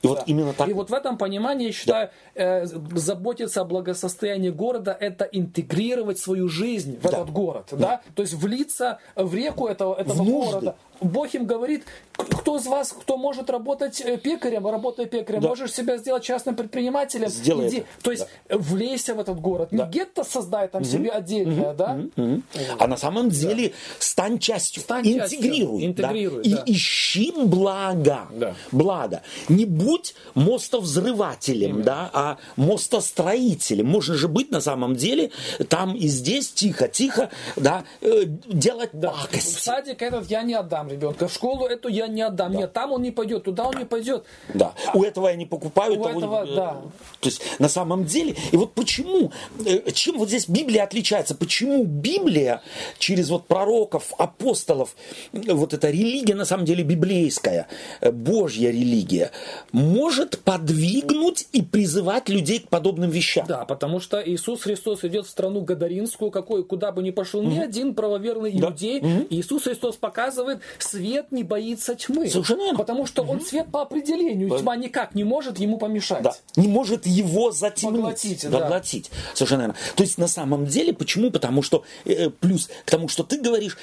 И 0.00 0.06
вот 0.06 0.18
Да. 0.18 0.24
именно 0.28 0.52
так. 0.52 0.68
И 0.68 0.72
вот 0.72 0.90
в 0.90 0.94
этом 0.94 1.18
понимании, 1.18 1.66
я 1.66 1.72
считаю, 1.72 2.10
э, 2.36 2.66
заботиться 2.66 3.62
о 3.62 3.64
благосостоянии 3.64 4.50
города– 4.50 4.96
это 5.00 5.24
интегрировать 5.24 6.20
свою 6.20 6.48
жизнь 6.48 6.96
в 6.98 7.02
Да. 7.02 7.08
этот 7.08 7.30
город. 7.30 7.66
Да. 7.72 8.00
То 8.14 8.22
есть 8.22 8.34
влиться 8.34 9.00
в 9.16 9.34
реку 9.34 9.66
этого, 9.66 9.96
этого 9.96 10.14
В 10.14 10.22
нужды. 10.24 10.50
города. 10.52 10.76
Бог 11.00 11.34
им 11.34 11.46
говорит, 11.46 11.84
кто 12.16 12.56
из 12.56 12.66
вас, 12.66 12.92
кто 12.92 13.16
может 13.16 13.48
работать 13.50 14.00
э, 14.00 14.16
пекарем, 14.18 14.66
работая 14.66 15.06
пекарем, 15.06 15.40
Да. 15.40 15.48
можешь 15.48 15.72
себя 15.72 15.96
сделать 15.98 16.24
частным 16.24 16.56
предпринимателем, 16.56 17.28
Сделай 17.28 17.68
иди. 17.68 17.76
это. 17.78 17.86
То 18.02 18.10
есть 18.10 18.26
э, 18.48 18.56
влейся 18.56 19.14
в 19.14 19.20
этот 19.20 19.40
город. 19.40 19.70
Не 19.72 19.84
гетто 19.86 20.24
создай 20.24 20.68
там 20.68 20.84
себе 20.84 21.10
отдельное, 21.10 21.74
да? 21.74 22.00
Мгм. 22.16 22.42
А 22.78 22.86
на 22.86 22.96
самом 22.96 23.28
деле 23.30 23.72
стань 23.98 24.38
частью, 24.38 24.82
Стань 24.82 25.04
частью, 25.04 25.38
интегрируй, 25.38 25.84
интегрируй, 25.86 26.42
да, 26.44 26.56
да. 26.56 26.62
и 26.66 26.72
ищи 26.72 27.32
благо, 27.36 28.26
Да. 28.32 28.54
благо. 28.72 29.22
Не 29.48 29.64
будь 29.64 30.14
мостовзрывателем, 30.34 31.82
да. 31.82 32.10
а 32.12 32.38
мостостроителем. 32.56 33.86
Можно 33.86 34.14
же 34.14 34.28
быть 34.28 34.50
на 34.50 34.60
самом 34.60 34.96
деле 34.96 35.30
там 35.68 35.94
и 35.94 36.06
здесь 36.08 36.50
тихо, 36.50 36.88
тихо, 36.88 37.30
да, 37.56 37.84
э, 38.00 38.24
делать 38.26 38.90
Да. 38.92 39.10
В 39.12 39.22
пакости. 39.28 39.60
садик 39.62 40.02
этот 40.02 40.30
я 40.30 40.42
не 40.42 40.54
отдам 40.54 40.87
ребенка, 40.88 41.28
в 41.28 41.32
школу 41.32 41.66
эту 41.66 41.88
я 41.88 42.06
не 42.08 42.22
отдам. 42.22 42.52
Нет, 42.52 42.72
там 42.72 42.92
он 42.92 43.02
не 43.02 43.10
пойдет, 43.10 43.44
туда 43.44 43.66
он 43.68 43.76
не 43.78 43.84
пойдет. 43.84 44.24
Да. 44.54 44.72
У 44.94 45.02
этого 45.02 45.28
я 45.28 45.34
не 45.36 45.46
покупаю. 45.46 45.92
У 46.00 46.02
того- 46.04 46.18
этого, 46.18 46.44
э, 46.44 46.54
да. 46.54 46.80
То 47.20 47.28
есть 47.28 47.42
на 47.58 47.68
самом 47.68 48.04
деле, 48.04 48.34
и 48.52 48.56
вот 48.56 48.72
почему, 48.74 49.32
э, 49.64 49.90
чем 49.92 50.18
вот 50.18 50.28
здесь 50.28 50.48
Библия 50.48 50.84
отличается, 50.84 51.34
почему 51.34 51.84
Библия 51.84 52.62
через 52.98 53.28
вот 53.30 53.46
пророков, 53.46 54.12
апостолов, 54.18 54.94
э, 55.32 55.52
вот 55.52 55.74
эта 55.74 55.90
религия 55.90 56.34
на 56.34 56.44
самом 56.44 56.64
деле 56.64 56.82
библейская, 56.84 57.66
Божья 58.12 58.70
религия, 58.70 59.30
может 59.72 60.38
подвигнуть 60.40 61.46
и 61.52 61.62
призывать 61.62 62.28
людей 62.28 62.60
к 62.60 62.68
подобным 62.68 63.10
вещам. 63.10 63.46
Да, 63.46 63.64
потому 63.64 64.00
что 64.00 64.22
Иисус 64.24 64.62
Христос 64.62 65.04
идет 65.04 65.26
в 65.26 65.30
страну 65.30 65.60
Гадаринскую, 65.62 66.30
какой, 66.30 66.64
куда 66.64 66.92
бы 66.92 67.02
ни 67.02 67.10
пошел 67.10 67.42
ни 67.42 67.58
один 67.58 67.94
правоверный 67.94 68.52
Да. 68.58 68.68
иудей. 68.68 69.00
Иисус 69.30 69.64
Христос 69.64 69.96
показывает, 69.96 70.60
свет 70.82 71.32
не 71.32 71.42
боится 71.44 71.94
тьмы. 71.94 72.28
Совершенно 72.28 72.62
верно. 72.62 72.78
Потому 72.78 73.06
что 73.06 73.22
он 73.22 73.40
свет 73.40 73.70
по 73.70 73.82
определению. 73.82 74.58
Тьма 74.58 74.76
никак 74.76 75.14
не 75.14 75.24
может 75.24 75.58
ему 75.58 75.78
помешать. 75.78 76.22
Да, 76.22 76.34
не 76.56 76.68
может 76.68 77.06
его 77.06 77.50
затемнить, 77.50 77.96
Поглотить, 78.00 78.50
да. 78.50 78.58
поглотить. 78.60 79.10
Совершенно 79.34 79.60
верно. 79.60 79.76
То 79.96 80.02
есть 80.02 80.18
на 80.18 80.28
самом 80.28 80.66
деле, 80.66 80.92
почему? 80.92 81.30
Потому 81.30 81.62
что, 81.62 81.84
э, 82.04 82.30
плюс 82.30 82.68
к 82.84 82.90
тому, 82.90 83.08
что 83.08 83.22
ты 83.22 83.40
говоришь, 83.40 83.76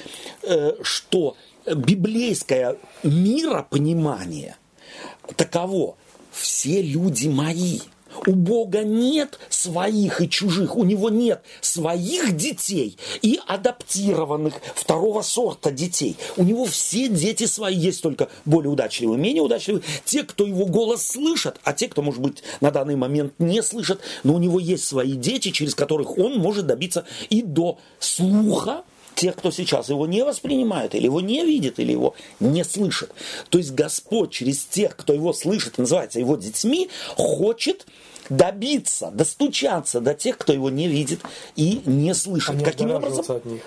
э, 0.43 0.73
что 0.81 1.35
библейское 1.65 2.77
миропонимание 3.03 4.55
таково, 5.35 5.95
все 6.31 6.81
люди 6.81 7.27
мои. 7.27 7.79
У 8.26 8.32
Бога 8.32 8.84
нет 8.84 9.39
своих 9.49 10.22
и 10.22 10.30
чужих, 10.30 10.76
у 10.76 10.84
Него 10.84 11.09
нет 11.09 11.41
своих 11.61 12.36
детей 12.36 12.97
и 13.22 13.39
адаптированных 13.47 14.55
второго 14.76 15.22
сорта 15.22 15.72
детей. 15.72 16.18
У 16.38 16.43
Него 16.43 16.66
все 16.66 17.07
дети 17.07 17.45
свои, 17.45 17.76
есть 17.76 18.01
только 18.01 18.30
более 18.45 18.72
удачливые, 18.72 19.18
менее 19.18 19.43
удачливые. 19.43 19.84
Те, 20.05 20.24
кто 20.24 20.45
Его 20.45 20.66
голос 20.66 21.05
слышат, 21.05 21.59
а 21.63 21.74
те, 21.74 21.88
кто, 21.88 22.01
может 22.01 22.22
быть, 22.22 22.43
на 22.61 22.72
данный 22.72 22.95
момент 22.95 23.34
не 23.39 23.61
слышат, 23.61 23.99
но 24.24 24.36
у 24.36 24.39
Него 24.39 24.59
есть 24.59 24.86
свои 24.86 25.13
дети, 25.13 25.51
через 25.51 25.76
которых 25.76 26.18
Он 26.18 26.38
может 26.38 26.68
добиться 26.68 27.05
и 27.30 27.41
до 27.41 27.78
слуха, 27.99 28.84
тех, 29.16 29.36
кто 29.36 29.51
сейчас 29.51 29.89
его 29.89 30.05
не 30.05 30.24
воспринимает, 30.24 30.93
или 30.95 31.05
его 31.05 31.22
не 31.22 31.43
видит, 31.45 31.80
или 31.80 31.91
его 31.91 32.16
не 32.39 32.63
слышит. 32.63 33.11
То 33.49 33.57
есть 33.57 33.72
Господь 33.72 34.32
через 34.32 34.66
тех, 34.66 34.95
кто 34.95 35.13
его 35.13 35.34
слышит, 35.34 35.78
называется 35.78 36.20
его 36.20 36.36
детьми, 36.36 36.89
хочет 37.16 37.88
добиться, 38.30 39.11
достучаться 39.11 40.01
до 40.01 40.13
тех, 40.13 40.38
кто 40.38 40.53
его 40.53 40.70
не 40.70 40.88
видит 40.88 41.22
и 41.55 41.82
не 41.86 42.13
слышит. 42.13 42.55
Не 42.55 42.63
Каким 42.63 42.91
образом? 42.91 43.26
от 43.28 43.45
них. 43.45 43.61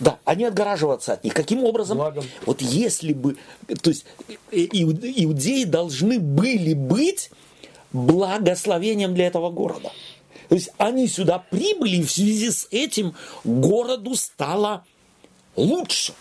Да, 0.00 0.18
не 0.34 0.44
отгораживаться 0.44 1.12
от 1.12 1.24
них. 1.24 1.34
Каким 1.34 1.62
образом? 1.64 1.98
Благом. 1.98 2.24
Вот 2.46 2.60
если 2.60 3.12
бы, 3.12 3.36
то 3.80 3.90
есть 3.90 4.04
иуд- 4.50 5.12
иудеи 5.16 5.64
должны 5.64 6.18
были 6.18 6.74
быть 6.74 7.30
благословением 7.92 9.14
для 9.14 9.28
этого 9.28 9.50
города. 9.50 9.92
То 10.48 10.54
есть 10.54 10.70
они 10.78 11.08
сюда 11.08 11.38
прибыли, 11.38 11.96
и 11.96 12.04
в 12.04 12.10
связи 12.10 12.50
с 12.50 12.68
этим 12.70 13.14
городу 13.44 14.14
стало 14.14 14.84
лучше. 15.56 16.12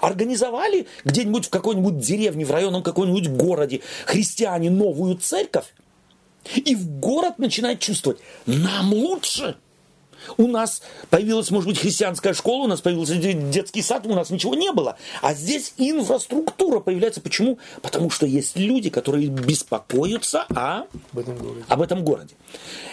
Организовали 0.00 0.86
где-нибудь 1.04 1.46
в 1.46 1.50
какой-нибудь 1.50 1.98
деревне, 1.98 2.44
в 2.44 2.50
районном 2.50 2.82
каком-нибудь 2.82 3.28
городе 3.28 3.82
христиане 4.04 4.70
новую 4.70 5.16
церковь, 5.16 5.72
и 6.54 6.74
в 6.74 6.88
город 6.98 7.38
начинает 7.38 7.80
чувствовать, 7.80 8.18
нам 8.46 8.92
лучше. 8.92 9.56
У 10.36 10.46
нас 10.46 10.82
появилась, 11.10 11.50
может 11.50 11.68
быть, 11.68 11.78
христианская 11.78 12.34
школа, 12.34 12.64
у 12.64 12.66
нас 12.66 12.80
появился 12.80 13.14
детский 13.16 13.82
сад, 13.82 14.06
у 14.06 14.14
нас 14.14 14.30
ничего 14.30 14.54
не 14.54 14.72
было. 14.72 14.96
А 15.22 15.34
здесь 15.34 15.74
инфраструктура 15.76 16.80
появляется. 16.80 17.20
Почему? 17.20 17.58
Потому 17.82 18.10
что 18.10 18.26
есть 18.26 18.56
люди, 18.56 18.90
которые 18.90 19.28
беспокоятся 19.28 20.46
о... 20.54 20.84
об 21.12 21.18
этом 21.18 21.36
городе. 21.36 21.64
Об 21.68 21.82
этом 21.82 22.04
городе. 22.04 22.34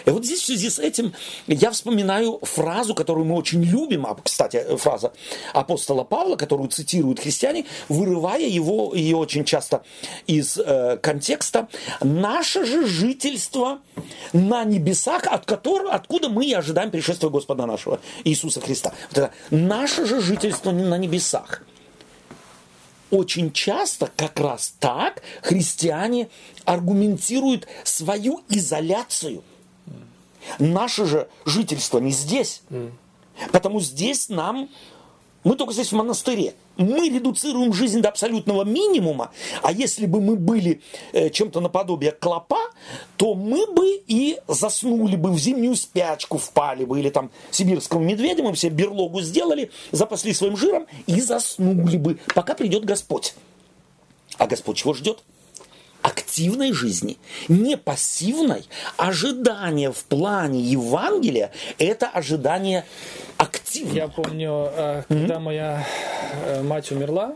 И 0.06 0.10
вот 0.10 0.24
здесь 0.24 0.40
в 0.40 0.46
связи 0.46 0.70
с 0.70 0.78
этим 0.78 1.14
я 1.46 1.70
вспоминаю 1.70 2.38
фразу, 2.42 2.94
которую 2.94 3.26
мы 3.26 3.36
очень 3.36 3.62
любим, 3.62 4.06
а, 4.06 4.16
кстати, 4.22 4.76
фраза 4.76 5.12
апостола 5.52 6.04
Павла, 6.04 6.36
которую 6.36 6.68
цитируют 6.68 7.20
христиане, 7.20 7.66
вырывая 7.88 8.46
его, 8.46 8.94
ее 8.94 9.16
очень 9.16 9.44
часто 9.44 9.82
из 10.26 10.58
э, 10.58 10.98
контекста. 11.00 11.68
«Наше 12.00 12.64
же 12.64 12.86
жительство 12.86 13.80
на 14.32 14.64
небесах, 14.64 15.26
от 15.26 15.46
которого, 15.46 15.92
откуда 15.92 16.28
мы 16.28 16.44
и 16.46 16.52
ожидаем 16.52 16.90
пришествия 16.90 17.23
Господа 17.30 17.66
нашего 17.66 18.00
Иисуса 18.24 18.60
Христа». 18.60 18.92
Вот 19.10 19.18
это 19.18 19.32
«Наше 19.50 20.06
же 20.06 20.20
жительство 20.20 20.70
на 20.70 20.98
небесах» 20.98 21.62
очень 23.10 23.52
часто 23.52 24.10
как 24.16 24.40
раз 24.40 24.74
так 24.80 25.22
христиане 25.42 26.28
аргументируют 26.64 27.68
свою 27.84 28.42
изоляцию– 28.48 29.44
Наше 30.58 31.06
же 31.06 31.28
жительство 31.44 31.98
не 31.98 32.12
здесь. 32.12 32.62
Потому 33.52 33.80
здесь 33.80 34.28
нам, 34.28 34.68
мы 35.42 35.56
только 35.56 35.72
здесь 35.72 35.92
в 35.92 35.96
монастыре. 35.96 36.54
Мы 36.76 37.08
редуцируем 37.08 37.72
жизнь 37.72 38.00
до 38.00 38.08
абсолютного 38.08 38.64
минимума, 38.64 39.30
а 39.62 39.72
если 39.72 40.06
бы 40.06 40.20
мы 40.20 40.36
были 40.36 40.80
э, 41.12 41.30
чем-то 41.30 41.60
наподобие 41.60 42.12
клопа, 42.12 42.70
то 43.16 43.34
мы 43.34 43.66
бы 43.66 44.02
и 44.06 44.38
заснули 44.48 45.16
бы 45.16 45.30
в 45.30 45.38
зимнюю 45.38 45.76
спячку, 45.76 46.38
впали 46.38 46.84
бы, 46.84 46.98
или 46.98 47.10
там 47.10 47.30
сибирскому 47.50 48.04
медведю, 48.04 48.42
мы 48.42 48.50
бы 48.50 48.56
себе 48.56 48.72
берлогу 48.72 49.20
сделали, 49.20 49.70
запасли 49.92 50.32
своим 50.32 50.56
жиром 50.56 50.86
и 51.06 51.20
заснули 51.20 51.96
бы, 51.96 52.18
пока 52.34 52.54
придет 52.54 52.84
Господь. 52.84 53.34
А 54.36 54.46
Господь 54.46 54.76
чего 54.76 54.94
ждет? 54.94 55.22
Активной 56.04 56.72
жизни, 56.74 57.16
не 57.48 57.78
пассивной. 57.78 58.66
Ожидание 58.98 59.90
в 59.90 60.04
плане 60.04 60.60
Евангелия– 60.60 61.50
это 61.78 62.06
ожидание 62.06 62.84
активное. 63.38 63.94
Я 63.94 64.08
помню, 64.08 64.70
э, 64.70 65.02
когда 65.08 65.36
mm-hmm. 65.36 65.40
моя 65.40 65.86
э, 66.44 66.62
мать 66.62 66.92
умерла, 66.92 67.34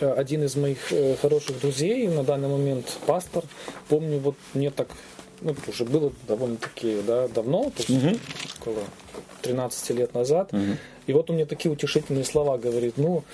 э, 0.00 0.12
один 0.12 0.44
из 0.44 0.54
моих 0.54 0.92
хороших 1.20 1.60
друзей, 1.60 2.06
на 2.06 2.22
данный 2.22 2.48
момент 2.48 2.86
пастор, 3.04 3.42
помню, 3.88 4.20
вот 4.20 4.36
мне 4.54 4.70
так, 4.70 4.88
ну, 5.40 5.50
это 5.50 5.70
уже 5.70 5.84
было 5.84 6.12
довольно-таки 6.28 7.00
да, 7.04 7.26
давно, 7.26 7.64
то 7.64 7.82
есть 7.82 7.90
угу. 7.90 8.16
около 8.60 8.84
13 9.42 9.90
лет 9.90 10.14
назад, 10.14 10.52
угу. 10.52 10.76
и 11.08 11.12
вот 11.12 11.30
он 11.30 11.36
мне 11.36 11.46
такие 11.46 11.72
утешительные 11.72 12.24
слова 12.24 12.58
говорит, 12.58 12.94
ну, 12.96 13.24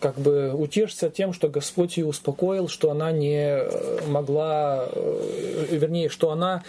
как 0.00 0.16
бы 0.16 0.52
утешься 0.52 1.10
тем, 1.10 1.32
что 1.32 1.48
Господь 1.48 1.96
ее 1.96 2.06
успокоил, 2.06 2.68
что 2.68 2.90
она 2.90 3.12
не 3.12 3.58
э, 3.58 4.00
могла, 4.08 4.88
э, 4.90 5.66
вернее, 5.70 6.08
что 6.08 6.30
она 6.30 6.62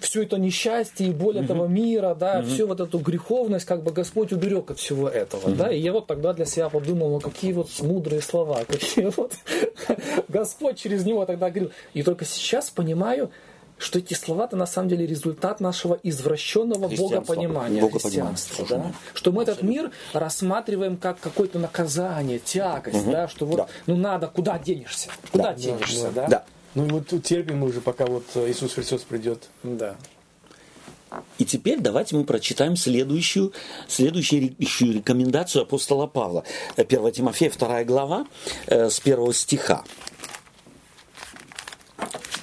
все 0.00 0.22
это 0.22 0.38
несчастье 0.38 1.08
и 1.08 1.10
боль 1.10 1.36
mm 1.36 1.44
этого 1.44 1.66
мира, 1.66 2.14
да, 2.14 2.40
mm 2.40 2.46
всю 2.46 2.66
вот 2.66 2.80
эту 2.80 2.98
греховность, 2.98 3.64
как 3.64 3.82
бы 3.82 3.92
Господь 3.92 4.32
уберег 4.32 4.70
от 4.70 4.78
всего 4.78 5.08
этого, 5.08 5.48
mm 5.48 5.56
да, 5.56 5.72
и 5.72 5.78
я 5.78 5.92
вот 5.92 6.06
тогда 6.06 6.32
для 6.32 6.44
себя 6.44 6.68
подумал, 6.68 7.10
ну 7.10 7.20
какие 7.20 7.52
вот 7.52 7.68
мудрые 7.80 8.22
слова, 8.22 8.64
какие 8.68 9.12
вот. 9.16 9.32
Господь 10.28 10.78
через 10.78 11.04
него 11.04 11.26
тогда 11.26 11.50
говорил, 11.50 11.72
и 11.94 12.02
только 12.02 12.24
сейчас 12.24 12.70
понимаю, 12.70 13.30
что 13.78 13.98
эти 13.98 14.14
слова-то 14.14 14.56
на 14.56 14.66
самом 14.66 14.88
деле 14.88 15.06
результат 15.06 15.60
нашего 15.60 15.98
извращенного 16.02 16.88
богопонимания, 16.88 17.88
христианства. 17.88 18.66
Да? 18.68 18.92
Что 19.14 19.32
мы 19.32 19.42
этот 19.44 19.62
мир 19.62 19.90
рассматриваем 20.12 20.96
как 20.96 21.20
какое-то 21.20 21.58
наказание, 21.58 22.38
тягость, 22.38 23.02
угу. 23.02 23.12
да, 23.12 23.28
что 23.28 23.46
вот, 23.46 23.56
да. 23.56 23.68
ну 23.86 23.96
надо, 23.96 24.26
куда 24.26 24.58
денешься? 24.58 25.10
Куда 25.30 25.52
да, 25.52 25.54
денешься, 25.54 26.10
да? 26.10 26.22
да? 26.22 26.28
да. 26.28 26.44
Ну 26.74 26.86
и 26.86 26.90
вот 26.90 27.08
терпим 27.22 27.58
мы 27.58 27.68
уже, 27.68 27.80
пока 27.80 28.06
вот 28.06 28.24
Иисус 28.34 28.74
Христос 28.74 29.02
придет. 29.02 29.48
Да. 29.62 29.96
И 31.38 31.44
теперь 31.44 31.80
давайте 31.80 32.16
мы 32.16 32.24
прочитаем 32.24 32.76
следующую, 32.76 33.52
следующую 33.86 34.52
рекомендацию 34.94 35.62
апостола 35.62 36.06
Павла. 36.06 36.44
1 36.76 37.12
Тимофея, 37.12 37.50
2 37.50 37.84
глава, 37.84 38.26
э, 38.66 38.90
с 38.90 39.00
1 39.00 39.32
стиха 39.32 39.84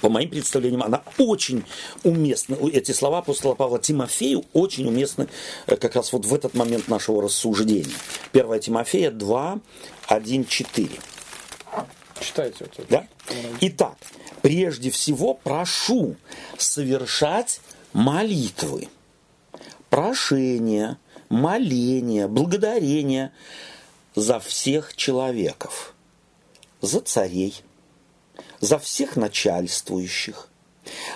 по 0.06 0.10
моим 0.10 0.30
представлениям, 0.30 0.84
она 0.84 1.02
очень 1.18 1.64
уместна. 2.04 2.56
Эти 2.72 2.92
слова 2.92 3.18
апостола 3.18 3.56
Павла 3.56 3.80
Тимофею 3.80 4.44
очень 4.52 4.86
уместны 4.86 5.26
э, 5.66 5.74
как 5.74 5.96
раз 5.96 6.12
вот 6.12 6.24
в 6.24 6.32
этот 6.32 6.54
момент 6.54 6.86
нашего 6.86 7.20
рассуждения. 7.20 7.92
1 8.32 8.60
Тимофея 8.60 9.10
2, 9.10 9.58
1, 10.06 10.44
4. 10.44 10.88
Читайте 12.20 12.66
это. 12.66 12.84
Да? 12.88 13.08
Итак, 13.62 13.96
прежде 14.42 14.92
всего 14.92 15.34
прошу 15.34 16.14
совершать 16.56 17.60
молитвы, 17.92 18.86
прошения, 19.90 20.98
моления, 21.28 22.28
благодарения 22.28 23.32
за 24.14 24.38
всех 24.38 24.94
человеков, 24.94 25.96
за 26.80 27.00
царей, 27.00 27.60
за 28.60 28.78
всех 28.78 29.16
начальствующих, 29.16 30.48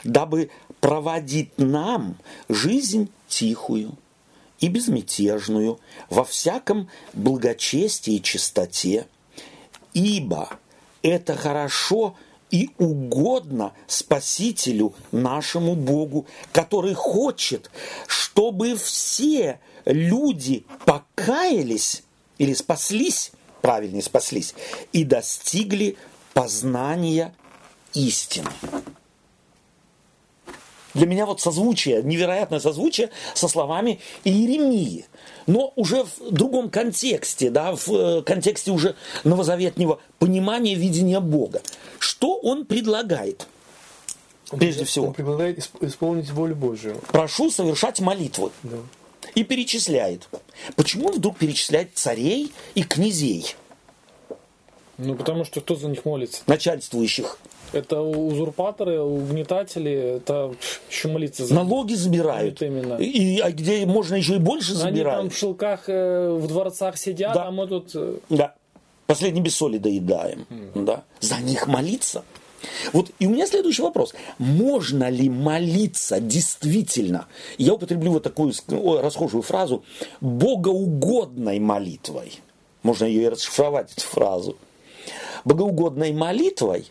дабы 0.05 0.51
проводить 0.80 1.57
нам 1.59 2.16
жизнь 2.49 3.11
тихую 3.28 3.97
и 4.59 4.68
безмятежную 4.68 5.80
во 6.09 6.24
всяком 6.24 6.88
благочестии 7.12 8.14
и 8.14 8.22
чистоте, 8.22 9.07
ибо 9.93 10.51
это 11.03 11.34
хорошо 11.34 12.16
и 12.51 12.70
угодно 12.78 13.72
Спасителю 13.86 14.95
нашему 15.12 15.74
Богу, 15.74 16.26
который 16.53 16.95
хочет, 16.95 17.70
чтобы 18.07 18.76
все 18.76 19.61
люди 19.84 20.64
покаялись 20.84 22.03
или 22.38 22.55
спаслись, 22.55 23.32
правильнее 23.62 24.03
спаслись, 24.03 24.55
и 24.93 25.05
достигли 25.05 25.97
познания 26.35 27.35
истины. 27.95 28.51
Для 30.95 31.07
меня 31.07 31.24
вот 31.24 31.41
созвучие, 31.41 32.03
невероятное 32.03 32.59
созвучие 32.59 33.11
со 33.35 33.47
словами 33.47 34.01
Иеремии. 34.24 35.07
Но 35.47 35.72
уже 35.76 36.05
в 36.05 36.31
другом 36.31 36.68
контексте, 36.68 37.51
да, 37.51 37.74
в 37.76 37.89
э, 37.89 38.22
контексте 38.22 38.72
уже 38.72 38.97
новозаветнего 39.22 40.01
понимания, 40.18 40.74
видения 40.74 41.20
Бога. 41.20 41.62
Что 41.99 42.37
он 42.37 42.66
предлагает? 42.66 43.47
Прежде 44.51 44.85
всего. 44.85 45.09
Он 45.09 45.14
предлагает 45.14 45.64
исполнить 45.81 46.31
волю 46.31 46.57
Божию. 46.57 47.01
Прошу 47.12 47.51
совершать 47.51 48.01
молитвы. 48.01 48.51
Да. 48.64 48.78
И 49.35 49.45
перечисляет. 49.45 50.28
Почему 50.74 51.12
вдруг 51.12 51.39
перечисляет 51.39 51.91
царей 51.95 52.53
и 52.74 52.83
князей? 52.83 53.55
Ну, 55.01 55.14
потому 55.14 55.44
что 55.44 55.61
кто 55.61 55.76
за 55.76 55.88
них 55.88 56.05
молится? 56.05 56.42
Начальствующих. 56.46 57.38
Это 57.72 58.01
узурпаторы, 58.01 59.01
угнетатели, 59.01 59.92
это 59.92 60.53
еще 60.90 61.09
молиться 61.09 61.46
за 61.46 61.55
Налоги 61.55 61.94
забирают. 61.94 62.61
именно. 62.62 62.94
И, 62.94 63.38
а 63.38 63.53
где 63.53 63.86
можно 63.86 64.16
еще 64.16 64.36
и 64.36 64.38
больше 64.38 64.74
забирают. 64.74 65.20
Они 65.20 65.28
там 65.28 65.30
в 65.30 65.38
шелках 65.38 65.84
э, 65.86 66.30
в 66.30 66.48
дворцах 66.48 66.98
сидят, 66.98 67.34
да. 67.34 67.46
а 67.46 67.51
мы 67.51 67.68
тут... 67.68 67.92
Э, 67.94 68.16
да. 68.28 68.55
Последний 69.07 69.40
без 69.40 69.55
соли 69.55 69.78
доедаем. 69.78 70.46
Mm. 70.51 70.84
Да. 70.84 71.05
За 71.20 71.38
них 71.38 71.66
молиться. 71.66 72.24
Вот 72.92 73.11
и 73.18 73.26
у 73.26 73.30
меня 73.30 73.46
следующий 73.46 73.82
вопрос. 73.82 74.14
Можно 74.38 75.09
ли 75.09 75.28
молиться 75.28 76.20
действительно, 76.20 77.26
я 77.57 77.74
употреблю 77.74 78.12
вот 78.12 78.22
такую 78.22 78.53
расхожую 79.01 79.42
фразу, 79.42 79.84
богоугодной 80.20 81.59
молитвой? 81.59 82.40
Можно 82.82 83.05
ее 83.05 83.24
и 83.24 83.28
расшифровать, 83.28 83.92
эту 83.92 84.03
фразу 84.03 84.57
богоугодной 85.45 86.12
молитвой 86.12 86.86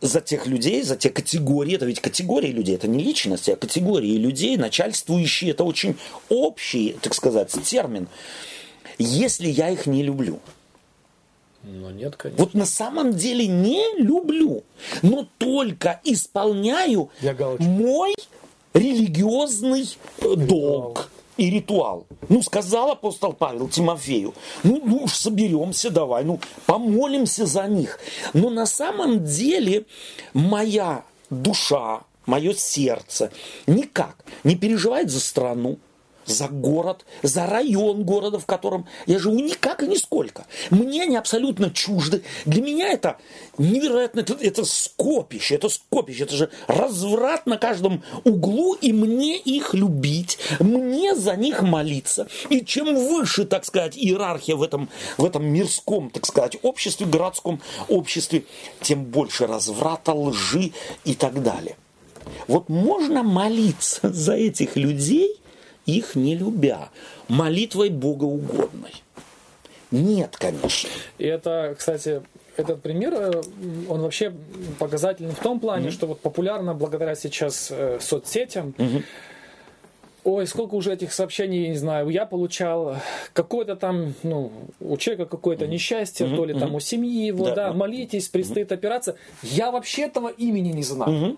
за 0.00 0.20
тех 0.20 0.46
людей, 0.46 0.82
за 0.82 0.96
те 0.96 1.10
категории, 1.10 1.76
это 1.76 1.86
ведь 1.86 2.00
категории 2.00 2.50
людей, 2.50 2.74
это 2.74 2.88
не 2.88 3.02
личности, 3.02 3.52
а 3.52 3.56
категории 3.56 4.16
людей, 4.16 4.56
начальствующие, 4.56 5.52
это 5.52 5.64
очень 5.64 5.96
общий, 6.28 6.96
так 7.00 7.14
сказать, 7.14 7.50
термин. 7.64 8.08
Если 8.98 9.48
я 9.48 9.70
их 9.70 9.86
не 9.86 10.02
люблю, 10.02 10.40
ну, 11.62 11.90
нет, 11.90 12.16
конечно. 12.16 12.44
Вот 12.44 12.54
на 12.54 12.66
самом 12.66 13.12
деле 13.12 13.46
не 13.46 13.96
люблю, 13.98 14.64
но 15.02 15.28
только 15.38 16.00
исполняю 16.02 17.10
мой 17.60 18.14
религиозный 18.74 19.88
э, 20.18 20.34
долг 20.34 21.11
и 21.36 21.50
ритуал. 21.50 22.06
Ну, 22.28 22.42
сказал 22.42 22.90
апостол 22.90 23.32
Павел 23.32 23.68
Тимофею, 23.68 24.34
ну, 24.62 24.82
ну 24.84 25.04
уж 25.04 25.14
соберемся 25.14 25.90
давай, 25.90 26.24
ну, 26.24 26.40
помолимся 26.66 27.46
за 27.46 27.66
них. 27.66 27.98
Но 28.34 28.50
на 28.50 28.66
самом 28.66 29.24
деле 29.24 29.86
моя 30.34 31.04
душа, 31.30 32.02
мое 32.26 32.54
сердце 32.54 33.30
никак 33.66 34.16
не 34.44 34.56
переживает 34.56 35.10
за 35.10 35.20
страну, 35.20 35.78
за 36.26 36.48
город, 36.48 37.04
за 37.22 37.46
район 37.46 38.04
города, 38.04 38.38
в 38.38 38.46
котором 38.46 38.86
я 39.06 39.18
живу, 39.18 39.38
никак 39.40 39.82
и 39.82 39.86
нисколько. 39.86 40.46
Мне 40.70 41.02
они 41.02 41.16
абсолютно 41.16 41.70
чужды. 41.70 42.22
Для 42.44 42.62
меня 42.62 42.88
это 42.88 43.18
невероятно, 43.58 44.20
это, 44.20 44.36
это 44.40 44.64
скопище, 44.64 45.56
это 45.56 45.68
скопище, 45.68 46.24
это 46.24 46.36
же 46.36 46.50
разврат 46.66 47.46
на 47.46 47.58
каждом 47.58 48.02
углу, 48.24 48.74
и 48.74 48.92
мне 48.92 49.38
их 49.38 49.74
любить, 49.74 50.38
мне 50.60 51.14
за 51.14 51.36
них 51.36 51.62
молиться. 51.62 52.28
И 52.48 52.64
чем 52.64 52.94
выше, 52.94 53.44
так 53.44 53.64
сказать, 53.64 53.96
иерархия 53.96 54.56
в 54.56 54.62
этом, 54.62 54.88
в 55.18 55.24
этом 55.24 55.44
мирском, 55.44 56.10
так 56.10 56.26
сказать, 56.26 56.56
обществе, 56.62 57.06
городском 57.06 57.60
обществе, 57.88 58.44
тем 58.80 59.04
больше 59.04 59.46
разврата, 59.46 60.12
лжи 60.12 60.72
и 61.04 61.14
так 61.14 61.42
далее. 61.42 61.76
Вот 62.46 62.68
можно 62.68 63.22
молиться 63.22 64.00
за 64.12 64.34
этих 64.34 64.76
людей, 64.76 65.41
их 65.86 66.14
не 66.14 66.34
любя, 66.34 66.90
молитвой 67.28 67.90
богоугодной? 67.90 69.02
Нет, 69.90 70.36
конечно. 70.38 70.88
И 71.18 71.26
это, 71.26 71.74
кстати, 71.78 72.22
этот 72.56 72.82
пример, 72.82 73.14
э, 73.14 73.42
он 73.88 74.00
вообще 74.00 74.32
показательный 74.78 75.34
в 75.34 75.38
том 75.38 75.60
плане, 75.60 75.88
mm-hmm. 75.88 75.92
что 75.92 76.06
вот 76.06 76.20
популярно 76.20 76.74
благодаря 76.74 77.14
сейчас 77.14 77.68
э, 77.70 77.98
соцсетям. 78.00 78.74
Mm-hmm. 78.78 79.04
Ой, 80.24 80.46
сколько 80.46 80.76
уже 80.76 80.92
этих 80.92 81.12
сообщений, 81.12 81.68
не 81.68 81.76
знаю, 81.76 82.08
я 82.08 82.26
получал 82.26 82.96
какое-то 83.32 83.74
там, 83.74 84.14
ну, 84.22 84.52
у 84.80 84.96
человека 84.96 85.26
какое-то 85.26 85.66
несчастье, 85.66 86.26
mm-hmm. 86.26 86.36
то 86.36 86.44
ли 86.44 86.54
там 86.54 86.74
у 86.74 86.80
семьи 86.80 87.26
его, 87.26 87.46
да, 87.46 87.54
да 87.54 87.72
молитесь, 87.72 88.28
предстоит 88.28 88.70
mm-hmm. 88.70 88.74
операция. 88.74 89.16
Я 89.42 89.70
вообще 89.72 90.02
этого 90.02 90.28
имени 90.28 90.72
не 90.72 90.84
знаю. 90.84 91.12
Mm-hmm 91.12 91.36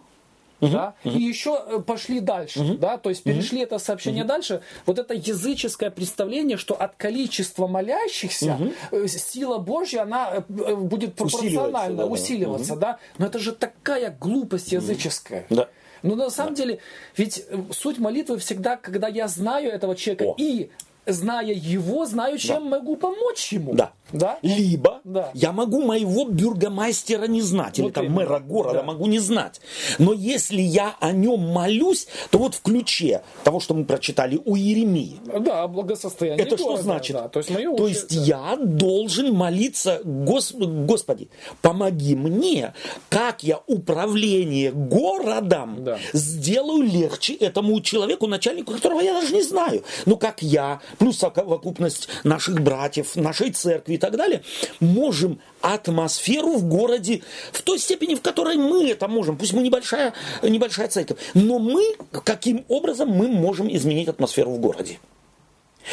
угу, 0.65 0.73
да, 0.73 0.95
угу. 1.05 1.17
и 1.17 1.23
еще 1.23 1.63
э, 1.67 1.81
пошли 1.81 2.21
дальше, 2.21 2.61
угу. 2.61 2.75
да, 2.75 2.99
то 2.99 3.11
есть 3.11 3.23
перешли 3.23 3.59
угу. 3.59 3.67
это 3.67 3.79
сообщение 3.79 4.25
угу. 4.25 4.29
дальше. 4.29 4.63
Вот 4.87 4.99
это 4.99 5.15
языческое 5.15 5.91
представление, 5.91 6.57
что 6.57 6.75
от 6.75 6.97
количества 6.97 7.67
молящихся 7.67 8.59
угу. 8.91 9.09
сила 9.09 9.59
Божья, 9.59 10.03
она 10.03 10.33
э, 10.37 10.75
будет 10.75 11.15
пропорционально 11.15 12.07
усиливаться, 12.07 12.07
да, 12.07 12.07
усиливаться 12.07 12.77
да, 12.77 12.99
но 13.19 13.27
это 13.27 13.39
же 13.39 13.53
такая 13.53 14.17
глупость 14.19 14.73
языческая. 14.73 15.47
Да. 15.51 15.69
Но 16.03 16.17
на 16.17 16.29
самом 16.29 16.55
да. 16.55 16.63
деле, 16.63 16.79
ведь 17.17 17.47
суть 17.71 17.99
молитвы 17.99 18.39
всегда, 18.39 18.77
когда 18.77 19.09
я 19.09 19.27
знаю 19.27 19.71
этого 19.71 19.97
человека 19.97 20.25
О. 20.25 20.35
и 20.37 20.71
зная 21.07 21.53
его, 21.53 22.07
знаю, 22.07 22.39
чем 22.39 22.71
да. 22.71 22.79
могу 22.79 22.97
помочь 22.97 23.53
ему. 23.53 23.75
Да. 23.75 23.93
Да? 24.13 24.39
Либо 24.43 25.01
да. 25.03 25.31
я 25.35 25.53
могу 25.53 25.83
моего 25.83 26.27
бюргомастера 26.27 27.27
не 27.27 27.43
знать, 27.43 27.79
вот 27.79 27.87
или 27.87 27.93
там 27.93 28.11
мэра 28.11 28.39
города 28.39 28.79
да. 28.79 28.83
могу 28.85 29.07
не 29.07 29.19
знать. 29.19 29.61
Но 29.99 30.13
если 30.13 30.61
я 30.61 30.95
о 31.01 31.11
нем 31.11 31.41
молюсь, 31.41 32.07
то 32.31 32.39
вот 32.39 32.55
в 32.55 32.63
ключе 32.63 33.23
того, 33.43 33.61
что 33.61 33.75
мы 33.75 33.85
прочитали 33.85 34.41
у 34.45 34.57
Иеремии. 34.57 35.17
Да, 35.41 35.67
благосостояние 35.67 36.47
Это 36.47 36.57
города, 36.57 36.75
что 36.75 36.83
значит? 36.83 37.17
Да. 37.17 37.29
То 37.29 37.41
есть, 37.41 37.51
мое 37.51 37.77
то 37.77 37.89
есть 37.89 38.15
да. 38.15 38.23
я 38.23 38.57
должен 38.57 39.35
молиться, 39.35 40.01
Гос... 40.05 40.53
Господи, 40.53 41.29
помоги 41.61 42.15
мне, 42.15 42.75
как 43.09 43.43
я 43.43 43.61
управление 43.67 44.71
городом 44.71 45.83
да. 45.83 45.99
сделаю 46.13 46.83
легче 46.83 47.35
этому 47.35 47.81
человеку, 47.81 48.27
начальнику, 48.27 48.73
которого 48.73 49.01
я 49.01 49.15
даже 49.15 49.35
не 49.35 49.43
знаю. 49.43 49.83
Ну, 50.07 50.17
как 50.17 50.43
я, 50.43 50.81
плюс 50.99 51.19
совокупность 51.19 52.09
наших 52.25 52.61
братьев, 52.61 53.17
нашей 53.17 53.51
церкви 53.51 53.97
так 54.05 54.17
далее, 54.17 54.43
можем 54.81 55.41
атмосферу 55.61 56.57
в 56.57 56.69
городе 56.69 57.23
в 57.53 57.63
той 57.63 57.79
степени, 57.79 58.15
в 58.15 58.21
которой 58.21 58.57
мы 58.57 58.91
это 58.91 59.09
можем. 59.09 59.39
Пусть 59.39 59.55
мы 59.55 59.63
небольшая, 59.63 60.13
небольшая 60.43 60.89
церковь, 60.89 61.19
но 61.33 61.59
мы, 61.59 61.97
каким 62.25 62.65
образом 62.69 63.09
мы 63.09 63.29
можем 63.29 63.75
изменить 63.75 64.09
атмосферу 64.09 64.51
в 64.51 64.59
городе? 64.59 64.99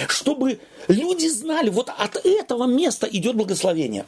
Чтобы 0.07 0.59
люди 0.87 1.27
знали, 1.27 1.69
вот 1.69 1.89
от 1.89 2.25
этого 2.25 2.65
места 2.65 3.07
идет 3.07 3.35
благословение. 3.35 4.05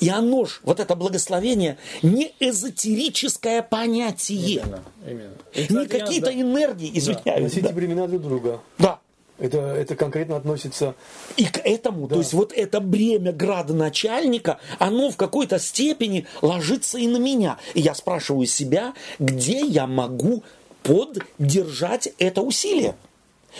И 0.00 0.08
оно 0.08 0.46
ж, 0.46 0.60
вот 0.62 0.80
это 0.80 0.96
благословение, 0.96 1.76
не 2.02 2.32
эзотерическое 2.40 3.62
понятие. 3.62 4.62
Именно, 4.62 4.82
именно. 5.06 5.80
не 5.80 5.86
какие-то 5.86 6.26
да. 6.26 6.40
энергии, 6.40 6.90
извиняюсь. 6.94 7.42
Носите 7.42 7.68
да. 7.68 7.72
времена 7.72 8.06
друг 8.06 8.22
друга. 8.22 8.60
Да. 8.78 9.00
Это, 9.38 9.58
это 9.58 9.96
конкретно 9.96 10.36
относится... 10.36 10.94
И 11.36 11.44
к 11.44 11.58
этому, 11.58 12.06
да. 12.06 12.14
то 12.14 12.20
есть 12.20 12.32
вот 12.32 12.52
это 12.54 12.80
бремя 12.80 13.32
градоначальника, 13.32 14.58
оно 14.78 15.10
в 15.10 15.16
какой-то 15.16 15.58
степени 15.58 16.26
ложится 16.40 16.98
и 16.98 17.06
на 17.06 17.18
меня. 17.18 17.58
И 17.74 17.80
я 17.80 17.94
спрашиваю 17.94 18.46
себя, 18.46 18.94
где 19.18 19.60
я 19.60 19.86
могу 19.86 20.42
поддержать 20.82 22.08
это 22.18 22.40
усилие? 22.40 22.96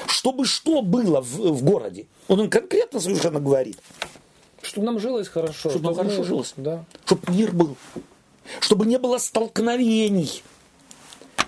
Чтобы 0.07 0.47
что 0.47 0.81
было 0.83 1.21
в, 1.21 1.37
в 1.37 1.63
городе? 1.63 2.07
Он, 2.29 2.41
он 2.41 2.51
конкретно 2.51 3.01
совершенно 3.01 3.41
говорит. 3.41 3.79
Чтобы 4.63 4.87
нам 4.87 4.99
жилось 4.99 5.29
хорошо. 5.29 5.71
Чтобы 5.71 5.85
нам 5.85 5.95
хорошо 5.95 6.19
мы... 6.19 6.25
жилось. 6.25 6.55
Да. 6.57 6.85
Чтобы 7.05 7.33
мир 7.33 7.53
был. 7.53 7.77
Чтобы 8.61 8.87
не 8.87 8.99
было 8.99 9.19
столкновений. 9.19 10.43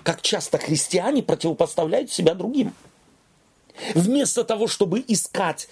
Как 0.03 0.21
часто 0.21 0.57
христиане 0.57 1.23
противопоставляют 1.23 2.11
себя 2.11 2.33
другим. 2.33 2.73
Вместо 3.95 4.43
того, 4.43 4.67
чтобы 4.67 5.03
искать 5.07 5.67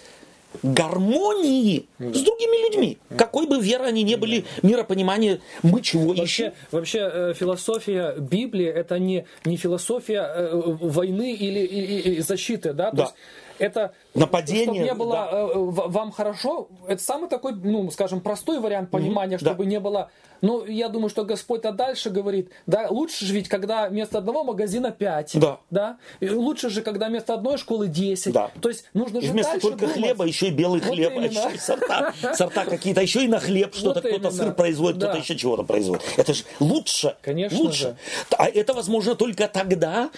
гармонии 0.62 1.86
да. 1.98 2.06
с 2.06 2.22
другими 2.22 2.66
людьми. 2.66 2.98
Какой 3.16 3.46
бы 3.46 3.60
веры 3.60 3.84
они 3.84 4.02
ни 4.02 4.14
были, 4.14 4.44
миропонимание, 4.62 5.40
мы 5.62 5.82
чего 5.82 6.08
вообще, 6.08 6.24
ищем? 6.24 6.52
Вообще 6.72 7.10
э, 7.12 7.34
философия 7.34 8.14
Библии 8.18 8.66
это 8.66 8.98
не, 8.98 9.26
не 9.44 9.56
философия 9.56 10.22
э, 10.22 10.50
войны 10.54 11.34
или, 11.34 11.60
или, 11.60 12.00
или 12.00 12.20
защиты, 12.20 12.72
да? 12.72 12.90
То 12.90 12.96
да. 12.96 13.02
есть 13.04 13.14
это 13.58 13.92
нападение. 14.14 14.64
Чтобы 14.64 14.78
не 14.78 14.94
было 14.94 15.14
да. 15.14 15.28
Э, 15.32 15.50
вам 15.54 16.12
хорошо, 16.12 16.68
это 16.86 17.02
самый 17.02 17.28
такой, 17.28 17.52
ну, 17.54 17.90
скажем, 17.90 18.20
простой 18.20 18.58
вариант 18.58 18.90
понимания, 18.90 19.36
mm-hmm. 19.36 19.40
чтобы 19.40 19.64
да. 19.64 19.70
не 19.70 19.80
было. 19.80 20.10
Но 20.40 20.64
я 20.66 20.88
думаю, 20.88 21.08
что 21.08 21.24
Господь-то 21.24 21.72
дальше 21.72 22.10
говорит, 22.10 22.50
да, 22.66 22.86
лучше 22.88 23.24
же 23.24 23.34
ведь, 23.34 23.48
когда 23.48 23.88
вместо 23.88 24.18
одного 24.18 24.44
магазина 24.44 24.90
5, 24.90 25.32
да. 25.34 25.58
да, 25.70 25.98
и 26.20 26.28
лучше 26.28 26.70
же, 26.70 26.82
когда 26.82 27.08
вместо 27.08 27.34
одной 27.34 27.58
школы 27.58 27.88
10. 27.88 28.32
Да. 28.32 28.50
То 28.60 28.68
есть 28.68 28.84
нужно 28.94 29.20
же 29.20 29.32
вместо 29.32 29.58
только 29.60 29.78
думать. 29.78 29.94
хлеба 29.94 30.24
еще 30.24 30.48
и 30.48 30.50
белый 30.50 30.80
вот 30.80 30.92
хлеб, 30.92 31.12
а 31.16 31.20
еще 31.20 31.54
и 31.54 31.58
сорта, 31.58 32.14
сорта 32.34 32.64
какие-то, 32.64 33.00
еще 33.00 33.24
и 33.24 33.28
на 33.28 33.40
хлеб 33.40 33.74
что-то, 33.74 34.00
вот 34.00 34.10
кто-то 34.10 34.30
сыр 34.30 34.54
производит, 34.54 34.98
да. 34.98 35.08
кто-то 35.08 35.22
еще 35.22 35.36
чего-то 35.36 35.64
производит. 35.64 36.04
Это 36.16 36.34
же 36.34 36.44
лучше. 36.60 37.16
Конечно 37.22 37.58
лучше. 37.58 37.78
Же. 37.78 37.96
А 38.36 38.48
это 38.48 38.74
возможно 38.74 39.14
только 39.14 39.48
тогда, 39.48 40.10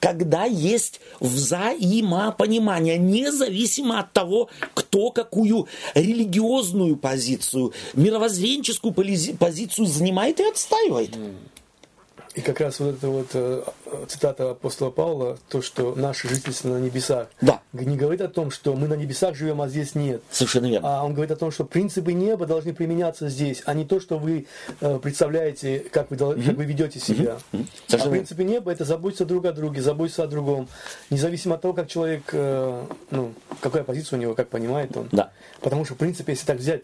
когда 0.00 0.44
есть 0.44 1.00
взаимопонимание, 1.20 2.98
независимо 2.98 4.00
от 4.00 4.12
того, 4.12 4.48
кто 4.74 5.10
какую 5.10 5.68
религиозную 5.94 6.96
позицию, 6.96 7.72
мировоззренческую 7.94 8.92
позицию 8.92 9.63
занимает 9.72 10.40
и 10.40 10.44
отстаивает. 10.48 11.16
И 12.34 12.40
как 12.40 12.60
раз 12.60 12.80
вот 12.80 12.96
эта 12.96 13.08
вот 13.08 13.28
э, 13.34 13.62
цитата 14.08 14.50
апостола 14.50 14.90
Павла, 14.90 15.38
то, 15.48 15.62
что 15.62 15.94
наше 15.94 16.28
жительство 16.28 16.68
на 16.68 16.78
небесах, 16.78 17.28
да. 17.40 17.60
не 17.72 17.96
говорит 17.96 18.20
о 18.22 18.28
том, 18.28 18.50
что 18.50 18.74
мы 18.74 18.88
на 18.88 18.94
небесах 18.94 19.36
живем, 19.36 19.62
а 19.62 19.68
здесь 19.68 19.94
нет. 19.94 20.20
Совершенно 20.32 20.66
верно. 20.66 20.98
А 20.98 21.04
он 21.04 21.14
говорит 21.14 21.30
о 21.30 21.36
том, 21.36 21.52
что 21.52 21.64
принципы 21.64 22.12
неба 22.12 22.46
должны 22.46 22.74
применяться 22.74 23.28
здесь, 23.28 23.62
а 23.66 23.74
не 23.74 23.84
то, 23.84 24.00
что 24.00 24.18
вы 24.18 24.48
э, 24.80 24.98
представляете, 25.00 25.78
как 25.92 26.10
вы, 26.10 26.16
mm-hmm. 26.16 26.46
как 26.46 26.56
вы 26.56 26.64
ведете 26.64 26.98
себя. 26.98 27.38
Mm-hmm. 27.52 28.00
А 28.04 28.10
принципы 28.10 28.42
неба 28.42 28.72
это 28.72 28.84
заботиться 28.84 29.24
друг 29.24 29.44
о 29.44 29.52
друге, 29.52 29.80
заботиться 29.80 30.24
о 30.24 30.26
другом, 30.26 30.68
независимо 31.10 31.54
от 31.54 31.62
того, 31.62 31.72
как 31.72 31.86
человек, 31.86 32.24
э, 32.32 32.84
ну, 33.12 33.32
какая 33.64 33.82
позиция 33.82 34.18
у 34.18 34.22
него, 34.22 34.34
как 34.34 34.50
понимает 34.50 34.94
он. 34.96 35.08
Да. 35.10 35.32
Потому 35.60 35.84
что, 35.86 35.94
в 35.94 35.96
принципе, 35.96 36.32
если 36.32 36.44
так 36.44 36.58
взять, 36.58 36.82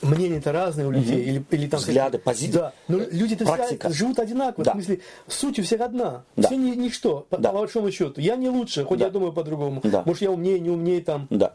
мнения-то 0.00 0.50
разные 0.50 0.86
у 0.86 0.90
людей. 0.90 1.20
Угу. 1.20 1.28
Или, 1.28 1.44
или 1.50 1.68
там 1.68 1.80
Взгляды, 1.80 2.18
позиции. 2.18 2.52
Да. 2.52 2.72
Но 2.88 2.98
люди-то 2.98 3.44
все 3.44 3.90
живут 3.90 4.18
одинаково. 4.18 4.64
Да. 4.64 4.70
В 4.72 4.74
смысле, 4.74 5.00
суть 5.28 5.58
у 5.58 5.62
всех 5.62 5.82
одна. 5.82 6.24
Да. 6.36 6.48
Все 6.48 6.56
ни, 6.56 6.74
ничто, 6.74 7.26
по, 7.28 7.36
да. 7.36 7.52
по 7.52 7.58
большому 7.58 7.90
счету. 7.90 8.20
Я 8.20 8.36
не 8.36 8.48
лучше, 8.48 8.84
хоть 8.84 8.98
да. 8.98 9.06
я 9.06 9.10
думаю 9.10 9.32
по-другому. 9.32 9.82
Да. 9.84 10.02
Может, 10.06 10.22
я 10.22 10.30
умнее, 10.30 10.58
не 10.58 10.70
умнее 10.70 11.02
там. 11.02 11.26
Да 11.28 11.54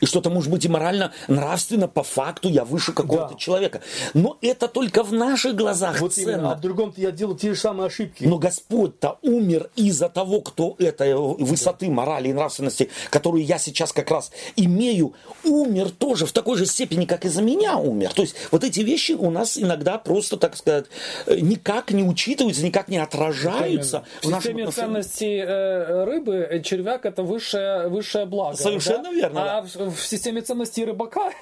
и 0.00 0.06
что-то 0.06 0.30
может 0.30 0.50
быть 0.50 0.64
и 0.64 0.68
морально, 0.68 1.12
нравственно, 1.28 1.88
по 1.88 2.02
факту 2.02 2.48
я 2.48 2.64
выше 2.64 2.92
какого-то 2.92 3.34
да. 3.34 3.38
человека. 3.38 3.80
Но 4.14 4.38
это 4.42 4.68
только 4.68 5.02
в 5.02 5.12
наших 5.12 5.56
глазах 5.56 6.00
вот 6.00 6.14
ценно. 6.14 6.30
Именно, 6.30 6.52
а 6.52 6.54
в 6.56 6.60
другом 6.60 6.92
я 6.96 7.10
делаю 7.10 7.36
те 7.36 7.54
же 7.54 7.60
самые 7.60 7.86
ошибки. 7.86 8.24
Но 8.24 8.38
Господь-то 8.38 9.18
умер 9.22 9.70
из-за 9.76 10.08
того, 10.08 10.40
кто 10.40 10.76
этой 10.78 11.14
высоты 11.14 11.88
морали 11.88 12.28
и 12.28 12.32
нравственности, 12.32 12.90
которую 13.10 13.44
я 13.44 13.58
сейчас 13.58 13.92
как 13.92 14.10
раз 14.10 14.30
имею, 14.56 15.14
умер 15.44 15.90
тоже 15.90 16.26
в 16.26 16.32
такой 16.32 16.56
же 16.58 16.66
степени, 16.66 17.04
как 17.04 17.24
и 17.24 17.28
за 17.28 17.42
меня 17.42 17.76
умер. 17.76 18.12
То 18.14 18.22
есть 18.22 18.36
вот 18.50 18.64
эти 18.64 18.80
вещи 18.80 19.12
у 19.12 19.30
нас 19.30 19.58
иногда 19.58 19.98
просто, 19.98 20.36
так 20.36 20.56
сказать, 20.56 20.86
никак 21.26 21.90
не 21.90 22.02
учитываются, 22.02 22.64
никак 22.64 22.88
не 22.88 22.98
отражаются. 22.98 24.04
В, 24.22 24.30
в 24.30 24.34
системе 24.34 24.70
ценностей 24.70 25.38
э, 25.38 26.04
рыбы 26.04 26.60
червяк 26.64 27.06
это 27.06 27.22
высшее, 27.22 27.88
высшее 27.88 28.26
благо. 28.26 28.56
Совершенно 28.56 29.04
да? 29.04 29.12
верно. 29.12 29.58
А 29.58 29.62
да 29.62 29.85
в 29.90 30.00
системе 30.06 30.42
ценностей 30.42 30.84
рыбака. 30.84 31.30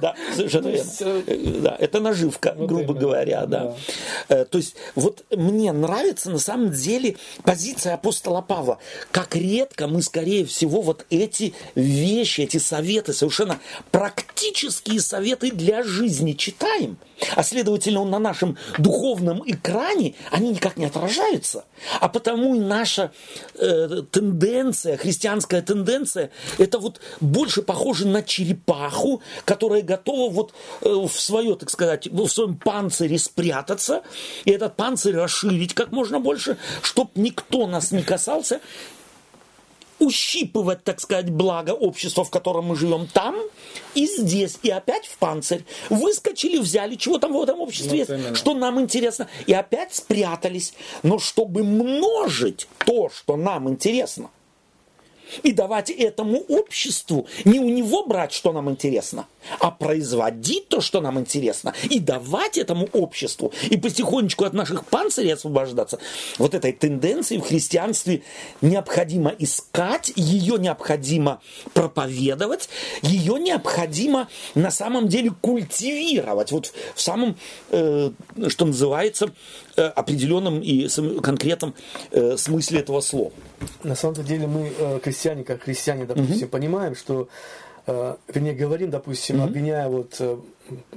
Да, 0.00 0.14
совершенно 0.34 0.68
верно. 0.68 0.90
э, 1.00 1.60
Да, 1.60 1.76
это 1.78 2.00
наживка, 2.00 2.52
грубо 2.52 2.82
именно, 2.82 3.00
говоря, 3.00 3.46
да. 3.46 3.76
Э, 4.28 4.44
То 4.44 4.58
есть 4.58 4.76
вот 4.94 5.24
мне 5.30 5.72
нравится 5.72 6.30
на 6.30 6.38
самом 6.38 6.70
деле 6.72 7.16
позиция 7.42 7.94
апостола 7.94 8.40
Павла. 8.42 8.78
Как 9.10 9.34
редко 9.36 9.86
мы, 9.86 10.02
скорее 10.02 10.44
всего, 10.44 10.82
вот 10.82 11.06
эти 11.10 11.54
вещи, 11.74 12.42
эти 12.42 12.58
советы, 12.58 13.12
совершенно 13.12 13.58
практические 13.90 15.00
советы 15.00 15.50
для 15.50 15.82
жизни 15.82 16.32
читаем. 16.32 16.98
А 17.34 17.42
следовательно, 17.42 18.04
на 18.04 18.18
нашем 18.18 18.56
духовном 18.78 19.42
экране 19.46 20.14
они 20.30 20.50
никак 20.50 20.76
не 20.76 20.86
отражаются. 20.86 21.64
А 22.00 22.08
потому 22.08 22.54
и 22.54 22.58
наша 22.58 23.12
э, 23.54 24.02
тенденция, 24.10 24.96
христианская 24.96 25.62
тенденция, 25.62 26.30
это 26.58 26.78
вот 26.78 27.00
больше 27.20 27.62
похоже 27.62 28.06
на 28.06 28.22
черепаху, 28.22 29.22
которая 29.44 29.82
готова 29.82 30.30
вот 30.30 30.52
э, 30.82 30.88
в 30.88 31.20
свое, 31.20 31.56
так 31.56 31.70
сказать, 31.70 32.06
в 32.06 32.28
своем 32.28 32.56
панцире 32.56 33.18
спрятаться, 33.18 34.02
и 34.44 34.50
этот 34.50 34.76
панцирь 34.76 35.16
расширить 35.16 35.74
как 35.74 35.92
можно 35.92 36.20
больше, 36.20 36.58
чтобы 36.82 37.10
никто 37.14 37.66
нас 37.66 37.92
не 37.92 38.02
касался, 38.02 38.60
ущипывать, 39.98 40.84
так 40.84 41.00
сказать, 41.00 41.30
благо 41.30 41.70
общества, 41.70 42.24
в 42.24 42.30
котором 42.30 42.66
мы 42.66 42.76
живем 42.76 43.06
там 43.06 43.36
и 43.94 44.06
здесь, 44.06 44.58
и 44.62 44.70
опять 44.70 45.06
в 45.06 45.16
панцирь. 45.18 45.64
Выскочили, 45.90 46.58
взяли, 46.58 46.96
чего 46.96 47.18
там 47.18 47.32
в 47.32 47.42
этом 47.42 47.60
обществе 47.60 47.90
Вот 47.90 47.96
есть, 47.96 48.10
именно. 48.10 48.34
что 48.36 48.54
нам 48.54 48.80
интересно, 48.80 49.28
и 49.46 49.52
опять 49.52 49.94
спрятались. 49.94 50.74
Но 51.02 51.18
чтобы 51.18 51.62
множить 51.64 52.68
то, 52.84 53.08
что 53.08 53.36
нам 53.36 53.68
интересно, 53.68 54.30
и 55.42 55.52
давать 55.52 55.90
этому 55.90 56.38
обществу, 56.48 57.26
не 57.44 57.58
у 57.58 57.68
него 57.68 58.04
брать, 58.06 58.32
что 58.32 58.52
нам 58.52 58.70
интересно, 58.70 59.26
а 59.60 59.70
производить 59.70 60.68
то, 60.68 60.80
что 60.80 61.00
нам 61.00 61.18
интересно, 61.18 61.74
и 61.90 62.00
давать 62.00 62.58
этому 62.58 62.88
обществу, 62.92 63.52
и 63.70 63.76
потихонечку 63.76 64.44
от 64.44 64.52
наших 64.52 64.84
панцирей 64.86 65.34
освобождаться. 65.34 65.98
Вот 66.38 66.54
этой 66.54 66.72
тенденции 66.72 67.38
в 67.38 67.42
христианстве 67.42 68.22
необходимо 68.60 69.34
искать, 69.38 70.12
ее 70.16 70.58
необходимо 70.58 71.40
проповедовать, 71.74 72.68
ее 73.02 73.38
необходимо 73.38 74.28
на 74.54 74.70
самом 74.70 75.08
деле 75.08 75.32
культивировать. 75.40 76.52
Вот 76.52 76.72
в 76.94 77.00
самом, 77.00 77.36
э, 77.70 78.10
что 78.48 78.64
называется, 78.64 79.32
э, 79.76 79.82
определенном 79.82 80.60
и 80.60 80.88
конкретном 81.20 81.74
э, 82.10 82.36
смысле 82.36 82.80
этого 82.80 83.00
слова. 83.00 83.32
На 83.82 83.94
самом 83.94 84.24
деле 84.24 84.46
мы, 84.46 84.72
э, 84.78 85.00
крестьяне, 85.16 85.44
как 85.44 85.62
христиане, 85.62 86.04
допустим, 86.04 86.48
понимаем, 86.48 86.94
что, 86.94 87.28
э, 87.86 88.16
вернее, 88.28 88.52
говорим, 88.54 88.90
допустим, 88.90 89.40
обвиняя 89.42 89.88
вот, 89.88 90.14
э, 90.20 90.36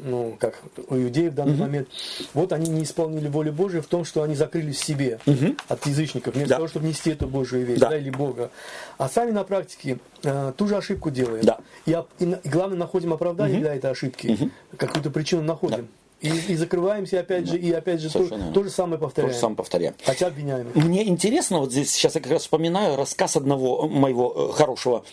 ну, 0.03 0.35
как 0.39 0.59
у 0.89 0.95
иудеев 0.95 1.31
в 1.31 1.35
данный 1.35 1.55
момент, 1.55 1.87
вот 2.33 2.51
они 2.51 2.69
не 2.69 2.83
исполнили 2.83 3.27
волю 3.29 3.53
Божию 3.53 3.81
в 3.81 3.87
том, 3.87 4.03
что 4.03 4.21
они 4.23 4.35
закрылись 4.35 4.77
в 4.77 4.83
себе 4.83 5.19
от 5.67 5.85
язычников, 5.85 6.33
вместо 6.33 6.49
Да. 6.49 6.55
того, 6.57 6.67
чтобы 6.67 6.87
нести 6.87 7.11
эту 7.11 7.27
Божию 7.27 7.65
весть, 7.65 7.79
Да. 7.79 7.89
да, 7.89 7.97
или 7.97 8.09
Бога. 8.09 8.49
А 8.97 9.07
сами 9.07 9.31
на 9.31 9.43
практике 9.45 9.99
э, 10.23 10.51
ту 10.57 10.67
же 10.67 10.75
ошибку 10.75 11.11
делаем. 11.11 11.43
Да. 11.45 11.59
И, 11.85 11.91
и 12.19 12.25
и 12.43 12.49
главное, 12.49 12.77
находим 12.77 13.13
оправдание 13.13 13.59
для 13.61 13.75
этой 13.75 13.91
ошибки, 13.91 14.51
какую-то 14.77 15.11
причину 15.11 15.43
находим. 15.43 15.87
И, 16.21 16.29
и 16.49 16.55
закрываемся 16.55 17.21
опять 17.21 17.47
же, 17.47 17.57
и 17.57 17.71
опять 17.71 18.01
же 18.01 18.07
то, 18.07 18.13
Совершенно 18.19 18.39
верно. 18.39 18.53
то 18.53 18.63
же 18.63 18.69
самое 18.69 18.97
То 18.99 19.05
повторяем. 19.05 19.33
же 19.33 19.39
самое 19.39 19.55
повторяем. 19.57 19.93
Хотя 20.03 20.27
обвиняем. 20.27 20.67
Мне 20.75 21.07
интересно, 21.07 21.59
вот 21.59 21.71
здесь 21.71 21.91
сейчас 21.91 22.15
я 22.15 22.21
как 22.21 22.31
раз 22.31 22.41
вспоминаю 22.41 22.95
рассказ 22.97 23.37
одного 23.37 23.87
моего 23.87 24.49
э, 24.49 24.53
хорошего 24.53 25.05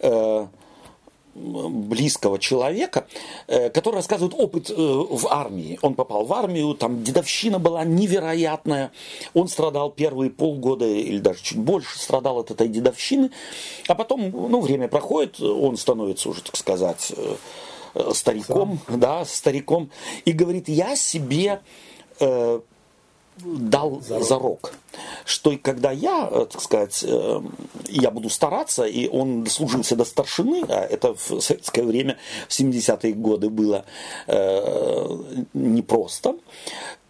э, 0.00 0.46
близкого 1.34 2.38
человека, 2.38 3.06
э, 3.46 3.70
который 3.70 3.96
рассказывает 3.96 4.34
опыт 4.36 4.68
э, 4.70 4.74
в 4.76 5.26
армии. 5.28 5.78
Он 5.80 5.94
попал 5.94 6.24
в 6.26 6.32
армию, 6.32 6.74
там 6.74 7.02
дедовщина 7.02 7.58
была 7.58 7.84
невероятная. 7.84 8.90
Он 9.32 9.48
страдал 9.48 9.90
первые 9.90 10.30
полгода 10.30 10.84
или 10.86 11.18
даже 11.18 11.42
чуть 11.42 11.58
больше 11.58 11.98
страдал 11.98 12.38
от 12.40 12.50
этой 12.50 12.68
дедовщины. 12.68 13.30
А 13.88 13.94
потом, 13.94 14.30
ну, 14.30 14.60
время 14.60 14.88
проходит, 14.88 15.40
он 15.40 15.76
становится 15.76 16.28
уже, 16.28 16.42
так 16.42 16.56
сказать, 16.56 17.12
э, 17.94 18.10
стариком, 18.14 18.80
да, 18.88 19.24
стариком, 19.24 19.90
и 20.24 20.32
говорит, 20.32 20.68
я 20.68 20.96
себе 20.96 21.60
э, 22.20 22.60
дал 23.44 24.00
зарок. 24.00 24.72
что 25.24 25.52
и 25.52 25.56
когда 25.56 25.92
я, 25.92 26.28
э, 26.30 26.46
так 26.50 26.60
сказать, 26.60 27.04
э, 27.06 27.40
я 27.88 28.10
буду 28.10 28.28
стараться, 28.28 28.84
и 28.84 29.08
он 29.08 29.44
дослужился 29.44 29.96
до 29.96 30.04
старшины, 30.04 30.64
а 30.68 30.80
это 30.84 31.14
в 31.14 31.40
советское 31.40 31.82
время, 31.82 32.18
в 32.48 32.52
70-е 32.52 33.12
годы 33.14 33.48
было 33.48 33.84
э, 34.26 35.18
непросто, 35.54 36.36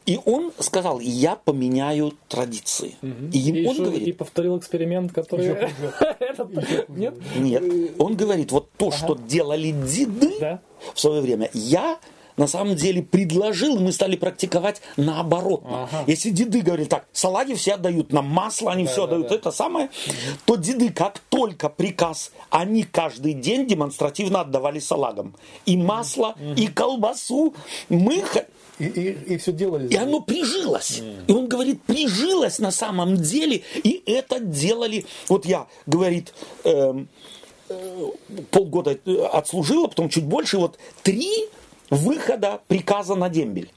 и 0.07 0.19
он 0.25 0.53
сказал, 0.59 0.99
я 1.01 1.37
поменяю 1.37 2.13
традиции. 2.29 2.97
И 3.03 3.07
И, 3.33 3.39
ему 3.39 3.69
он 3.71 3.75
еще- 3.75 3.85
говорит, 3.85 4.09
и 4.09 4.13
повторил 4.13 4.59
эксперимент, 4.59 5.13
который... 5.13 5.49
Нет? 6.89 7.15
Нет, 7.37 7.63
он 7.99 8.17
говорит, 8.17 8.53
вот 8.53 8.71
то, 8.77 8.91
что 8.91 9.15
делали 9.15 9.71
деды 9.73 10.33
Да. 10.41 10.61
в 10.95 11.01
свое 11.01 11.21
время, 11.21 11.51
я 11.53 11.99
на 12.37 12.47
самом 12.47 12.75
деле 12.75 13.03
предложил, 13.03 13.77
и 13.77 13.81
мы 13.81 13.93
стали 13.93 14.17
практиковать 14.17 14.81
наоборот. 14.97 15.63
Ага. 15.67 16.05
Если 16.07 16.31
деды 16.31 16.63
говорили 16.63 16.89
так, 16.89 17.07
салаги 17.13 17.53
все 17.55 17.75
отдают 17.75 18.13
нам 18.15 18.27
масло, 18.27 18.73
они 18.73 18.87
все 18.87 18.99
да, 18.99 19.05
отдают, 19.05 19.29
да. 19.29 19.35
это 19.35 19.51
самое, 19.51 19.91
то 20.47 20.57
деды, 20.57 20.91
как 20.91 21.19
только 21.29 21.69
приказ, 21.69 22.33
они 22.49 22.85
каждый 22.85 23.35
день 23.35 23.67
демонстративно 23.67 24.41
отдавали 24.41 24.79
салагам. 24.79 25.35
И 25.67 25.77
масло, 25.77 26.35
и 26.57 26.67
колбасу. 26.69 27.55
Мы 27.91 28.25
х- 28.81 29.01
И, 29.01 29.35
и, 29.35 29.37
все 29.37 29.53
делали. 29.53 29.89
и 29.89 29.97
оно 29.97 30.21
прижилось. 30.21 31.01
И 31.29 31.33
он 31.33 31.49
говорит, 31.49 31.83
прижилось 31.83 32.59
на 32.59 32.71
самом 32.71 33.17
деле. 33.17 33.63
И 33.85 34.03
это 34.07 34.41
делали. 34.41 35.05
Вот 35.29 35.47
я, 35.47 35.67
говорит, 35.87 36.33
эм, 36.65 37.09
э, 37.69 38.07
полгода 38.51 38.99
э, 39.05 39.17
отслужила, 39.33 39.87
потом 39.89 40.09
чуть 40.09 40.25
больше. 40.25 40.59
Вот 40.59 40.79
три 41.03 41.31
выхода 41.91 42.61
приказа 42.69 43.15
на 43.15 43.29
дембель. 43.29 43.71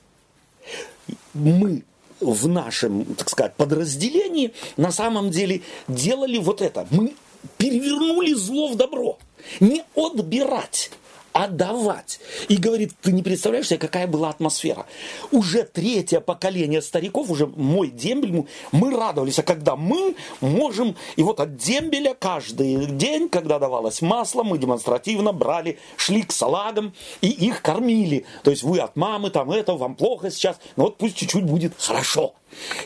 Мы 1.33 1.83
в 2.19 2.47
нашем, 2.47 3.05
так 3.15 3.29
сказать, 3.29 3.55
подразделении 3.55 4.53
на 4.77 4.91
самом 4.91 5.29
деле 5.29 5.61
делали 5.87 6.37
вот 6.37 6.61
это. 6.61 6.87
Мы 6.91 7.13
перевернули 7.57 8.33
зло 8.33 8.69
в 8.69 8.75
добро. 8.77 9.17
Не 9.59 9.83
отбирать, 9.95 10.89
а 11.33 11.47
давать. 11.47 12.19
И 12.47 12.57
говорит, 12.57 12.93
ты 13.01 13.11
не 13.11 13.23
представляешь 13.23 13.67
себе, 13.67 13.79
какая 13.79 14.07
была 14.07 14.29
атмосфера. 14.29 14.85
Уже 15.31 15.63
третье 15.63 16.19
поколение 16.19 16.81
стариков, 16.81 17.29
уже 17.29 17.47
мой 17.47 17.89
дембель, 17.89 18.31
мы- 18.31 18.47
мы 18.71 18.95
радовались, 18.95 19.39
а 19.39 19.43
когда 19.43 19.75
мы 19.75 20.15
можем, 20.41 20.95
и 21.15 21.23
вот 21.23 21.39
от 21.39 21.57
дембеля 21.57 22.13
каждый 22.13 22.85
день, 22.85 23.29
когда 23.29 23.59
давалось 23.59 24.01
масло, 24.01 24.43
мы 24.43 24.57
демонстративно 24.57 25.33
брали, 25.33 25.79
шли 25.97 26.21
к 26.21 26.31
салагам 26.31 26.93
и 27.21 27.29
их 27.29 27.61
кормили. 27.61 28.25
То 28.43 28.51
есть 28.51 28.63
вы 28.63 28.79
от 28.79 28.95
мамы, 28.95 29.29
там 29.29 29.51
это, 29.51 29.73
вам 29.73 29.95
плохо 29.95 30.29
сейчас, 30.31 30.57
но 30.75 30.83
вот 30.85 30.97
пусть 30.97 31.15
чуть-чуть 31.15 31.43
будет 31.43 31.73
хорошо. 31.79 32.33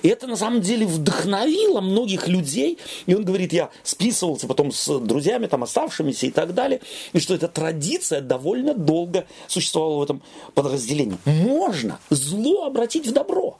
И 0.04 0.08
это 0.08 0.28
на 0.28 0.36
самом 0.36 0.62
деле 0.62 0.86
вдохновило 0.86 1.82
многих 1.82 2.28
людей. 2.28 2.78
И 3.06 3.14
он 3.14 3.26
говорит, 3.26 3.54
я 3.54 3.70
списывался 3.84 4.48
потом 4.48 4.72
с 4.72 5.00
друзьями, 5.00 5.48
там 5.48 5.64
оставшимися 5.64 6.28
и 6.28 6.32
так 6.32 6.54
далее. 6.54 6.82
И 7.14 7.20
что 7.20 7.36
эта 7.36 7.48
традиция 7.48 8.22
довольно 8.22 8.74
долго 8.74 9.26
существовала 9.48 10.00
в 10.00 10.04
этом 10.04 10.22
подразделении. 10.54 11.18
Можно 11.26 12.00
зло 12.10 12.66
обратить 12.66 13.08
в 13.08 13.12
добро. 13.12 13.58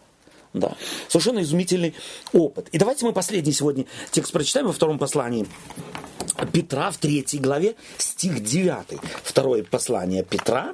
Да. 0.54 0.76
Совершенно 1.08 1.42
изумительный 1.42 1.94
опыт. 2.34 2.68
И 2.72 2.78
давайте 2.78 3.06
мы 3.06 3.14
последний 3.14 3.52
сегодня 3.52 3.86
текст 4.12 4.32
прочитаем 4.32 4.68
во 4.68 4.74
втором 4.74 4.98
послании 4.98 5.46
Петра 6.52 6.92
в 6.92 6.98
третьей 6.98 7.40
главе, 7.40 7.76
стих 7.98 8.44
9. 8.44 9.00
Второе 9.24 9.64
послание 9.64 10.24
Петра, 10.24 10.74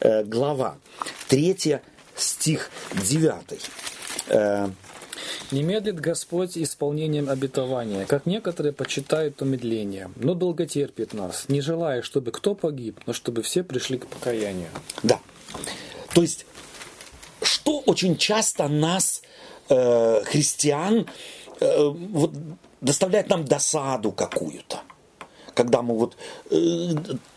э, 0.00 0.24
глава 0.24 0.76
3, 1.28 1.80
стих 2.16 2.70
9. 2.92 3.60
Э, 4.28 4.68
Не 5.50 5.62
медлит 5.62 6.00
Господь 6.00 6.58
исполнением 6.58 7.28
обетования, 7.28 8.04
как 8.06 8.26
некоторые 8.26 8.72
почитают 8.72 9.40
умедлением, 9.42 10.12
но 10.16 10.34
долго 10.34 10.66
терпит 10.66 11.14
нас, 11.14 11.44
не 11.48 11.60
желая, 11.60 12.02
чтобы 12.02 12.32
кто 12.32 12.54
погиб, 12.54 13.00
но 13.06 13.12
чтобы 13.12 13.42
все 13.42 13.62
пришли 13.62 13.98
к 13.98 14.06
покаянию. 14.06 14.68
Да. 15.02 15.20
То 16.14 16.22
есть, 16.22 16.46
что 17.42 17.80
очень 17.80 18.16
часто 18.16 18.68
нас, 18.68 19.22
э, 19.68 20.22
христиан, 20.24 21.06
э, 21.60 21.88
вот, 21.88 22.32
доставляет 22.80 23.28
нам 23.28 23.44
досаду 23.44 24.12
какую-то. 24.12 24.82
Когда 25.54 25.82
мы 25.82 25.96
вот 25.96 26.16
э, 26.50 26.90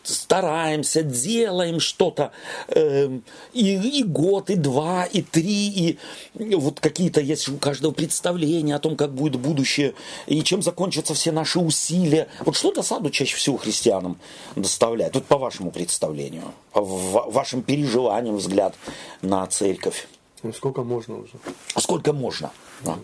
стараемся, 0.03 1.03
делаем 1.03 1.79
что-то, 1.79 2.31
э, 2.69 3.19
и, 3.53 3.99
и 3.99 4.03
год, 4.03 4.49
и 4.49 4.55
два, 4.55 5.05
и 5.05 5.21
три, 5.21 5.97
и, 6.33 6.55
вот 6.55 6.79
какие-то 6.79 7.21
есть 7.21 7.47
у 7.49 7.57
каждого 7.57 7.91
представления 7.91 8.75
о 8.75 8.79
том, 8.79 8.95
как 8.95 9.13
будет 9.13 9.39
будущее, 9.39 9.93
и 10.25 10.43
чем 10.43 10.61
закончатся 10.61 11.13
все 11.13 11.31
наши 11.31 11.59
усилия. 11.59 12.27
Вот 12.41 12.55
что 12.55 12.71
досаду 12.71 13.09
чаще 13.09 13.35
всего 13.35 13.57
христианам 13.57 14.17
доставляет? 14.55 15.15
Вот 15.15 15.25
по 15.25 15.37
вашему 15.37 15.71
представлению, 15.71 16.43
по 16.71 16.81
вашим 16.81 17.61
переживаниям 17.61 18.37
взгляд 18.37 18.75
на 19.21 19.45
церковь. 19.47 20.07
Ну, 20.43 20.53
сколько 20.53 20.83
можно 20.83 21.17
уже? 21.17 21.33
А 21.73 21.81
сколько 21.81 22.13
можно? 22.13 22.51
Да. 22.83 22.97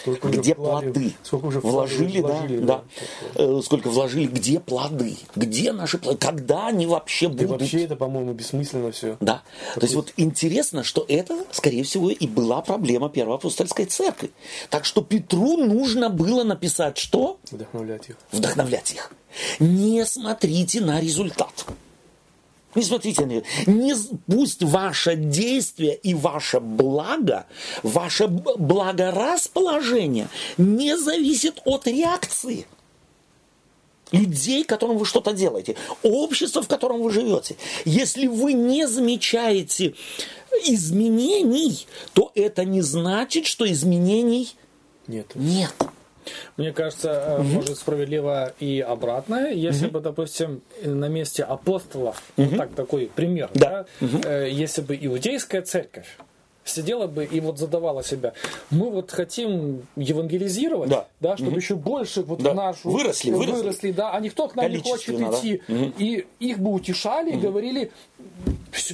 Сколько 0.00 0.28
где 0.28 0.54
вкладывали, 0.54 0.92
плоды? 0.92 1.14
Сколько 1.22 1.46
уже 1.46 1.60
вложили, 1.60 2.20
вложили 2.20 2.58
да, 2.58 2.66
да. 2.66 2.84
да. 3.34 3.42
Э, 3.42 3.60
сколько 3.64 3.88
вложили, 3.88 4.26
где 4.26 4.60
плоды? 4.60 5.16
Где 5.34 5.72
наши 5.72 5.98
плоды? 5.98 6.18
Когда 6.18 6.68
они 6.68 6.86
вообще 6.86 7.28
будут? 7.28 7.42
И 7.42 7.46
вообще 7.46 7.84
это, 7.84 7.96
по-моему, 7.96 8.32
бессмысленно 8.32 8.92
все. 8.92 9.16
Да. 9.20 9.42
Такой... 9.68 9.80
То 9.80 9.84
есть 9.84 9.94
вот 9.94 10.12
интересно, 10.16 10.84
что 10.84 11.04
это, 11.08 11.44
скорее 11.50 11.82
всего, 11.84 12.10
и 12.10 12.26
была 12.26 12.62
проблема 12.62 13.08
Первой 13.08 13.36
апостольской 13.36 13.86
церкви. 13.86 14.30
Так 14.70 14.84
что 14.84 15.02
Петру 15.02 15.56
нужно 15.56 16.10
было 16.10 16.44
написать 16.44 16.98
что? 16.98 17.38
Вдохновлять 17.50 18.08
их. 18.10 18.16
Вдохновлять 18.32 18.92
их. 18.92 19.12
Не 19.58 20.04
смотрите 20.04 20.80
на 20.80 21.00
результат. 21.00 21.66
Не 22.76 22.82
смотрите 22.82 23.26
на 23.26 23.42
не, 23.66 23.94
пусть 24.26 24.62
ваше 24.62 25.16
действие 25.16 25.96
и 25.96 26.14
ваше 26.14 26.60
благо, 26.60 27.46
ваше 27.82 28.28
благорасположение 28.28 30.28
не 30.58 30.96
зависит 30.96 31.60
от 31.64 31.86
реакции 31.86 32.66
людей, 34.12 34.64
которым 34.64 34.98
вы 34.98 35.06
что-то 35.06 35.32
делаете, 35.32 35.76
общества, 36.02 36.62
в 36.62 36.68
котором 36.68 37.02
вы 37.02 37.10
живете. 37.10 37.56
Если 37.84 38.26
вы 38.26 38.52
не 38.52 38.86
замечаете 38.86 39.94
изменений, 40.64 41.86
то 42.12 42.30
это 42.34 42.64
не 42.64 42.82
значит, 42.82 43.46
что 43.46 43.70
изменений 43.70 44.54
нет. 45.06 45.32
нет. 45.34 45.74
Мне 46.56 46.72
кажется, 46.72 47.36
угу. 47.38 47.48
может 47.48 47.78
справедливо 47.78 48.52
и 48.58 48.80
обратное, 48.80 49.52
если 49.52 49.86
угу. 49.86 49.94
бы, 49.94 50.00
допустим, 50.00 50.62
на 50.82 51.08
месте 51.08 51.42
апостолов, 51.42 52.22
угу. 52.36 52.48
вот 52.48 52.56
так 52.56 52.74
такой 52.74 53.10
пример, 53.14 53.50
да. 53.54 53.86
Да, 54.00 54.06
угу. 54.06 54.28
если 54.28 54.82
бы 54.82 54.96
иудейская 55.00 55.62
церковь 55.62 56.06
сидела 56.68 57.06
бы 57.06 57.24
и 57.24 57.40
вот 57.40 57.58
задавала 57.58 58.02
себя, 58.02 58.32
мы 58.70 58.90
вот 58.90 59.10
хотим 59.10 59.86
евангелизировать, 59.96 60.90
да, 60.90 61.06
да 61.20 61.36
чтобы 61.36 61.52
угу. 61.52 61.58
еще 61.58 61.74
больше 61.74 62.22
вот 62.22 62.42
да. 62.42 62.54
нашу 62.54 62.90
выросли, 62.90 63.30
выросли, 63.30 63.52
выросли, 63.52 63.92
да, 63.92 64.12
а 64.12 64.20
никто 64.20 64.48
к 64.48 64.56
нам 64.56 64.70
не 64.70 64.78
хочет 64.78 65.20
идти, 65.20 65.62
да. 65.68 65.74
угу. 65.74 65.92
и 65.98 66.26
их 66.40 66.58
бы 66.58 66.72
утешали 66.72 67.32
угу. 67.32 67.40
говорили, 67.40 67.90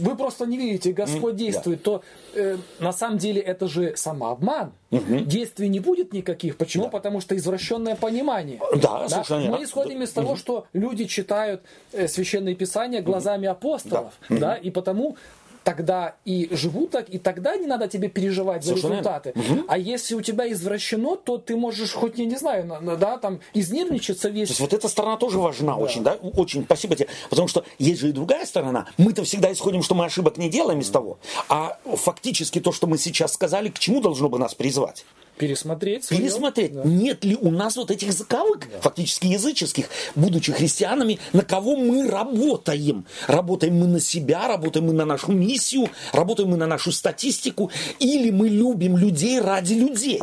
вы 0.00 0.16
просто 0.16 0.46
не 0.46 0.56
видите, 0.56 0.92
Господь 0.92 1.36
действует, 1.36 1.78
да. 1.78 1.84
то 1.84 2.02
э, 2.34 2.56
на 2.78 2.92
самом 2.92 3.18
деле 3.18 3.40
это 3.40 3.68
же 3.68 3.96
самообман. 3.96 4.72
Угу. 4.90 5.20
Действий 5.20 5.68
не 5.68 5.80
будет 5.80 6.12
никаких. 6.12 6.56
Почему? 6.56 6.84
Да. 6.84 6.90
Потому 6.90 7.20
что 7.20 7.36
извращенное 7.36 7.96
понимание. 7.96 8.60
Да, 8.76 9.06
да? 9.08 9.24
Мы 9.28 9.64
исходим 9.64 9.98
да. 9.98 10.04
из 10.04 10.10
того, 10.10 10.36
что 10.36 10.66
люди 10.72 11.04
читают 11.06 11.62
э, 11.92 12.08
священные 12.08 12.54
писания 12.54 13.02
глазами 13.02 13.48
апостолов, 13.48 14.12
да. 14.28 14.36
Да? 14.36 14.54
и 14.54 14.70
потому 14.70 15.16
тогда 15.64 16.16
и 16.24 16.48
живут 16.50 16.90
так, 16.90 17.08
и 17.08 17.18
тогда 17.18 17.56
не 17.56 17.66
надо 17.66 17.88
тебе 17.88 18.08
переживать 18.08 18.64
за 18.64 18.74
результаты. 18.74 19.32
Угу. 19.34 19.64
А 19.68 19.78
если 19.78 20.14
у 20.14 20.20
тебя 20.20 20.50
извращено, 20.50 21.16
то 21.16 21.38
ты 21.38 21.56
можешь 21.56 21.92
хоть, 21.92 22.18
я 22.18 22.24
не 22.24 22.36
знаю, 22.36 22.66
да, 22.98 23.18
там, 23.18 23.40
изнервничаться 23.54 24.28
весь. 24.28 24.48
То 24.48 24.52
есть 24.52 24.60
вот 24.60 24.72
эта 24.72 24.88
сторона 24.88 25.16
тоже 25.16 25.38
важна 25.38 25.74
да. 25.74 25.78
очень, 25.78 26.02
да? 26.02 26.14
Очень, 26.14 26.64
спасибо 26.64 26.96
тебе. 26.96 27.08
Потому 27.30 27.48
что 27.48 27.64
есть 27.78 28.00
же 28.00 28.08
и 28.08 28.12
другая 28.12 28.46
сторона. 28.46 28.86
Мы-то 28.98 29.24
всегда 29.24 29.52
исходим, 29.52 29.82
что 29.82 29.94
мы 29.94 30.04
ошибок 30.04 30.36
не 30.36 30.48
делаем 30.48 30.80
из 30.80 30.90
того. 30.90 31.18
А 31.48 31.78
фактически 31.84 32.60
то, 32.60 32.72
что 32.72 32.86
мы 32.86 32.98
сейчас 32.98 33.32
сказали, 33.32 33.68
к 33.68 33.78
чему 33.78 34.00
должно 34.00 34.28
бы 34.28 34.38
нас 34.38 34.54
призвать? 34.54 35.04
Пересмотреть. 35.38 36.04
Свое. 36.04 36.22
Пересмотреть. 36.22 36.74
Да. 36.74 36.82
Нет 36.84 37.24
ли 37.24 37.36
у 37.36 37.50
нас 37.50 37.76
вот 37.76 37.90
этих 37.90 38.12
заковык, 38.12 38.68
да. 38.70 38.80
фактически 38.80 39.26
языческих, 39.26 39.86
будучи 40.14 40.52
христианами, 40.52 41.18
на 41.32 41.42
кого 41.42 41.76
мы 41.76 42.08
работаем? 42.08 43.04
Работаем 43.26 43.78
мы 43.78 43.86
на 43.86 44.00
себя, 44.00 44.46
работаем 44.46 44.86
мы 44.86 44.92
на 44.92 45.04
нашу 45.04 45.32
миссию, 45.32 45.88
работаем 46.12 46.50
мы 46.50 46.56
на 46.56 46.66
нашу 46.66 46.92
статистику, 46.92 47.70
или 47.98 48.30
мы 48.30 48.48
любим 48.48 48.96
людей 48.96 49.40
ради 49.40 49.74
людей? 49.74 50.20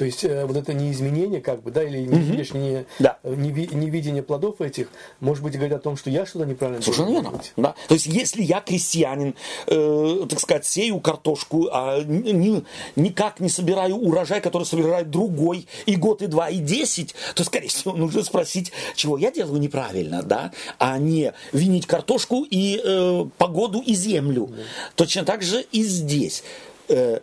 То 0.00 0.06
есть 0.06 0.24
э, 0.24 0.46
вот 0.46 0.56
это 0.56 0.72
неизменение, 0.72 1.42
как 1.42 1.62
бы, 1.62 1.70
да, 1.70 1.82
или 1.82 1.98
не, 1.98 2.08
угу. 2.08 2.32
видишь, 2.32 2.54
не, 2.54 2.86
да. 2.98 3.18
не, 3.22 3.50
невидение 3.50 4.22
плодов 4.22 4.62
этих, 4.62 4.88
может 5.20 5.44
быть, 5.44 5.52
говорит 5.52 5.74
о 5.74 5.78
том, 5.78 5.98
что 5.98 6.08
я 6.08 6.24
что-то 6.24 6.46
неправильно 6.46 6.80
Совершенно 6.80 7.10
верно. 7.10 7.42
Да. 7.58 7.74
То 7.86 7.92
есть, 7.92 8.06
если 8.06 8.42
я 8.42 8.62
крестьянин, 8.62 9.34
э, 9.66 10.26
так 10.26 10.40
сказать, 10.40 10.64
сею 10.64 11.00
картошку, 11.00 11.68
а 11.70 12.02
ни, 12.02 12.64
никак 12.96 13.40
не 13.40 13.50
собираю 13.50 13.96
урожай, 13.96 14.40
который 14.40 14.62
собирает 14.62 15.10
другой, 15.10 15.66
и 15.84 15.96
год, 15.96 16.22
и 16.22 16.28
два, 16.28 16.48
и 16.48 16.60
десять, 16.60 17.14
то, 17.34 17.44
скорее 17.44 17.68
всего, 17.68 17.92
нужно 17.92 18.22
спросить, 18.22 18.72
чего 18.94 19.18
я 19.18 19.30
делаю 19.30 19.60
неправильно, 19.60 20.22
да, 20.22 20.50
а 20.78 20.96
не 20.96 21.34
винить 21.52 21.86
картошку 21.86 22.46
и 22.50 22.80
э, 22.82 23.26
погоду 23.36 23.82
и 23.84 23.92
землю. 23.92 24.46
Да. 24.46 24.62
Точно 24.94 25.26
так 25.26 25.42
же 25.42 25.60
и 25.72 25.82
здесь. 25.82 26.42
Э, 26.88 27.20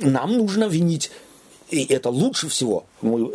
нам 0.00 0.36
нужно 0.36 0.64
винить 0.64 1.12
и 1.70 1.84
это 1.92 2.10
лучше 2.10 2.48
всего, 2.48 2.86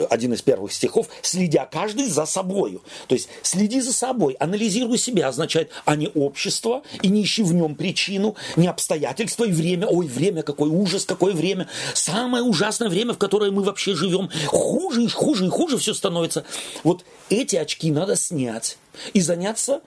один 0.10 0.34
из 0.34 0.42
первых 0.42 0.72
стихов, 0.74 1.08
следя 1.22 1.66
каждый 1.66 2.08
за 2.08 2.26
собою. 2.26 2.82
То 3.08 3.16
есть 3.16 3.30
следи 3.42 3.82
за 3.82 3.94
собой, 3.94 4.34
анализируй 4.34 4.98
себя, 4.98 5.28
означает, 5.28 5.70
а 5.86 5.96
не 5.96 6.08
общество, 6.08 6.84
и 7.02 7.10
не 7.10 7.24
ищи 7.24 7.44
в 7.44 7.54
нем 7.54 7.76
причину, 7.76 8.36
не 8.56 8.68
обстоятельства 8.68 9.46
и 9.46 9.52
время. 9.52 9.88
Ой, 9.88 10.08
время, 10.08 10.44
какой 10.44 10.70
ужас, 10.70 11.06
какое 11.06 11.34
время. 11.34 11.68
Самое 11.94 12.44
ужасное 12.44 12.90
время, 12.90 13.14
в 13.14 13.18
которое 13.18 13.52
мы 13.52 13.64
вообще 13.64 13.96
живем. 13.96 14.30
Хуже 14.48 15.04
и 15.04 15.08
хуже 15.08 15.46
и 15.46 15.50
хуже 15.50 15.78
все 15.78 15.94
становится. 15.94 16.46
Вот 16.84 17.04
эти 17.30 17.56
очки 17.56 17.92
надо 17.92 18.16
снять 18.16 18.78
и 19.14 19.22
заняться 19.22 19.82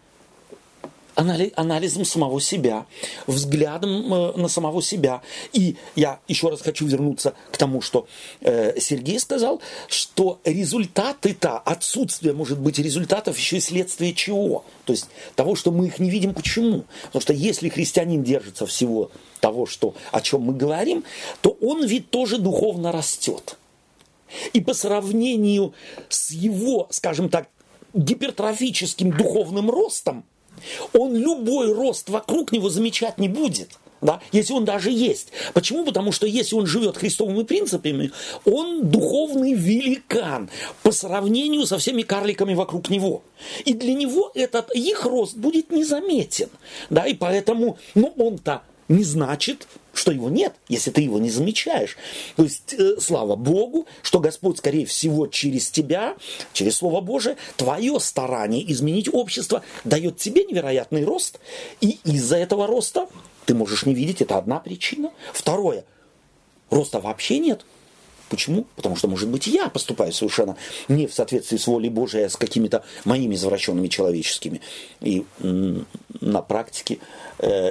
анализом 1.14 2.04
самого 2.04 2.40
себя, 2.40 2.86
взглядом 3.26 4.12
э, 4.12 4.32
на 4.36 4.48
самого 4.48 4.82
себя. 4.82 5.22
И 5.52 5.76
я 5.94 6.20
еще 6.28 6.48
раз 6.48 6.62
хочу 6.62 6.86
вернуться 6.86 7.34
к 7.50 7.56
тому, 7.56 7.80
что 7.80 8.06
э, 8.40 8.78
Сергей 8.80 9.18
сказал, 9.18 9.60
что 9.88 10.40
результаты-то, 10.44 11.58
отсутствие 11.58 12.34
может 12.34 12.58
быть 12.58 12.78
результатов 12.78 13.38
еще 13.38 13.58
и 13.58 13.60
следствие 13.60 14.14
чего? 14.14 14.64
То 14.84 14.92
есть 14.92 15.08
того, 15.34 15.54
что 15.54 15.70
мы 15.70 15.86
их 15.86 15.98
не 15.98 16.10
видим. 16.10 16.34
Почему? 16.34 16.84
Потому 17.04 17.22
что 17.22 17.32
если 17.32 17.68
христианин 17.68 18.22
держится 18.22 18.66
всего 18.66 19.10
того, 19.40 19.66
что, 19.66 19.94
о 20.10 20.20
чем 20.20 20.42
мы 20.42 20.54
говорим, 20.54 21.04
то 21.40 21.56
он 21.60 21.84
ведь 21.84 22.10
тоже 22.10 22.38
духовно 22.38 22.92
растет. 22.92 23.56
И 24.52 24.60
по 24.60 24.74
сравнению 24.74 25.74
с 26.08 26.30
его, 26.30 26.88
скажем 26.90 27.28
так, 27.28 27.48
гипертрофическим 27.94 29.16
духовным 29.16 29.70
ростом, 29.70 30.24
он 30.92 31.16
любой 31.16 31.72
рост 31.72 32.08
вокруг 32.08 32.52
него 32.52 32.68
замечать 32.68 33.18
не 33.18 33.28
будет. 33.28 33.78
Да, 34.04 34.20
если 34.32 34.52
он 34.52 34.66
даже 34.66 34.90
есть. 34.90 35.28
Почему? 35.54 35.82
Потому 35.82 36.12
что 36.12 36.26
если 36.26 36.56
он 36.56 36.66
живет 36.66 36.98
христовыми 36.98 37.42
принципами, 37.42 38.12
он 38.44 38.90
духовный 38.90 39.54
великан 39.54 40.50
по 40.82 40.92
сравнению 40.92 41.64
со 41.64 41.78
всеми 41.78 42.02
карликами 42.02 42.52
вокруг 42.52 42.90
него. 42.90 43.22
И 43.64 43.72
для 43.72 43.94
него 43.94 44.30
этот 44.34 44.74
их 44.74 45.06
рост 45.06 45.36
будет 45.38 45.72
незаметен. 45.72 46.50
Да, 46.90 47.06
и 47.06 47.14
поэтому, 47.14 47.78
ну, 47.94 48.12
он-то 48.18 48.62
не 48.88 49.04
значит, 49.04 49.66
что 49.94 50.12
его 50.12 50.28
нет, 50.28 50.54
если 50.68 50.90
ты 50.90 51.02
его 51.02 51.18
не 51.18 51.30
замечаешь. 51.30 51.96
То 52.36 52.44
есть, 52.44 52.74
э, 52.74 52.96
слава 53.00 53.36
Богу, 53.36 53.86
что 54.02 54.20
Господь, 54.20 54.58
скорее 54.58 54.86
всего, 54.86 55.26
через 55.26 55.70
тебя, 55.70 56.16
через 56.52 56.76
Слово 56.76 57.00
Божие, 57.00 57.36
твое 57.56 57.98
старание 58.00 58.70
изменить 58.72 59.08
общество 59.12 59.62
дает 59.84 60.18
тебе 60.18 60.44
невероятный 60.44 61.04
рост, 61.04 61.38
и 61.80 61.98
из-за 62.04 62.36
этого 62.36 62.66
роста 62.66 63.08
ты 63.46 63.54
можешь 63.54 63.86
не 63.86 63.94
видеть, 63.94 64.22
это 64.22 64.38
одна 64.38 64.58
причина. 64.58 65.10
Второе, 65.32 65.84
роста 66.70 67.00
вообще 67.00 67.38
нет, 67.38 67.64
Почему? 68.30 68.66
Потому 68.74 68.96
что, 68.96 69.06
может 69.06 69.28
быть, 69.28 69.46
я 69.46 69.68
поступаю 69.68 70.12
совершенно 70.12 70.56
не 70.88 71.06
в 71.06 71.14
соответствии 71.14 71.56
с 71.56 71.66
волей 71.66 71.90
Божией, 71.90 72.24
а 72.24 72.30
с 72.30 72.36
какими-то 72.36 72.82
моими 73.04 73.34
извращенными 73.34 73.88
человеческими 73.88 74.60
и 75.00 75.24
на 75.38 76.42
практике 76.42 76.98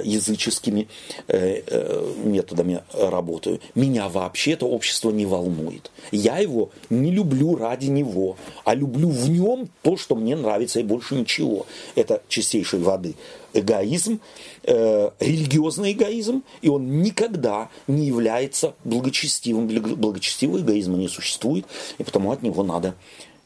языческими 0.04 0.88
э, 1.28 1.62
э, 1.66 2.12
методами 2.24 2.82
работаю. 2.92 3.60
Меня 3.74 4.08
вообще 4.08 4.52
это 4.52 4.66
общество 4.66 5.10
не 5.10 5.26
волнует. 5.26 5.90
Я 6.10 6.38
его 6.38 6.70
не 6.90 7.10
люблю 7.10 7.56
ради 7.56 7.86
него, 7.86 8.36
а 8.64 8.74
люблю 8.74 9.08
в 9.08 9.28
нем 9.30 9.68
то, 9.82 9.96
что 9.96 10.14
мне 10.14 10.36
нравится, 10.36 10.80
и 10.80 10.82
больше 10.82 11.14
ничего. 11.14 11.66
Это 11.94 12.22
чистейшей 12.28 12.80
воды 12.80 13.14
эгоизм, 13.54 14.20
э, 14.64 15.10
религиозный 15.20 15.92
эгоизм, 15.92 16.42
и 16.60 16.68
он 16.68 17.02
никогда 17.02 17.70
не 17.86 18.06
является 18.06 18.74
благочестивым. 18.84 19.68
Благочестивого 19.68 20.58
эгоизма 20.58 20.96
не 20.96 21.08
существует, 21.08 21.64
и 21.98 22.04
потому 22.04 22.32
от 22.32 22.42
него 22.42 22.62
надо 22.62 22.94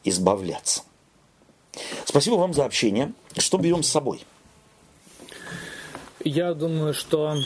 избавляться. 0.03 0.81
Спасибо 2.05 2.35
вам 2.35 2.53
за 2.53 2.65
общение. 2.65 3.13
Что 3.37 3.57
берем 3.57 3.83
с 3.83 3.89
собой? 3.89 4.21
Я 6.23 6.53
думаю, 6.53 6.93
что 6.93 7.37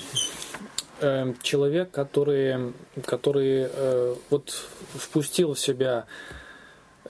э, 1.00 1.34
человек, 1.44 1.92
который, 1.92 2.74
который 3.06 3.68
э, 3.70 4.16
вот 4.32 4.50
впустил 4.96 5.54
в 5.54 5.60
себя 5.60 6.08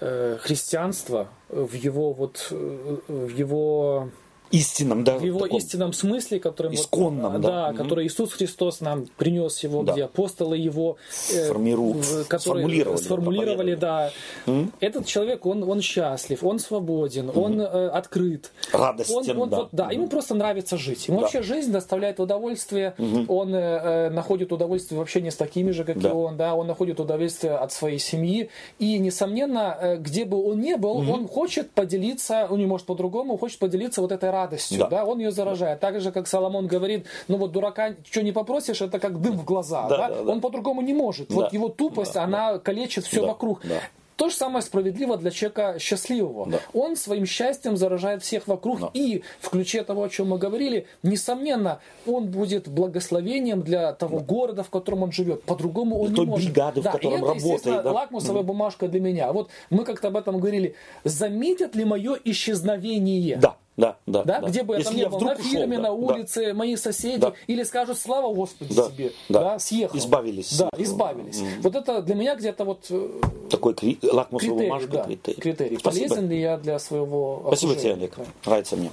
э, 0.02 0.38
христианство, 0.42 1.30
в 1.48 1.74
его 1.74 2.12
вот 2.12 2.48
э, 2.52 2.98
в 3.08 3.30
его 3.30 4.10
истинном, 4.54 5.04
да, 5.04 5.18
в 5.18 5.24
его 5.24 5.40
таком 5.40 5.58
истинном 5.58 5.94
смысле, 5.94 6.40
который 6.40 6.76
исконном, 6.76 7.34
вот, 7.34 7.42
да, 7.42 7.72
да, 7.72 7.74
который 7.74 8.06
Иисус 8.06 8.34
Христос 8.34 8.82
нам 8.82 9.08
принес 9.18 9.64
его, 9.64 9.82
да. 9.82 9.94
где 9.94 10.04
апостолы 10.04 10.58
его 10.58 10.98
э, 11.34 11.48
Формиру... 11.48 11.96
которые 12.28 12.68
сформулировали, 12.68 12.98
сформулировали 12.98 13.76
да. 13.76 14.12
Mm? 14.46 14.72
Этот 14.80 15.08
человек, 15.08 15.48
он, 15.48 15.64
он 15.64 15.82
счастлив, 15.82 16.44
он 16.44 16.60
свободен, 16.60 17.32
mm. 17.32 17.40
он 17.40 17.62
э, 17.62 17.88
открыт, 17.88 18.52
радостен, 18.72 19.32
он, 19.32 19.40
он, 19.40 19.50
да. 19.50 19.58
Вот, 19.58 19.70
да, 19.72 19.90
mm. 19.90 19.94
ему 19.96 20.08
просто 20.08 20.36
нравится 20.36 20.78
жить, 20.78 21.08
ему 21.08 21.18
да. 21.18 21.24
вообще 21.24 21.42
жизнь 21.42 21.72
доставляет 21.72 22.20
удовольствие, 22.20 22.94
mm-hmm. 23.00 23.26
он 23.30 23.56
э, 23.56 24.10
находит 24.12 24.52
удовольствие 24.52 25.00
в 25.00 25.02
общении 25.02 25.32
с 25.32 25.36
такими 25.36 25.72
же, 25.72 25.84
как 25.84 26.00
да. 26.00 26.10
и 26.10 26.12
он, 26.12 26.38
да, 26.38 26.54
он 26.54 26.68
находит 26.68 27.00
удовольствие 27.00 27.54
от 27.54 27.74
своей 27.74 27.98
семьи 27.98 28.52
и 28.78 29.00
несомненно, 29.00 29.76
э, 29.82 29.98
где 29.98 30.26
бы 30.26 30.38
он 30.46 30.62
ни 30.62 30.76
был, 30.76 31.02
mm-hmm. 31.02 31.12
он 31.12 31.28
хочет 31.28 31.72
поделиться, 31.72 32.46
он 32.48 32.60
не 32.60 32.68
может 32.68 32.86
по-другому, 32.86 33.36
хочет 33.38 33.58
поделиться 33.58 34.00
вот 34.00 34.12
этой 34.12 34.30
радостью, 34.30 34.43
да, 34.50 34.88
да? 34.88 35.06
он 35.06 35.20
ее 35.20 35.32
заражает. 35.32 35.80
Так 35.80 36.00
же, 36.02 36.12
как 36.12 36.28
Соломон 36.28 36.68
говорит, 36.68 37.08
ну 37.28 37.38
вот 37.38 37.52
дурака, 37.52 37.96
что 38.10 38.22
не 38.22 38.32
попросишь, 38.32 38.82
это 38.82 39.00
как 39.00 39.22
дым 39.22 39.38
в 39.38 39.46
глаза. 39.46 39.88
Да, 39.88 39.98
да? 39.98 40.10
Да, 40.10 40.24
да. 40.24 40.32
Он 40.32 40.42
по-другому 40.42 40.82
не 40.82 40.94
может. 40.94 41.30
Да. 41.30 41.36
Вот 41.36 41.54
его 41.54 41.70
тупость, 41.70 42.14
да, 42.14 42.24
она 42.24 42.54
да. 42.54 42.60
калечит 42.60 43.06
все 43.06 43.22
да, 43.22 43.28
вокруг. 43.28 43.62
Да. 43.64 43.80
То 44.16 44.30
же 44.30 44.36
самое 44.36 44.62
справедливо 44.62 45.18
для 45.18 45.32
человека 45.32 45.78
счастливого. 45.80 46.48
Да. 46.48 46.60
Он 46.74 46.96
своим 46.96 47.26
счастьем 47.26 47.78
заражает 47.78 48.22
всех 48.22 48.48
вокруг. 48.48 48.80
Да. 48.80 48.92
И 48.94 49.24
в 49.42 49.50
ключе 49.50 49.84
того, 49.84 50.04
о 50.04 50.10
чем 50.10 50.30
мы 50.30 50.38
говорили, 50.38 50.88
несомненно, 51.02 51.80
он 52.06 52.28
будет 52.28 52.68
благословением 52.68 53.62
для 53.62 53.94
того 53.94 54.20
да. 54.20 54.26
города, 54.26 54.64
в 54.64 54.70
котором 54.70 55.04
он 55.04 55.12
живет. 55.12 55.44
По-другому 55.44 56.00
он 56.00 56.08
и 56.08 56.10
не 56.12 56.16
той 56.16 56.26
может. 56.28 56.46
бригады, 56.46 56.82
да. 56.82 56.92
в 56.92 56.94
котором 56.94 57.14
и 57.14 57.18
это, 57.18 57.28
работает. 57.28 57.84
Да? 57.84 57.92
лакмусовая 57.92 58.44
бумажка 58.44 58.88
для 58.88 59.00
меня. 59.00 59.34
Вот 59.34 59.50
мы 59.70 59.84
как-то 59.84 60.10
об 60.10 60.18
этом 60.18 60.40
говорили. 60.40 60.76
Заметят 61.04 61.76
ли 61.76 61.84
мое 61.84 62.18
исчезновение? 62.24 63.38
Да. 63.38 63.58
Да, 63.76 63.98
да, 64.06 64.24
да, 64.24 64.40
да. 64.40 64.48
где 64.50 64.62
бы 64.62 64.78
я 64.78 64.84
там 64.84 64.96
ни 64.96 65.04
был, 65.04 65.20
на 65.20 65.36
фильме, 65.36 65.80
ушел, 65.80 65.82
на 65.82 65.92
улице, 65.92 66.48
да. 66.48 66.54
мои 66.54 66.76
соседи, 66.76 67.18
да. 67.18 67.34
или 67.48 67.64
скажут 67.64 67.98
слава 67.98 68.32
Господи 68.32 68.74
да. 68.76 68.90
себе, 68.90 69.12
да. 69.30 69.40
да, 69.40 69.60
съехал. 69.60 69.98
Избавились. 69.98 70.58
Да, 70.58 70.70
избавились. 70.78 71.40
Mm. 71.40 71.62
Вот 71.62 71.76
это 71.76 72.04
для 72.04 72.14
меня 72.14 72.36
где-то 72.36 72.66
вот 72.66 72.86
э, 72.92 73.10
такой 73.50 73.74
кри... 73.74 73.98
лакмусовая 74.04 74.58
критерий, 74.58 74.70
бумажка, 74.70 74.92
да, 74.92 75.04
критерий. 75.06 75.42
критерий. 75.42 75.78
Спасибо. 75.80 76.08
Полезен 76.08 76.30
ли 76.30 76.40
я 76.40 76.58
для 76.58 76.78
своего 76.78 77.44
Спасибо 77.48 77.72
окружения? 77.72 77.96
тебе, 77.96 78.06
Олег. 78.06 78.16
Да. 78.18 78.50
Нравится 78.52 78.76
мне. 78.76 78.92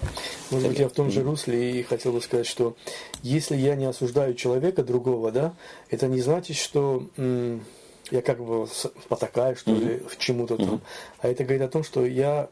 Может 0.51 0.68
быть, 0.68 0.78
я 0.78 0.89
в 0.89 0.93
том 0.93 1.11
же 1.11 1.22
русле 1.22 1.81
и 1.81 1.83
хотел 1.83 2.12
бы 2.12 2.22
сказать, 2.22 2.47
что 2.47 2.74
если 3.22 3.57
я 3.57 3.76
не 3.76 3.85
осуждаю 3.85 4.35
человека 4.35 4.83
другого, 4.83 5.31
да, 5.31 5.53
это 5.91 6.07
не 6.07 6.22
значит, 6.22 6.57
что 6.57 7.07
м- 7.18 7.62
я 8.11 8.22
как 8.22 8.43
бы 8.43 8.66
потакаю, 9.11 9.57
что 9.57 9.72
mm-hmm. 9.72 9.89
ли, 9.89 9.99
к 9.99 10.16
чему-то 10.16 10.57
там. 10.57 10.66
Mm-hmm. 10.66 10.81
А 11.20 11.28
это 11.28 11.45
говорит 11.45 11.62
о 11.62 11.68
том, 11.68 11.85
что 11.85 12.07
я 12.07 12.49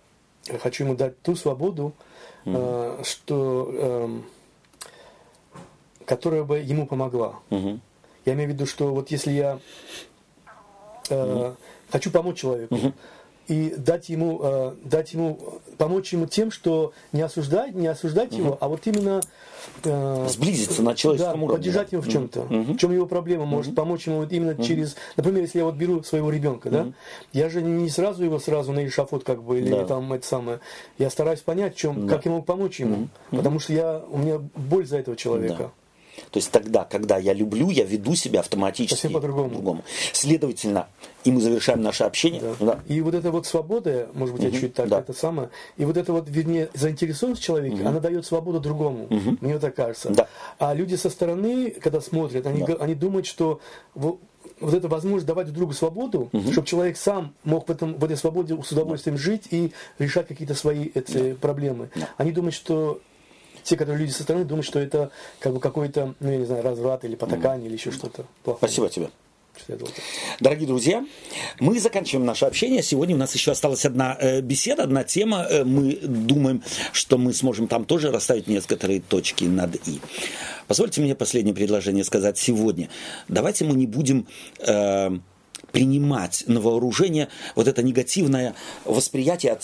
хочу 0.61 0.85
ему 0.85 0.95
дать 0.95 1.21
ту 1.23 1.35
свободу, 1.35 1.95
mm-hmm. 2.45 3.05
что, 3.05 3.71
э, 3.73 4.21
которая 6.05 6.45
бы 6.45 6.59
ему 6.59 6.87
помогла. 6.87 7.37
Mm-hmm. 7.51 7.81
Я 8.25 8.35
имею 8.35 8.51
в 8.51 8.53
виду, 8.53 8.67
что 8.67 8.95
вот 8.95 9.11
если 9.11 9.33
я 9.33 9.59
mm-hmm. 11.09 11.57
хочу 11.91 12.11
помочь 12.11 12.39
человеку, 12.39 12.75
mm-hmm 12.75 12.93
и 13.49 13.75
дать 13.77 14.11
ему, 14.11 14.41
э, 14.43 14.75
дать 14.85 15.15
ему, 15.15 15.39
помочь 15.79 16.13
ему 16.13 16.27
тем, 16.27 16.51
что 16.51 16.93
не 17.13 17.23
осуждать, 17.23 17.75
не 17.75 17.87
осуждать 17.87 18.33
угу. 18.33 18.43
его, 18.43 18.59
а 18.61 18.69
вот 18.69 18.87
именно 18.87 19.23
э, 19.85 20.27
сблизиться 20.29 20.83
на 20.83 20.95
человеческом 20.95 21.41
да, 21.41 21.47
уровне. 21.47 21.59
поддержать 21.59 21.93
его 21.93 22.03
в 22.03 22.09
чем-то. 22.09 22.41
Угу. 22.43 22.75
В 22.75 22.77
чем 22.77 22.93
его 22.93 23.07
проблема, 23.07 23.47
может 23.47 23.75
помочь 23.75 24.07
ему 24.07 24.19
вот 24.19 24.33
именно 24.33 24.53
угу. 24.53 24.63
через, 24.63 24.97
например, 25.17 25.43
если 25.43 25.59
я 25.59 25.65
вот 25.65 25.77
беру 25.77 26.03
своего 26.03 26.31
ребенка, 26.31 26.71
да, 26.71 26.87
я 27.33 27.49
же 27.49 27.63
не 27.63 27.89
сразу 27.89 28.23
его 28.23 28.39
сразу 28.39 28.73
на 28.73 28.87
эшафот 28.87 29.25
как 29.25 29.43
бы 29.43 29.59
или 29.59 29.71
да. 29.71 29.87
там 29.87 30.13
это 30.13 30.27
самое, 30.27 30.61
я 30.99 31.09
стараюсь 31.09 31.41
понять, 31.41 31.75
чем, 31.75 32.07
да. 32.07 32.15
как 32.15 32.27
я 32.27 32.33
могу 32.33 32.45
помочь 32.45 32.81
ему, 32.81 33.09
угу. 33.31 33.37
потому 33.37 33.59
что 33.61 33.73
я 33.73 34.03
у 34.11 34.19
меня 34.19 34.39
боль 34.55 34.87
за 34.87 34.99
этого 34.99 35.17
человека. 35.17 35.57
Да. 35.59 35.71
То 36.31 36.39
есть 36.39 36.51
тогда, 36.51 36.85
когда 36.85 37.19
я 37.19 37.33
люблю, 37.33 37.71
я 37.71 37.85
веду 37.85 38.15
себя 38.15 38.41
автоматически 38.41 39.09
по-другому. 39.09 39.49
по-другому. 39.49 39.85
Следовательно, 40.13 40.89
и 41.25 41.31
мы 41.31 41.41
завершаем 41.41 41.83
наше 41.83 42.05
общение. 42.05 42.43
Да. 42.61 42.67
Да. 42.67 42.81
И 42.87 43.01
вот 43.01 43.15
эта 43.15 43.31
вот 43.31 43.47
свобода, 43.47 44.09
может 44.15 44.35
быть, 44.35 44.45
я 44.45 44.51
чуть 44.51 44.75
так, 44.75 44.89
да. 44.89 45.01
это 45.01 45.13
самое, 45.13 45.51
и 45.77 45.85
вот 45.85 45.97
эта 45.97 46.13
вот, 46.13 46.29
вернее, 46.29 46.71
заинтересованность 46.75 47.43
человека, 47.43 47.77
угу. 47.77 47.89
она 47.89 48.01
дает 48.01 48.27
свободу 48.27 48.61
другому, 48.61 49.05
угу. 49.05 49.37
мне 49.41 49.59
так 49.59 49.75
кажется. 49.75 50.11
Да. 50.11 50.29
А 50.59 50.75
люди 50.75 50.95
со 50.95 51.11
стороны, 51.11 51.71
когда 51.71 52.01
смотрят, 52.01 52.47
они, 52.47 52.63
да. 52.65 52.75
они 52.75 52.95
думают, 52.95 53.27
что 53.27 53.61
вот 54.61 54.75
эта 54.75 54.89
возможность 54.89 55.27
давать 55.27 55.47
друг 55.47 55.57
другу 55.57 55.73
свободу, 55.73 56.29
угу. 56.33 56.53
чтобы 56.53 56.67
человек 56.67 56.97
сам 56.97 57.35
мог 57.45 57.69
в, 57.69 57.71
этом, 57.71 57.95
в 57.95 58.05
этой 58.05 58.17
свободе 58.17 58.61
с 58.63 58.73
удовольствием 58.73 59.17
да. 59.17 59.23
жить 59.23 59.49
и 59.51 59.73
решать 59.99 60.27
какие-то 60.27 60.55
свои 60.55 60.91
эти 60.95 61.31
да. 61.31 61.37
проблемы. 61.37 61.91
Да. 61.95 62.09
Они 62.17 62.33
думают, 62.33 62.55
что 62.55 63.01
те, 63.69 63.77
которые 63.77 64.01
люди 64.01 64.13
со 64.13 64.23
стороны, 64.23 64.45
думают, 64.45 64.67
что 64.67 64.79
это 64.79 65.11
как 65.41 65.53
бы 65.53 65.61
какой-то, 65.61 66.15
ну, 66.21 66.31
я 66.31 66.39
не 66.39 66.47
знаю, 66.47 66.63
разврат 66.63 67.05
или 67.05 67.17
потакание 67.17 67.67
mm. 67.67 67.69
или 67.69 67.77
еще 67.77 67.91
что-то 67.91 68.25
плохое. 68.43 68.71
Спасибо 68.71 68.89
тебе. 68.89 69.11
Дорогие 70.39 70.69
друзья, 70.69 71.05
мы 71.59 71.81
заканчиваем 71.81 72.25
наше 72.25 72.47
общение. 72.47 72.81
Сегодня 72.81 73.17
у 73.17 73.19
нас 73.19 73.35
еще 73.35 73.51
осталась 73.51 73.85
одна 73.85 74.17
э, 74.19 74.41
беседа, 74.41 74.85
одна 74.85 75.03
тема. 75.03 75.47
Э, 75.51 75.65
мы 75.65 75.97
думаем, 75.97 76.63
что 76.93 77.19
мы 77.19 77.35
сможем 77.35 77.67
там 77.67 77.85
тоже 77.85 78.13
расставить 78.13 78.47
некоторые 78.47 79.01
точки 79.01 79.45
над 79.45 79.75
«и». 79.89 80.01
Позвольте 80.69 81.01
мне 81.01 81.17
последнее 81.17 81.55
предложение 81.55 82.05
сказать 82.05 82.39
сегодня. 82.39 82.89
Давайте 83.27 83.65
мы 83.65 83.75
не 83.75 83.87
будем... 83.87 84.29
Э, 84.61 85.11
принимать 85.73 86.45
на 86.47 86.61
вооружение 86.61 87.29
вот 87.55 87.69
это 87.69 87.83
негативное 87.83 88.55
восприятие 88.85 89.59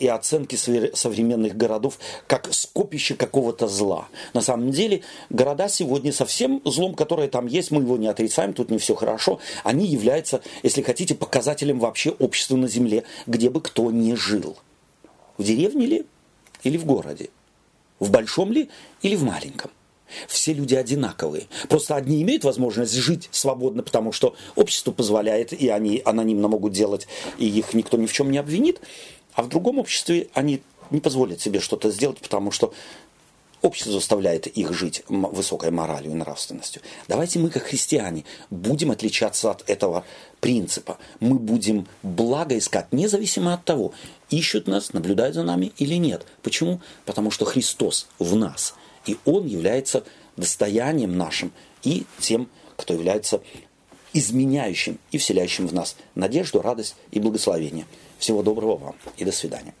и 0.00 0.06
оценки 0.06 0.56
современных 0.56 1.56
городов 1.56 1.98
как 2.26 2.52
скопище 2.52 3.14
какого-то 3.14 3.68
зла. 3.68 4.08
На 4.32 4.40
самом 4.40 4.70
деле 4.70 5.02
города 5.30 5.68
сегодня 5.68 6.12
со 6.12 6.24
всем 6.24 6.60
злом, 6.64 6.94
которое 6.94 7.28
там 7.28 7.46
есть, 7.46 7.70
мы 7.70 7.82
его 7.82 7.96
не 7.96 8.06
отрицаем, 8.06 8.52
тут 8.52 8.70
не 8.70 8.78
все 8.78 8.94
хорошо, 8.94 9.38
они 9.62 9.86
являются, 9.86 10.40
если 10.62 10.82
хотите, 10.82 11.14
показателем 11.14 11.78
вообще 11.78 12.10
общества 12.10 12.56
на 12.56 12.68
земле, 12.68 13.04
где 13.26 13.50
бы 13.50 13.60
кто 13.60 13.90
ни 13.90 14.14
жил. 14.14 14.56
В 15.38 15.44
деревне 15.44 15.86
ли 15.86 16.06
или 16.62 16.76
в 16.76 16.84
городе? 16.84 17.30
В 17.98 18.10
большом 18.10 18.52
ли 18.52 18.70
или 19.02 19.16
в 19.16 19.24
маленьком? 19.24 19.70
Все 20.28 20.52
люди 20.52 20.74
одинаковые. 20.74 21.46
Просто 21.68 21.96
одни 21.96 22.22
имеют 22.22 22.44
возможность 22.44 22.94
жить 22.94 23.28
свободно, 23.32 23.82
потому 23.82 24.12
что 24.12 24.34
общество 24.54 24.92
позволяет, 24.92 25.52
и 25.52 25.68
они 25.68 26.02
анонимно 26.04 26.48
могут 26.48 26.72
делать, 26.72 27.06
и 27.38 27.48
их 27.48 27.74
никто 27.74 27.96
ни 27.96 28.06
в 28.06 28.12
чем 28.12 28.30
не 28.30 28.38
обвинит. 28.38 28.80
А 29.34 29.42
в 29.42 29.48
другом 29.48 29.78
обществе 29.78 30.28
они 30.34 30.62
не 30.90 31.00
позволят 31.00 31.40
себе 31.40 31.60
что-то 31.60 31.90
сделать, 31.90 32.18
потому 32.18 32.50
что 32.50 32.72
общество 33.62 33.92
заставляет 33.92 34.46
их 34.46 34.72
жить 34.72 35.02
высокой 35.08 35.70
моралью 35.70 36.12
и 36.12 36.14
нравственностью. 36.14 36.82
Давайте 37.08 37.38
мы, 37.38 37.48
как 37.48 37.64
христиане, 37.64 38.24
будем 38.50 38.90
отличаться 38.90 39.50
от 39.50 39.68
этого 39.68 40.04
принципа. 40.40 40.98
Мы 41.20 41.38
будем 41.38 41.86
благо 42.02 42.56
искать, 42.56 42.92
независимо 42.92 43.54
от 43.54 43.64
того, 43.64 43.94
ищут 44.28 44.68
нас, 44.68 44.92
наблюдают 44.92 45.34
за 45.34 45.42
нами 45.42 45.72
или 45.78 45.94
нет. 45.94 46.26
Почему? 46.42 46.80
Потому 47.06 47.30
что 47.30 47.46
Христос 47.46 48.06
в 48.18 48.36
нас– 48.36 48.74
и 49.06 49.18
он 49.24 49.46
является 49.46 50.04
достоянием 50.36 51.16
нашим 51.16 51.52
и 51.82 52.06
тем, 52.18 52.48
кто 52.76 52.94
является 52.94 53.40
изменяющим 54.12 54.98
и 55.10 55.18
вселяющим 55.18 55.66
в 55.66 55.74
нас 55.74 55.96
надежду, 56.14 56.62
радость 56.62 56.96
и 57.10 57.20
благословение. 57.20 57.86
Всего 58.18 58.42
доброго 58.42 58.76
вам 58.76 58.94
и 59.16 59.24
до 59.24 59.32
свидания. 59.32 59.74